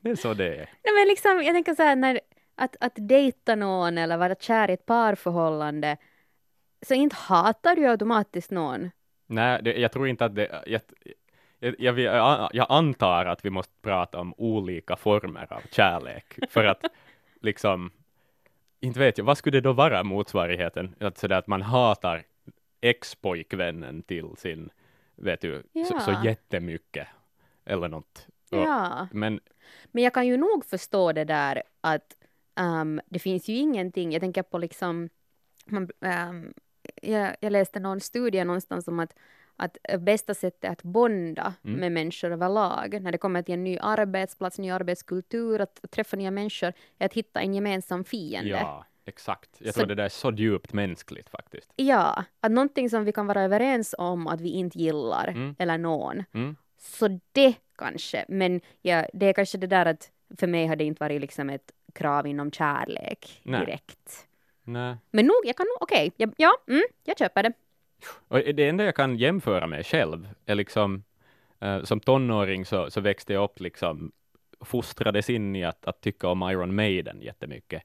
det 0.00 0.10
är 0.10 0.16
så 0.16 0.34
det 0.34 0.46
är. 0.54 0.56
Nej 0.84 0.94
men 0.98 1.08
liksom, 1.08 1.42
jag 1.42 1.54
tänker 1.54 1.74
så 1.74 1.82
här 1.82 1.96
när, 1.96 2.20
att, 2.54 2.76
att 2.80 2.92
dejta 2.94 3.54
någon 3.54 3.98
eller 3.98 4.16
vara 4.16 4.34
kär 4.34 4.70
i 4.70 4.72
ett 4.72 4.86
parförhållande, 4.86 5.96
så 6.82 6.94
inte 6.94 7.16
hatar 7.16 7.76
du 7.76 7.86
automatiskt 7.86 8.50
någon. 8.50 8.90
Nej, 9.26 9.62
det, 9.62 9.72
jag 9.80 9.92
tror 9.92 10.08
inte 10.08 10.24
att 10.24 10.34
det... 10.34 10.62
Jag, 10.66 10.80
jag, 11.78 11.98
jag, 11.98 12.50
jag, 12.52 12.66
antar 12.68 13.26
att 13.26 13.44
vi 13.44 13.50
måste 13.50 13.72
prata 13.82 14.20
om 14.20 14.34
olika 14.36 14.96
former 14.96 15.52
av 15.52 15.62
kärlek, 15.70 16.38
för 16.48 16.64
att 16.64 16.84
liksom, 17.40 17.90
inte 18.80 18.98
vet 18.98 19.18
jag, 19.18 19.24
vad 19.24 19.38
skulle 19.38 19.56
det 19.56 19.60
då 19.60 19.72
vara 19.72 20.02
motsvarigheten? 20.04 20.94
Att, 21.00 21.18
sådär, 21.18 21.36
att 21.36 21.46
man 21.46 21.62
hatar 21.62 22.22
ex-pojkvännen 22.80 24.02
till 24.02 24.28
sin, 24.36 24.70
vet 25.16 25.40
du, 25.40 25.62
så, 25.88 26.00
så 26.00 26.10
Ja. 26.10 26.24
jättemycket, 26.24 27.08
eller 27.64 27.88
något. 27.88 28.26
Ja. 28.50 29.08
Men 29.12 29.40
Men 29.92 30.04
jag 30.04 30.14
kan 30.14 30.26
ju 30.26 30.36
nog 30.36 30.64
förstå 30.64 31.12
det 31.12 31.24
där 31.24 31.62
att 31.80 32.16
ehm, 32.56 33.00
det 33.06 33.18
finns 33.18 33.48
ju 33.48 33.54
ingenting, 33.56 34.12
jag 34.12 34.20
tänker 34.20 34.42
på 34.42 34.58
liksom, 34.58 35.08
man, 35.66 35.88
ehm, 36.00 36.52
jag, 37.02 37.36
jag 37.40 37.52
läste 37.52 37.80
någon 37.80 38.00
studie 38.00 38.44
någonstans 38.44 38.88
om 38.88 39.00
att, 39.00 39.14
att 39.56 39.76
bästa 40.00 40.34
sättet 40.34 40.70
att 40.70 40.82
bonda 40.82 41.54
Mm. 41.64 41.80
med 41.80 41.92
människor 41.92 42.30
överlag, 42.32 43.02
när 43.02 43.12
det 43.12 43.18
kommer 43.18 43.42
till 43.42 43.54
en 43.54 43.64
ny 43.64 43.78
arbetsplats, 43.78 44.58
ny 44.58 44.70
arbetskultur, 44.70 45.60
att 45.60 45.80
träffa 45.90 46.16
nya 46.16 46.30
människor, 46.30 46.72
är 46.98 47.06
att 47.06 47.12
hitta 47.14 47.40
en 47.40 47.54
gemensam 47.54 48.04
fiende. 48.04 48.50
ja, 48.50 48.86
exakt. 49.04 49.50
Jag 49.58 49.74
Så- 49.74 49.80
tror 49.80 49.88
det 49.88 49.94
där 49.94 50.04
är 50.04 50.08
så 50.08 50.30
djupt 50.32 50.72
mänskligt 50.72 51.28
faktiskt. 51.30 51.72
Ja, 51.76 52.24
att 52.40 52.52
någonting 52.52 52.90
som 52.90 53.04
vi 53.04 53.12
kan 53.12 53.26
vara 53.26 53.42
överens 53.42 53.94
om 53.98 54.26
att 54.26 54.40
vi 54.40 54.48
inte 54.50 54.78
gillar, 54.78 55.28
Mm. 55.28 55.54
eller 55.58 55.78
någon, 55.78 56.24
Mm. 56.34 56.56
så 56.78 57.20
det 57.32 57.54
kanske. 57.78 58.24
Men 58.28 58.60
ja, 58.82 59.06
det 59.12 59.26
är 59.26 59.32
kanske 59.32 59.58
det 59.58 59.66
där 59.66 59.86
att 59.86 60.10
för 60.38 60.46
mig 60.46 60.66
har 60.66 60.76
det 60.76 60.84
inte 60.84 61.04
varit 61.04 61.20
liksom 61.20 61.50
ett 61.50 61.72
krav 61.92 62.26
inom 62.26 62.50
kärlek 62.50 63.40
Nej. 63.42 63.60
direkt. 63.60 64.26
Nej. 64.64 64.96
Men 65.10 65.26
nog, 65.26 65.40
jag 65.44 65.56
kan 65.56 65.66
nog, 65.66 65.76
okej, 65.80 66.12
ja, 66.16 66.28
ja 66.36 66.52
mm, 66.68 66.82
jag 67.04 67.18
köper 67.18 67.42
det. 67.42 67.52
Och 68.28 68.38
det 68.38 68.68
enda 68.68 68.84
jag 68.84 68.94
kan 68.94 69.16
jämföra 69.16 69.66
med 69.66 69.86
själv 69.86 70.28
är 70.46 70.54
liksom, 70.54 71.04
eh, 71.60 71.82
som 71.82 72.00
tonåring 72.00 72.66
så, 72.66 72.90
så 72.90 73.00
växte 73.00 73.32
jag 73.32 73.44
upp 73.44 73.60
liksom, 73.60 74.12
fostrades 74.60 75.30
in 75.30 75.56
i 75.56 75.64
att, 75.64 75.86
att 75.86 76.00
tycka 76.00 76.28
om 76.28 76.50
Iron 76.50 76.74
Maiden 76.74 77.20
jättemycket. 77.22 77.82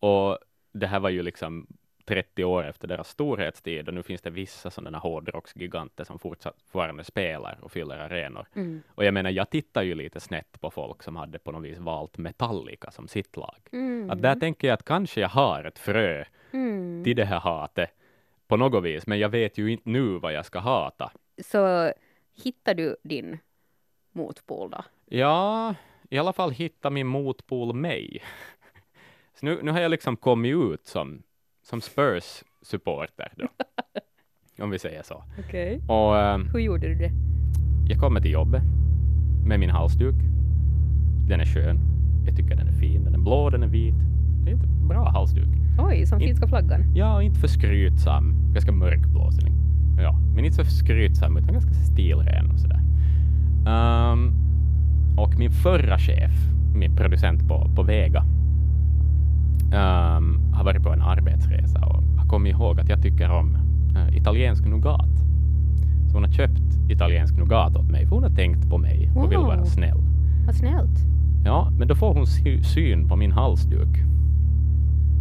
Och 0.00 0.38
det 0.72 0.86
här 0.86 1.00
var 1.00 1.10
ju 1.10 1.22
liksom 1.22 1.66
30 2.08 2.44
år 2.44 2.66
efter 2.66 2.88
deras 2.88 3.08
storhetstid 3.08 3.88
och 3.88 3.94
nu 3.94 4.02
finns 4.02 4.22
det 4.22 4.30
vissa 4.30 4.70
sådana 4.70 4.98
hårdrocksgiganter 4.98 6.04
som 6.04 6.18
fortfarande 6.18 7.04
spelar 7.04 7.58
och 7.62 7.72
fyller 7.72 7.98
arenor. 7.98 8.46
Mm. 8.54 8.82
Och 8.94 9.04
jag 9.04 9.14
menar, 9.14 9.30
jag 9.30 9.50
tittar 9.50 9.82
ju 9.82 9.94
lite 9.94 10.20
snett 10.20 10.60
på 10.60 10.70
folk 10.70 11.02
som 11.02 11.16
hade 11.16 11.38
på 11.38 11.52
något 11.52 11.64
vis 11.64 11.78
valt 11.78 12.18
Metallica 12.18 12.90
som 12.90 13.08
sitt 13.08 13.36
lag. 13.36 13.56
Mm. 13.72 14.10
Att 14.10 14.22
där 14.22 14.34
tänker 14.34 14.68
jag 14.68 14.74
att 14.74 14.84
kanske 14.84 15.20
jag 15.20 15.28
har 15.28 15.64
ett 15.64 15.78
frö 15.78 16.24
Mm. 16.52 17.04
till 17.04 17.16
det 17.16 17.24
här 17.24 17.40
hatet 17.40 17.90
på 18.46 18.56
något 18.56 18.84
vis, 18.84 19.06
men 19.06 19.18
jag 19.18 19.28
vet 19.28 19.58
ju 19.58 19.72
inte 19.72 19.88
nu 19.90 20.18
vad 20.18 20.32
jag 20.32 20.46
ska 20.46 20.58
hata. 20.58 21.12
Så 21.44 21.92
hittar 22.44 22.74
du 22.74 22.96
din 23.02 23.38
motpol 24.12 24.70
då? 24.70 24.84
Ja, 25.06 25.74
i 26.10 26.18
alla 26.18 26.32
fall 26.32 26.50
hitta 26.50 26.90
min 26.90 27.06
motpol 27.06 27.74
mig. 27.74 28.22
Så 29.34 29.46
nu, 29.46 29.58
nu 29.62 29.70
har 29.70 29.80
jag 29.80 29.90
liksom 29.90 30.16
kommit 30.16 30.54
ut 30.56 30.86
som, 30.86 31.22
som 31.70 31.80
Spurs-supporter 31.80 33.32
då. 33.36 33.46
om 34.64 34.70
vi 34.70 34.78
säger 34.78 35.02
så. 35.02 35.22
Okej. 35.46 35.80
Och 35.88 36.18
ehm, 36.18 36.48
Hur 36.52 36.58
gjorde 36.60 36.88
du 36.88 36.94
det? 36.94 37.10
jag 37.88 37.98
kommer 38.00 38.20
till 38.20 38.30
jobbet 38.30 38.62
med 39.46 39.60
min 39.60 39.70
halsduk. 39.70 40.14
Den 41.28 41.40
är 41.40 41.44
skön. 41.46 41.80
Jag 42.26 42.36
tycker 42.36 42.56
den 42.56 42.68
är 42.68 42.72
fin. 42.72 43.04
Den 43.04 43.14
är 43.14 43.18
blå, 43.18 43.50
den 43.50 43.62
är 43.62 43.66
vit. 43.66 43.94
Det 44.44 44.50
är 44.50 44.54
en 44.54 44.88
bra 44.88 45.10
halsduk. 45.10 45.48
Oj, 45.78 46.06
som 46.06 46.20
In- 46.20 46.26
finska 46.28 46.48
flaggan. 46.48 46.94
Ja, 46.96 47.22
inte 47.22 47.40
för 47.40 47.48
skrytsam. 47.48 48.52
Ganska 48.52 48.72
mörkblå. 48.72 49.30
så 49.32 49.40
Ja, 50.02 50.20
men 50.34 50.44
inte 50.44 50.56
för 50.56 50.64
skrytsam, 50.64 51.36
utan 51.36 51.52
ganska 51.52 51.72
stilren 51.72 52.50
och 52.50 52.60
sådär. 52.60 52.80
Ehm, 53.66 54.32
och 55.18 55.38
min 55.38 55.50
förra 55.50 55.98
chef, 55.98 56.32
min 56.74 56.96
producent 56.96 57.48
på, 57.48 57.70
på 57.76 57.82
Vega, 57.82 58.24
ehm, 59.72 60.52
har 60.54 60.64
varit 60.64 60.82
på 60.82 60.88
en 60.92 61.02
arbetsresa 61.02 61.78
och 61.86 62.02
har 62.18 62.28
kommit 62.28 62.52
ihåg 62.52 62.80
att 62.80 62.88
jag 62.88 63.02
tycker 63.02 63.30
om 63.30 63.56
eh, 63.96 64.16
italiensk 64.16 64.64
nougat. 64.66 65.08
Så 66.08 66.14
hon 66.14 66.24
har 66.24 66.32
köpt 66.32 66.62
italiensk 66.90 67.36
nougat 67.36 67.76
åt 67.76 67.90
mig, 67.90 68.06
för 68.06 68.14
hon 68.14 68.22
har 68.22 68.30
tänkt 68.30 68.70
på 68.70 68.78
mig 68.78 69.10
och 69.16 69.30
vill 69.32 69.38
vara 69.38 69.56
Wow. 69.56 69.64
snäll. 69.64 69.98
Vad 70.46 70.54
snällt. 70.54 70.98
Ja, 71.44 71.70
men 71.78 71.88
då 71.88 71.94
får 71.94 72.14
hon 72.14 72.26
sy- 72.26 72.62
syn 72.62 73.08
på 73.08 73.16
min 73.16 73.32
halsduk. 73.32 73.88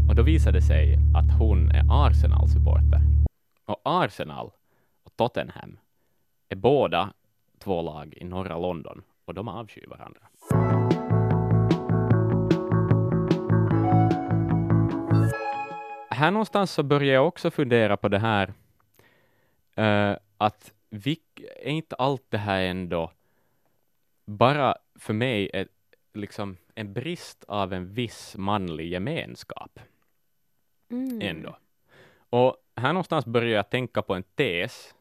Och 0.09 0.15
då 0.15 0.23
visar 0.23 0.51
det 0.51 0.61
sig 0.61 0.99
att 1.15 1.39
hon 1.39 1.71
är 1.71 1.85
Arsenal-supporter. 2.07 3.01
Och 3.67 3.81
Arsenal 3.83 4.45
och 5.05 5.11
Tottenham 5.17 5.77
är 6.49 6.55
båda 6.55 7.09
två 7.63 7.81
lag 7.81 8.13
i 8.21 8.23
norra 8.25 8.57
London 8.57 9.01
och 9.27 9.33
de 9.33 9.47
avskyr 9.47 9.85
varandra. 9.89 10.19
Här 16.17 16.31
någonstans 16.31 16.71
så 16.71 16.83
börjar 16.83 17.13
jag 17.13 17.27
också 17.27 17.51
fundera 17.51 17.97
på 17.97 18.07
det 18.07 18.19
här 18.19 18.53
eh, 19.75 20.17
att 20.37 20.73
vi, 20.89 21.19
är 21.55 21.69
inte 21.69 21.95
allt 21.95 22.23
det 22.29 22.37
här 22.37 22.61
ändå 22.61 23.11
bara 24.25 24.75
för 24.95 25.13
mig 25.13 25.49
ett, 25.53 25.71
liksom 26.13 26.57
en 26.75 26.93
brist 26.93 27.43
av 27.47 27.73
en 27.73 27.93
viss 27.93 28.35
manlig 28.37 28.91
gemenskap 28.91 29.79
Mm. 30.89 31.21
ändå. 31.21 31.57
Och 32.29 32.57
här 32.75 32.93
någonstans 32.93 33.25
börjar 33.25 33.55
jag 33.55 33.69
tänka 33.69 34.01
på 34.01 34.13
en 34.15 34.23
tes 34.23 34.95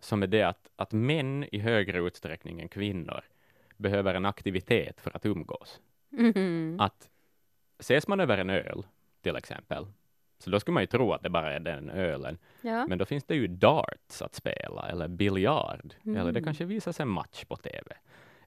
som 0.00 0.22
är 0.22 0.26
det 0.26 0.42
att, 0.42 0.70
att 0.76 0.92
män 0.92 1.44
i 1.52 1.58
högre 1.58 1.98
utsträckning 1.98 2.60
än 2.60 2.68
kvinnor 2.68 3.24
behöver 3.76 4.14
en 4.14 4.26
aktivitet 4.26 5.00
för 5.00 5.16
att 5.16 5.26
umgås. 5.26 5.80
Mhm. 6.08 6.76
Att 6.80 7.10
ses 7.78 8.08
man 8.08 8.20
över 8.20 8.38
en 8.38 8.50
öl, 8.50 8.86
till 9.22 9.36
exempel, 9.36 9.86
så 10.42 10.50
då 10.50 10.60
skulle 10.60 10.72
man 10.74 10.82
ju 10.82 10.86
tro 10.86 11.12
att 11.12 11.22
det 11.22 11.30
bara 11.30 11.52
är 11.52 11.60
den 11.60 11.90
ölen. 11.90 12.38
Ja. 12.62 12.86
Men 12.86 12.98
då 12.98 13.04
finns 13.04 13.24
det 13.24 13.34
ju 13.34 13.46
darts 13.46 14.22
att 14.22 14.34
spela, 14.34 14.88
eller 14.88 15.08
biljard, 15.08 15.94
eller 16.04 16.14
det 16.24 16.30
Mm. 16.30 16.44
kanske 16.44 16.64
visas 16.64 17.00
en 17.00 17.08
match 17.08 17.44
på 17.44 17.56
TV. 17.56 17.96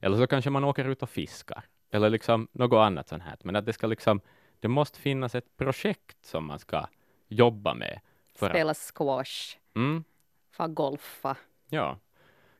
Eller 0.00 0.16
så 0.16 0.26
kanske 0.26 0.50
man 0.50 0.64
åker 0.64 0.84
ut 0.84 1.02
och 1.02 1.10
fiskar, 1.10 1.64
eller 1.90 2.10
liksom 2.10 2.48
något 2.52 2.76
annat 2.86 3.08
sånt 3.08 3.22
här. 3.22 3.36
Men 3.44 3.56
att 3.56 3.66
det 3.66 3.72
ska 3.72 3.86
liksom, 3.86 4.20
det 4.60 4.68
måste 4.68 5.00
finnas 5.00 5.34
ett 5.34 5.56
projekt 5.56 6.24
som 6.26 6.46
man 6.46 6.58
ska 6.58 6.86
jobba 7.28 7.74
med. 7.74 8.00
För 8.34 8.46
att, 8.46 8.52
Spela 8.52 8.74
squash, 8.74 9.56
mm, 9.74 10.04
få 10.50 10.66
golfa. 10.66 11.36
ja. 11.68 11.98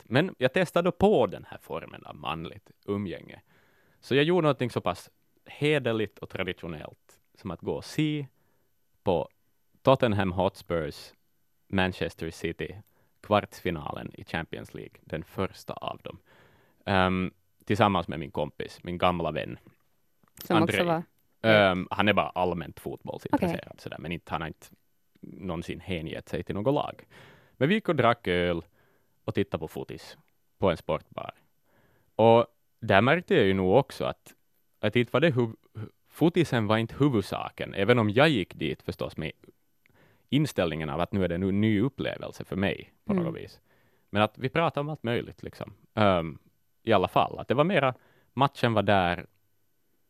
Men 0.06 0.34
jag 0.38 0.52
testade 0.52 0.90
på 0.92 1.26
den 1.26 1.44
här 1.48 1.58
formen 1.62 2.04
av 2.04 2.16
manligt 2.16 2.70
umgänge. 2.84 3.42
Så 4.00 4.14
jag 4.14 4.24
gjorde 4.24 4.42
någonting 4.42 4.70
så 4.70 4.80
pass 4.80 5.10
hederligt 5.46 6.18
och 6.18 6.28
traditionellt 6.30 7.18
som 7.34 7.50
att 7.50 7.60
gå 7.60 7.72
och 7.74 7.84
se 7.84 8.26
på 9.04 9.28
Tottenham 9.82 10.32
Hotspurs 10.32 11.12
Manchester 11.68 12.30
City 12.30 12.76
kvartsfinalen 13.22 14.10
i 14.14 14.24
Champions 14.24 14.74
League, 14.74 14.94
den 15.00 15.24
första 15.24 15.72
av 15.72 16.00
dem. 16.02 16.18
Ehm, 16.86 17.32
tillsammans 17.64 18.08
med 18.08 18.18
min 18.18 18.30
kompis, 18.30 18.80
min 18.82 18.98
gamla 18.98 19.30
vän. 19.30 19.58
Som 20.44 20.56
Andrei. 20.56 20.80
också 20.80 20.84
var... 20.84 21.02
Ehm, 21.42 21.88
han 21.90 22.08
är 22.08 22.12
bara 22.12 22.28
allmänt 22.28 22.80
fotbollsintresserad, 22.80 23.80
sådär, 23.80 23.98
men 23.98 24.12
inte, 24.12 24.32
han 24.32 24.40
har 24.40 24.48
inte 24.48 24.66
någonsin 25.20 25.80
hängett 25.80 26.28
sig 26.28 26.42
till 26.42 26.54
något 26.54 26.74
lag. 26.74 27.04
Men 27.52 27.68
vi 27.68 27.74
gick 27.74 27.88
och 27.88 27.96
drack 27.96 28.28
öl 28.28 28.62
och 29.24 29.34
tittade 29.34 29.60
på 29.60 29.68
fotis 29.68 30.16
på 30.58 30.70
en 30.70 30.76
sportbar. 30.76 31.30
Och 32.16 32.46
där 32.80 33.00
märkte 33.00 33.34
jag 33.34 33.44
ju 33.44 33.54
nog 33.54 33.76
också 33.76 34.04
att, 34.04 34.34
att 34.80 34.96
inte 34.96 35.10
var 35.12 35.20
det 35.20 35.30
huv- 35.30 35.56
hu- 35.74 35.90
fotisen 36.14 36.66
var 36.66 36.76
inte 36.76 36.94
huvudsaken, 36.98 37.74
även 37.74 37.98
om 37.98 38.10
jag 38.10 38.28
gick 38.28 38.54
dit 38.54 38.82
förstås 38.82 39.16
med 39.16 39.32
inställningen 40.28 40.90
av 40.90 41.00
att 41.00 41.12
nu 41.12 41.24
är 41.24 41.28
det 41.28 41.34
en 41.34 41.60
ny 41.60 41.80
upplevelse 41.80 42.44
för 42.44 42.56
mig 42.56 42.92
på 43.04 43.12
Mm. 43.12 43.24
något 43.24 43.36
vis. 43.36 43.60
Men 44.10 44.22
att 44.22 44.38
vi 44.38 44.48
pratade 44.48 44.80
om 44.80 44.88
allt 44.88 45.02
möjligt 45.02 45.42
liksom. 45.42 45.72
Ehm, 45.94 46.38
I 46.82 46.92
alla 46.92 47.08
fall, 47.08 47.38
att 47.38 47.48
det 47.48 47.54
var 47.54 47.64
mera 47.64 47.94
matchen 48.32 48.72
var 48.74 48.82
där 48.82 49.26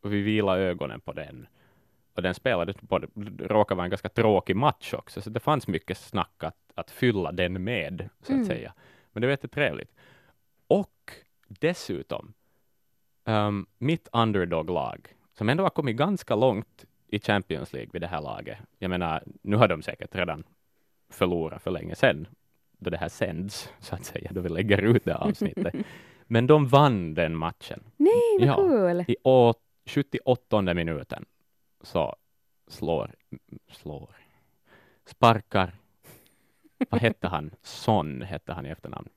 och 0.00 0.12
vi 0.12 0.20
vilade 0.22 0.62
ögonen 0.62 1.00
på 1.00 1.12
den. 1.12 1.46
Och 2.14 2.22
den 2.22 2.34
spelades 2.34 2.76
på, 2.76 2.98
det 2.98 3.08
råkade 3.48 3.76
vara 3.76 3.84
en 3.84 3.90
ganska 3.90 4.08
tråkig 4.08 4.56
match 4.56 4.94
också, 4.94 5.20
så 5.22 5.30
det 5.30 5.40
fanns 5.40 5.68
mycket 5.68 5.98
snack 5.98 6.44
att, 6.44 6.56
att 6.74 6.90
fylla 6.90 7.32
den 7.32 7.64
med, 7.64 8.08
så 8.20 8.24
att 8.32 8.36
Mm. 8.36 8.44
säga. 8.44 8.74
Men 9.12 9.20
det 9.20 9.26
var 9.26 9.32
jättetrevligt. 9.32 9.92
Och 10.66 11.12
dessutom, 11.48 12.34
um, 13.24 13.66
mitt 13.78 14.08
underdog-lag, 14.12 15.13
som 15.34 15.48
ändå 15.48 15.62
har 15.62 15.70
kommit 15.70 15.96
ganska 15.96 16.34
långt 16.36 16.84
i 17.08 17.20
Champions 17.20 17.72
League 17.72 17.90
vid 17.92 18.02
det 18.02 18.06
här 18.08 18.20
laget. 18.22 18.58
Jag 18.78 18.88
menar, 18.90 19.22
nu 19.42 19.56
har 19.56 19.68
de 19.68 19.82
säkert 19.82 20.14
redan 20.14 20.44
förlorat 21.08 21.62
för 21.62 21.70
länge 21.70 21.94
sedan, 21.94 22.26
då 22.78 22.90
det 22.90 22.96
här 22.96 23.08
sänds, 23.08 23.72
så 23.80 23.94
att 23.94 24.04
säga, 24.04 24.30
då 24.34 24.40
vi 24.40 24.48
lägger 24.48 24.82
ut 24.82 25.04
det 25.04 25.16
avsnittet. 25.16 25.74
Men 26.26 26.46
de 26.46 26.66
vann 26.68 27.14
den 27.14 27.36
matchen. 27.36 27.82
Nej, 27.96 28.12
vad 28.38 28.48
Ja. 28.48 28.56
kul! 28.56 29.04
I 29.08 29.16
å- 29.24 29.54
78 29.86 30.62
minuten 30.74 31.24
så 31.82 32.16
slår, 32.68 33.10
slår, 33.72 34.08
sparkar, 35.06 35.72
vad 36.90 37.00
hette 37.00 37.28
han? 37.28 37.50
Son 37.62 38.22
hette 38.22 38.52
han 38.52 38.66
i 38.66 38.68
efternamn, 38.68 39.08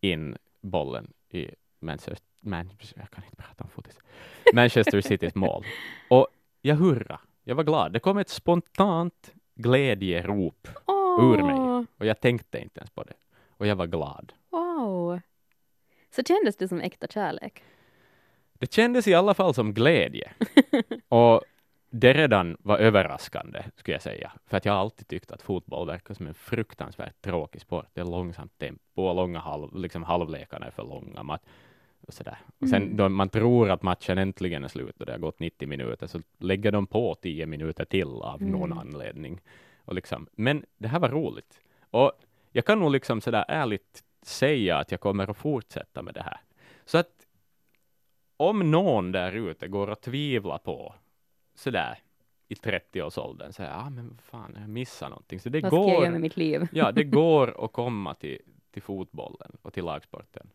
in 0.00 0.36
bollen 0.60 1.12
i 1.30 1.50
Manchester, 1.84 2.26
Man, 2.40 2.70
jag 2.96 3.10
kan 3.10 3.24
inte 3.24 3.36
prata 3.36 3.64
om 3.64 3.70
fotis, 3.70 3.98
Manchester 4.54 5.00
Citys 5.00 5.34
mål. 5.44 5.64
Och 6.10 6.26
jag 6.62 6.76
hurra, 6.76 7.20
jag 7.44 7.54
var 7.54 7.64
glad. 7.64 7.92
Det 7.92 8.00
kom 8.00 8.18
ett 8.18 8.28
spontant 8.28 9.32
glädjerop 9.54 10.68
Åh, 10.86 11.24
ur 11.24 11.42
mig. 11.42 11.86
och 11.98 12.06
jag 12.06 12.20
tänkte 12.20 12.58
inte 12.58 12.80
ens 12.80 12.90
på 12.90 13.02
det. 13.02 13.14
Och 13.48 13.66
jag 13.66 13.76
var 13.76 13.86
glad. 13.86 14.32
Wow. 14.50 15.20
Så 16.16 16.22
kändes 16.22 16.56
det 16.56 16.68
som 16.68 16.80
äkta 16.80 17.06
kärlek? 17.06 17.62
Det 18.58 18.72
kändes 18.72 19.08
i 19.08 19.14
alla 19.14 19.34
fall 19.34 19.54
som 19.54 19.74
glädje. 19.74 20.32
och 21.08 21.42
det 21.90 22.12
redan 22.12 22.56
var 22.60 22.78
överraskande, 22.78 23.64
skulle 23.76 23.94
jag 23.94 24.02
säga. 24.02 24.32
För 24.46 24.56
att 24.56 24.64
jag 24.64 24.72
har 24.72 24.80
alltid 24.80 25.08
tyckt 25.08 25.30
att 25.32 25.42
fotboll 25.42 25.86
verkar 25.86 26.14
som 26.14 26.26
en 26.26 26.34
fruktansvärt 26.34 27.22
tråkig 27.22 27.60
sport. 27.60 27.86
Det 27.92 28.00
är 28.00 28.04
långsamt 28.04 28.58
tempo 28.58 29.02
och 29.02 29.14
långa 29.14 29.38
halv, 29.38 29.76
liksom 29.76 30.02
halvlekarna 30.02 30.66
är 30.66 30.70
för 30.70 30.82
långa. 30.82 31.22
Man, 31.22 31.38
Och, 32.06 32.14
sådär. 32.14 32.38
och 32.60 32.68
sen 32.68 32.96
då 32.96 33.08
man 33.08 33.28
tror 33.28 33.70
att 33.70 33.82
matchen 33.82 34.18
äntligen 34.18 34.64
är 34.64 34.68
slut 34.68 35.00
och 35.00 35.06
det 35.06 35.12
har 35.12 35.18
gått 35.18 35.40
90 35.40 35.68
minuter, 35.68 36.06
så 36.06 36.20
lägger 36.38 36.72
de 36.72 36.86
på 36.86 37.14
10 37.14 37.46
minuter 37.46 37.84
till 37.84 38.08
av 38.08 38.42
någon 38.42 38.72
Mm. 38.72 38.78
anledning. 38.78 39.40
Och 39.84 39.94
liksom, 39.94 40.26
men 40.32 40.64
det 40.78 40.88
här 40.88 40.98
var 40.98 41.08
roligt. 41.08 41.60
Och 41.90 42.12
jag 42.52 42.64
kan 42.64 42.78
nog 42.80 42.90
liksom 42.90 43.20
sådär 43.20 43.44
ärligt 43.48 44.04
säga 44.22 44.78
att 44.78 44.90
jag 44.90 45.00
kommer 45.00 45.30
att 45.30 45.36
fortsätta 45.36 46.02
med 46.02 46.14
det 46.14 46.22
här. 46.22 46.40
Så 46.84 46.98
att 46.98 47.26
om 48.36 48.70
någon 48.70 49.12
där 49.12 49.32
ute 49.32 49.68
går 49.68 49.90
att 49.90 50.02
tvivla 50.02 50.58
på 50.58 50.94
sådär 51.54 51.98
i 52.48 52.54
30-årsåldern, 52.54 53.52
säger 53.52 53.70
ah, 53.74 53.90
men 53.90 54.18
fan, 54.22 54.56
jag 54.60 54.68
missar 54.68 55.08
någonting. 55.08 55.40
Så 55.40 55.48
det 55.48 55.60
Vad 55.60 55.70
ska 55.72 55.76
jag 55.80 55.88
göra 55.90 56.04
går, 56.04 56.10
med 56.10 56.20
mitt 56.20 56.36
liv? 56.36 56.68
ja, 56.72 56.92
det 56.92 57.04
går 57.20 57.64
att 57.64 57.72
komma 57.72 58.14
till, 58.14 58.38
till 58.70 58.82
fotbollen 58.82 59.56
och 59.62 59.72
till 59.72 59.84
lagsporten. 59.84 60.50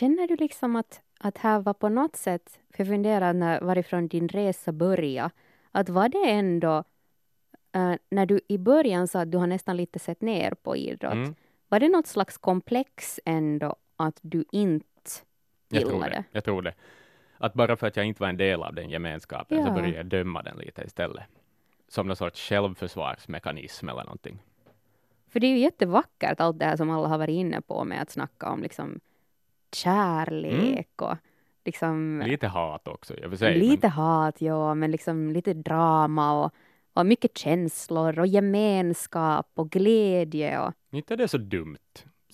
Känner 0.00 0.28
du 0.28 0.36
liksom 0.36 0.76
att, 0.76 1.00
att 1.20 1.38
här 1.38 1.60
var 1.60 1.74
på 1.74 1.88
något 1.88 2.16
sätt, 2.16 2.60
för 2.70 2.80
jag 2.84 2.88
funderar 2.88 3.32
när, 3.32 3.60
varifrån 3.60 4.08
din 4.08 4.28
resa 4.28 4.72
började, 4.72 5.30
att 5.72 5.88
var 5.88 6.08
det 6.08 6.30
ändå, 6.30 6.84
eh, 7.72 7.94
när 8.10 8.26
du 8.26 8.40
i 8.48 8.58
början 8.58 9.08
sa 9.08 9.20
att 9.20 9.30
du 9.32 9.38
har 9.38 9.46
nästan 9.46 9.76
lite 9.76 9.98
sett 9.98 10.20
ner 10.20 10.50
på 10.62 10.76
idrott, 10.76 11.12
Mm. 11.12 11.34
var 11.68 11.80
det 11.80 11.88
något 11.88 12.06
slags 12.06 12.38
komplex 12.38 13.20
ändå 13.24 13.76
att 13.96 14.18
du 14.22 14.44
inte 14.52 14.86
Jag 15.68 15.82
tror 15.82 15.92
gillade 15.94 16.10
det. 16.14 16.24
Jag 16.32 16.44
tror 16.44 16.62
det. 16.62 16.74
Att 17.38 17.54
bara 17.54 17.76
för 17.76 17.86
att 17.86 17.96
jag 17.96 18.06
inte 18.06 18.22
var 18.22 18.28
en 18.28 18.36
del 18.36 18.62
av 18.62 18.74
den 18.74 18.90
gemenskapen 18.90 19.62
så 19.62 19.68
Ja. 19.68 19.74
började 19.74 19.96
jag 19.96 20.06
döma 20.06 20.42
den 20.42 20.56
lite 20.58 20.82
istället. 20.82 21.24
Som 21.88 22.06
någon 22.06 22.16
sorts 22.16 22.48
självförsvarsmekanism 22.48 23.88
eller 23.88 24.04
någonting. 24.04 24.38
För 25.28 25.40
det 25.40 25.46
är 25.46 25.50
ju 25.50 25.58
jättevackert 25.58 26.40
allt 26.40 26.58
det 26.58 26.64
här 26.64 26.76
som 26.76 26.90
alla 26.90 27.08
har 27.08 27.18
varit 27.18 27.34
inne 27.34 27.60
på 27.60 27.84
med 27.84 28.02
att 28.02 28.10
snacka 28.10 28.48
om 28.50 28.62
liksom 28.62 29.00
kärlek 29.74 31.02
och 31.02 31.16
liksom 31.64 32.22
Lite 32.26 32.46
hat 32.46 32.88
också 32.88 33.14
i 33.14 33.26
och 33.26 33.30
för 33.30 33.36
sig. 33.36 33.58
lite 33.58 33.88
hat, 33.88 34.40
ja, 34.40 34.74
men 34.74 34.90
liksom 34.90 35.30
lite 35.30 35.54
drama 35.54 36.44
och, 36.44 36.52
och 36.92 37.06
mycket 37.06 37.38
känslor 37.38 38.18
och 38.18 38.26
gemenskap 38.26 39.50
och 39.54 39.70
glädje 39.70 40.58
och 40.60 40.72
Men 40.90 40.98
inte 40.98 41.14
är 41.14 41.18
det 41.18 41.28
så 41.28 41.38
dumt 41.38 41.76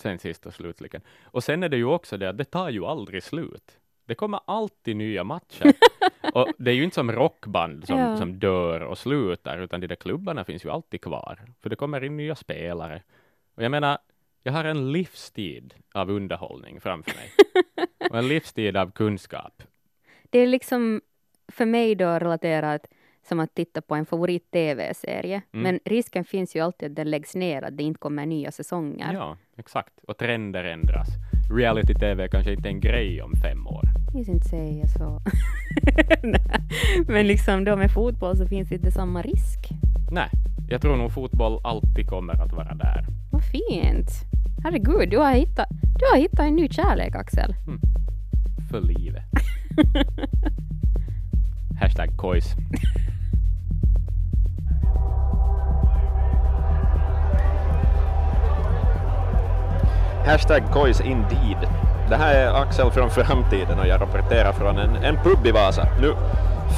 sen 0.00 0.18
sist 0.18 0.46
och 0.46 0.54
slutligen. 0.54 1.02
Och 1.24 1.44
sen 1.44 1.62
är 1.62 1.68
det 1.68 1.76
ju 1.76 1.84
också 1.84 2.16
det 2.16 2.28
att 2.28 2.38
det 2.38 2.44
tar 2.44 2.70
ju 2.70 2.84
aldrig 2.84 3.22
slut. 3.22 3.78
Det 4.06 4.14
kommer 4.14 4.40
alltid 4.46 4.96
nya 4.96 5.24
matcher. 5.24 5.72
och 6.34 6.48
det 6.58 6.70
är 6.70 6.74
ju 6.74 6.84
inte 6.84 6.94
som 6.94 7.12
rockband 7.12 7.86
som, 7.86 7.98
Ja. 7.98 8.16
som 8.16 8.38
dör 8.38 8.80
och 8.80 8.98
slutar, 8.98 9.58
utan 9.58 9.80
de 9.80 9.86
där 9.86 9.96
klubbarna 9.96 10.44
finns 10.44 10.64
ju 10.64 10.70
alltid 10.70 11.00
kvar. 11.00 11.40
För 11.62 11.70
det 11.70 11.76
kommer 11.76 12.04
in 12.04 12.16
nya 12.16 12.34
spelare. 12.34 13.02
Och 13.54 13.62
jag 13.62 13.70
menar, 13.70 13.98
jag 14.46 14.52
har 14.52 14.64
en 14.64 14.92
livstid 14.92 15.74
av 15.94 16.10
underhållning 16.10 16.80
framför 16.80 17.12
mig. 17.14 17.30
och 18.10 18.18
en 18.18 18.28
livstid 18.28 18.76
av 18.76 18.90
kunskap. 18.90 19.62
det 20.30 20.38
är 20.38 20.46
liksom 20.46 21.00
för 21.52 21.66
mig 21.66 21.94
då 21.94 22.18
relaterat 22.18 22.86
som 23.28 23.40
att 23.40 23.54
titta 23.54 23.82
på 23.82 23.94
en 23.94 24.06
favorit-tv-serie. 24.06 25.42
Mm. 25.52 25.62
Men 25.62 25.80
risken 25.84 26.24
finns 26.24 26.56
ju 26.56 26.60
alltid 26.60 26.90
att 26.90 26.96
den 26.96 27.10
läggs 27.10 27.34
ner, 27.34 27.62
att 27.62 27.76
det 27.76 27.82
inte 27.82 27.98
kommer 27.98 28.26
nya 28.26 28.52
säsonger. 28.52 29.12
Ja, 29.12 29.36
exakt. 29.56 30.04
Och 30.08 30.16
trender 30.18 30.64
ändras. 30.64 31.08
Reality-tv 31.50 32.28
kanske 32.28 32.52
inte 32.52 32.68
är 32.68 32.72
en 32.72 32.80
grej 32.80 33.22
om 33.22 33.32
fem 33.42 33.66
år. 33.66 33.84
Jag 34.14 34.28
inte 34.28 34.48
säga 34.48 34.86
så. 34.86 35.22
Men 37.12 37.26
liksom 37.26 37.64
då 37.64 37.76
med 37.76 37.92
fotboll 37.92 38.36
så 38.36 38.46
finns 38.46 38.72
inte 38.72 38.90
samma 38.90 39.22
risk. 39.22 39.68
Nej, 40.10 40.30
jag 40.68 40.82
tror 40.82 40.96
nog 40.96 41.12
fotboll 41.12 41.60
alltid 41.64 42.08
kommer 42.08 42.42
att 42.42 42.52
vara 42.52 42.74
där. 42.74 43.06
Vad 43.44 43.50
fint! 43.50 44.10
Herregud, 44.64 45.10
du 45.10 45.18
har 45.18 45.32
hittat, 45.32 45.66
du 45.98 46.04
har 46.12 46.18
hittat 46.18 46.40
en 46.40 46.56
ny 46.56 46.68
kärlek, 46.68 47.14
Axel. 47.14 47.54
För 48.70 48.80
livet. 48.80 49.22
Hashtag 51.80 52.16
kojs. 52.16 52.54
Hashtag 60.26 60.62
Kois 60.72 61.00
indeed. 61.00 61.68
Det 62.08 62.16
här 62.16 62.34
är 62.34 62.62
Axel 62.62 62.90
från 62.90 63.10
framtiden 63.10 63.78
och 63.78 63.86
jag 63.86 64.00
rapporterar 64.00 64.52
från 64.52 64.78
en, 64.78 64.96
en 64.96 65.16
pub 65.16 65.46
i 65.46 65.50
Vasa. 65.50 65.88
Nu 66.00 66.14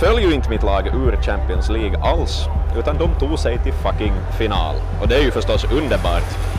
föll 0.01 0.21
ju 0.21 0.35
inte 0.35 0.51
mitt 0.51 0.63
lag 0.63 0.87
ur 0.87 1.23
Champions 1.23 1.69
League 1.71 1.99
alls, 2.03 2.47
utan 2.79 2.99
de 2.99 3.11
tog 3.19 3.39
sig 3.39 3.59
till 3.59 3.73
fucking 3.73 4.13
final. 4.39 4.75
Och 5.03 5.09
det 5.09 5.17
är 5.17 5.23
ju 5.23 5.31
förstås 5.31 5.65
underbart. 5.65 6.56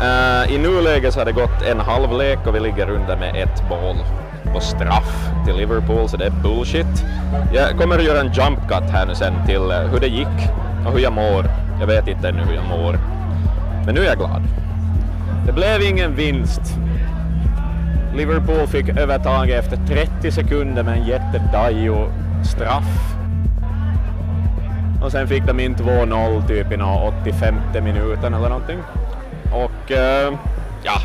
Uh, 0.00 0.54
I 0.54 0.58
nuläget 0.58 1.14
så 1.14 1.20
har 1.20 1.24
det 1.24 1.32
gått 1.32 1.62
en 1.62 1.80
halvlek 1.80 2.38
och 2.46 2.54
vi 2.54 2.60
ligger 2.60 2.90
under 2.90 3.16
med 3.16 3.36
ett 3.36 3.62
mål 3.70 3.96
på 4.52 4.60
straff 4.60 5.28
till 5.46 5.56
Liverpool, 5.56 6.08
så 6.08 6.16
det 6.16 6.26
är 6.26 6.30
bullshit. 6.30 7.04
Jag 7.52 7.78
kommer 7.78 7.98
att 7.98 8.04
göra 8.04 8.20
en 8.20 8.32
jump 8.32 8.68
cut 8.68 8.90
här 8.90 9.06
nu 9.06 9.14
sen 9.14 9.34
till 9.46 9.70
eh, 9.70 9.78
hur 9.78 10.00
det 10.00 10.08
gick 10.08 10.50
och 10.86 10.92
hur 10.92 10.98
jag 10.98 11.12
mår. 11.12 11.46
Jag 11.80 11.86
vet 11.86 12.08
inte 12.08 12.28
ännu 12.28 12.44
hur 12.44 12.54
jag 12.54 12.64
mår. 12.64 12.98
Men 13.86 13.94
nu 13.94 14.00
är 14.00 14.04
jag 14.04 14.18
glad. 14.18 14.42
Det 15.46 15.52
blev 15.52 15.82
ingen 15.82 16.14
vinst. 16.14 16.76
Liverpool 18.16 18.66
fick 18.66 18.88
övertaget 18.88 19.64
efter 19.64 19.78
30 19.86 20.32
sekunder 20.32 20.82
med 20.82 20.98
en 20.98 21.06
jättedajo 21.06 22.08
straff. 22.44 23.16
Och 25.04 25.12
sen 25.12 25.28
fick 25.28 25.46
de 25.46 25.60
in 25.60 25.74
2-0 25.74 26.46
typ 26.46 26.72
i 26.72 26.76
nå 26.76 27.12
85 27.22 27.54
minuten 27.82 28.34
eller 28.34 28.48
någonting. 28.48 28.78
Och 29.86 29.92
eh, 29.92 30.34
ja. 30.82 31.00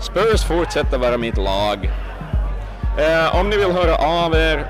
Spurs 0.00 0.44
fortsätter 0.44 0.98
vara 0.98 1.18
mitt 1.18 1.36
lag. 1.36 1.90
Eh, 2.98 3.40
om 3.40 3.50
ni 3.50 3.56
vill 3.56 3.72
höra 3.72 3.96
av 3.96 4.34
er, 4.34 4.66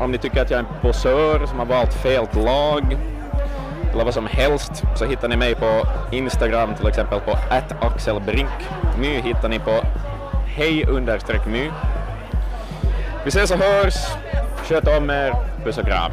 om 0.00 0.10
ni 0.10 0.18
tycker 0.18 0.42
att 0.42 0.50
jag 0.50 0.60
är 0.60 0.64
en 0.64 0.80
posör 0.82 1.46
som 1.46 1.58
har 1.58 1.66
valt 1.66 1.94
fel 1.94 2.26
lag, 2.34 2.98
eller 3.92 4.04
vad 4.04 4.14
som 4.14 4.26
helst 4.26 4.82
så 4.96 5.04
hittar 5.04 5.28
ni 5.28 5.36
mig 5.36 5.54
på 5.54 5.86
Instagram 6.12 6.74
till 6.74 6.86
exempel 6.86 7.20
på 7.20 7.38
axelbrink. 7.80 8.68
My 8.98 9.20
hittar 9.20 9.48
ni 9.48 9.58
på 9.58 9.80
hej 10.46 10.84
understreck 10.86 11.46
my. 11.46 11.70
Vi 13.24 13.28
ses 13.28 13.50
och 13.50 13.58
hörs. 13.58 13.94
Sköt 14.64 14.88
om 14.98 15.10
er. 15.10 15.34
Puss 15.64 15.78
och 15.78 15.86
kram. 15.86 16.12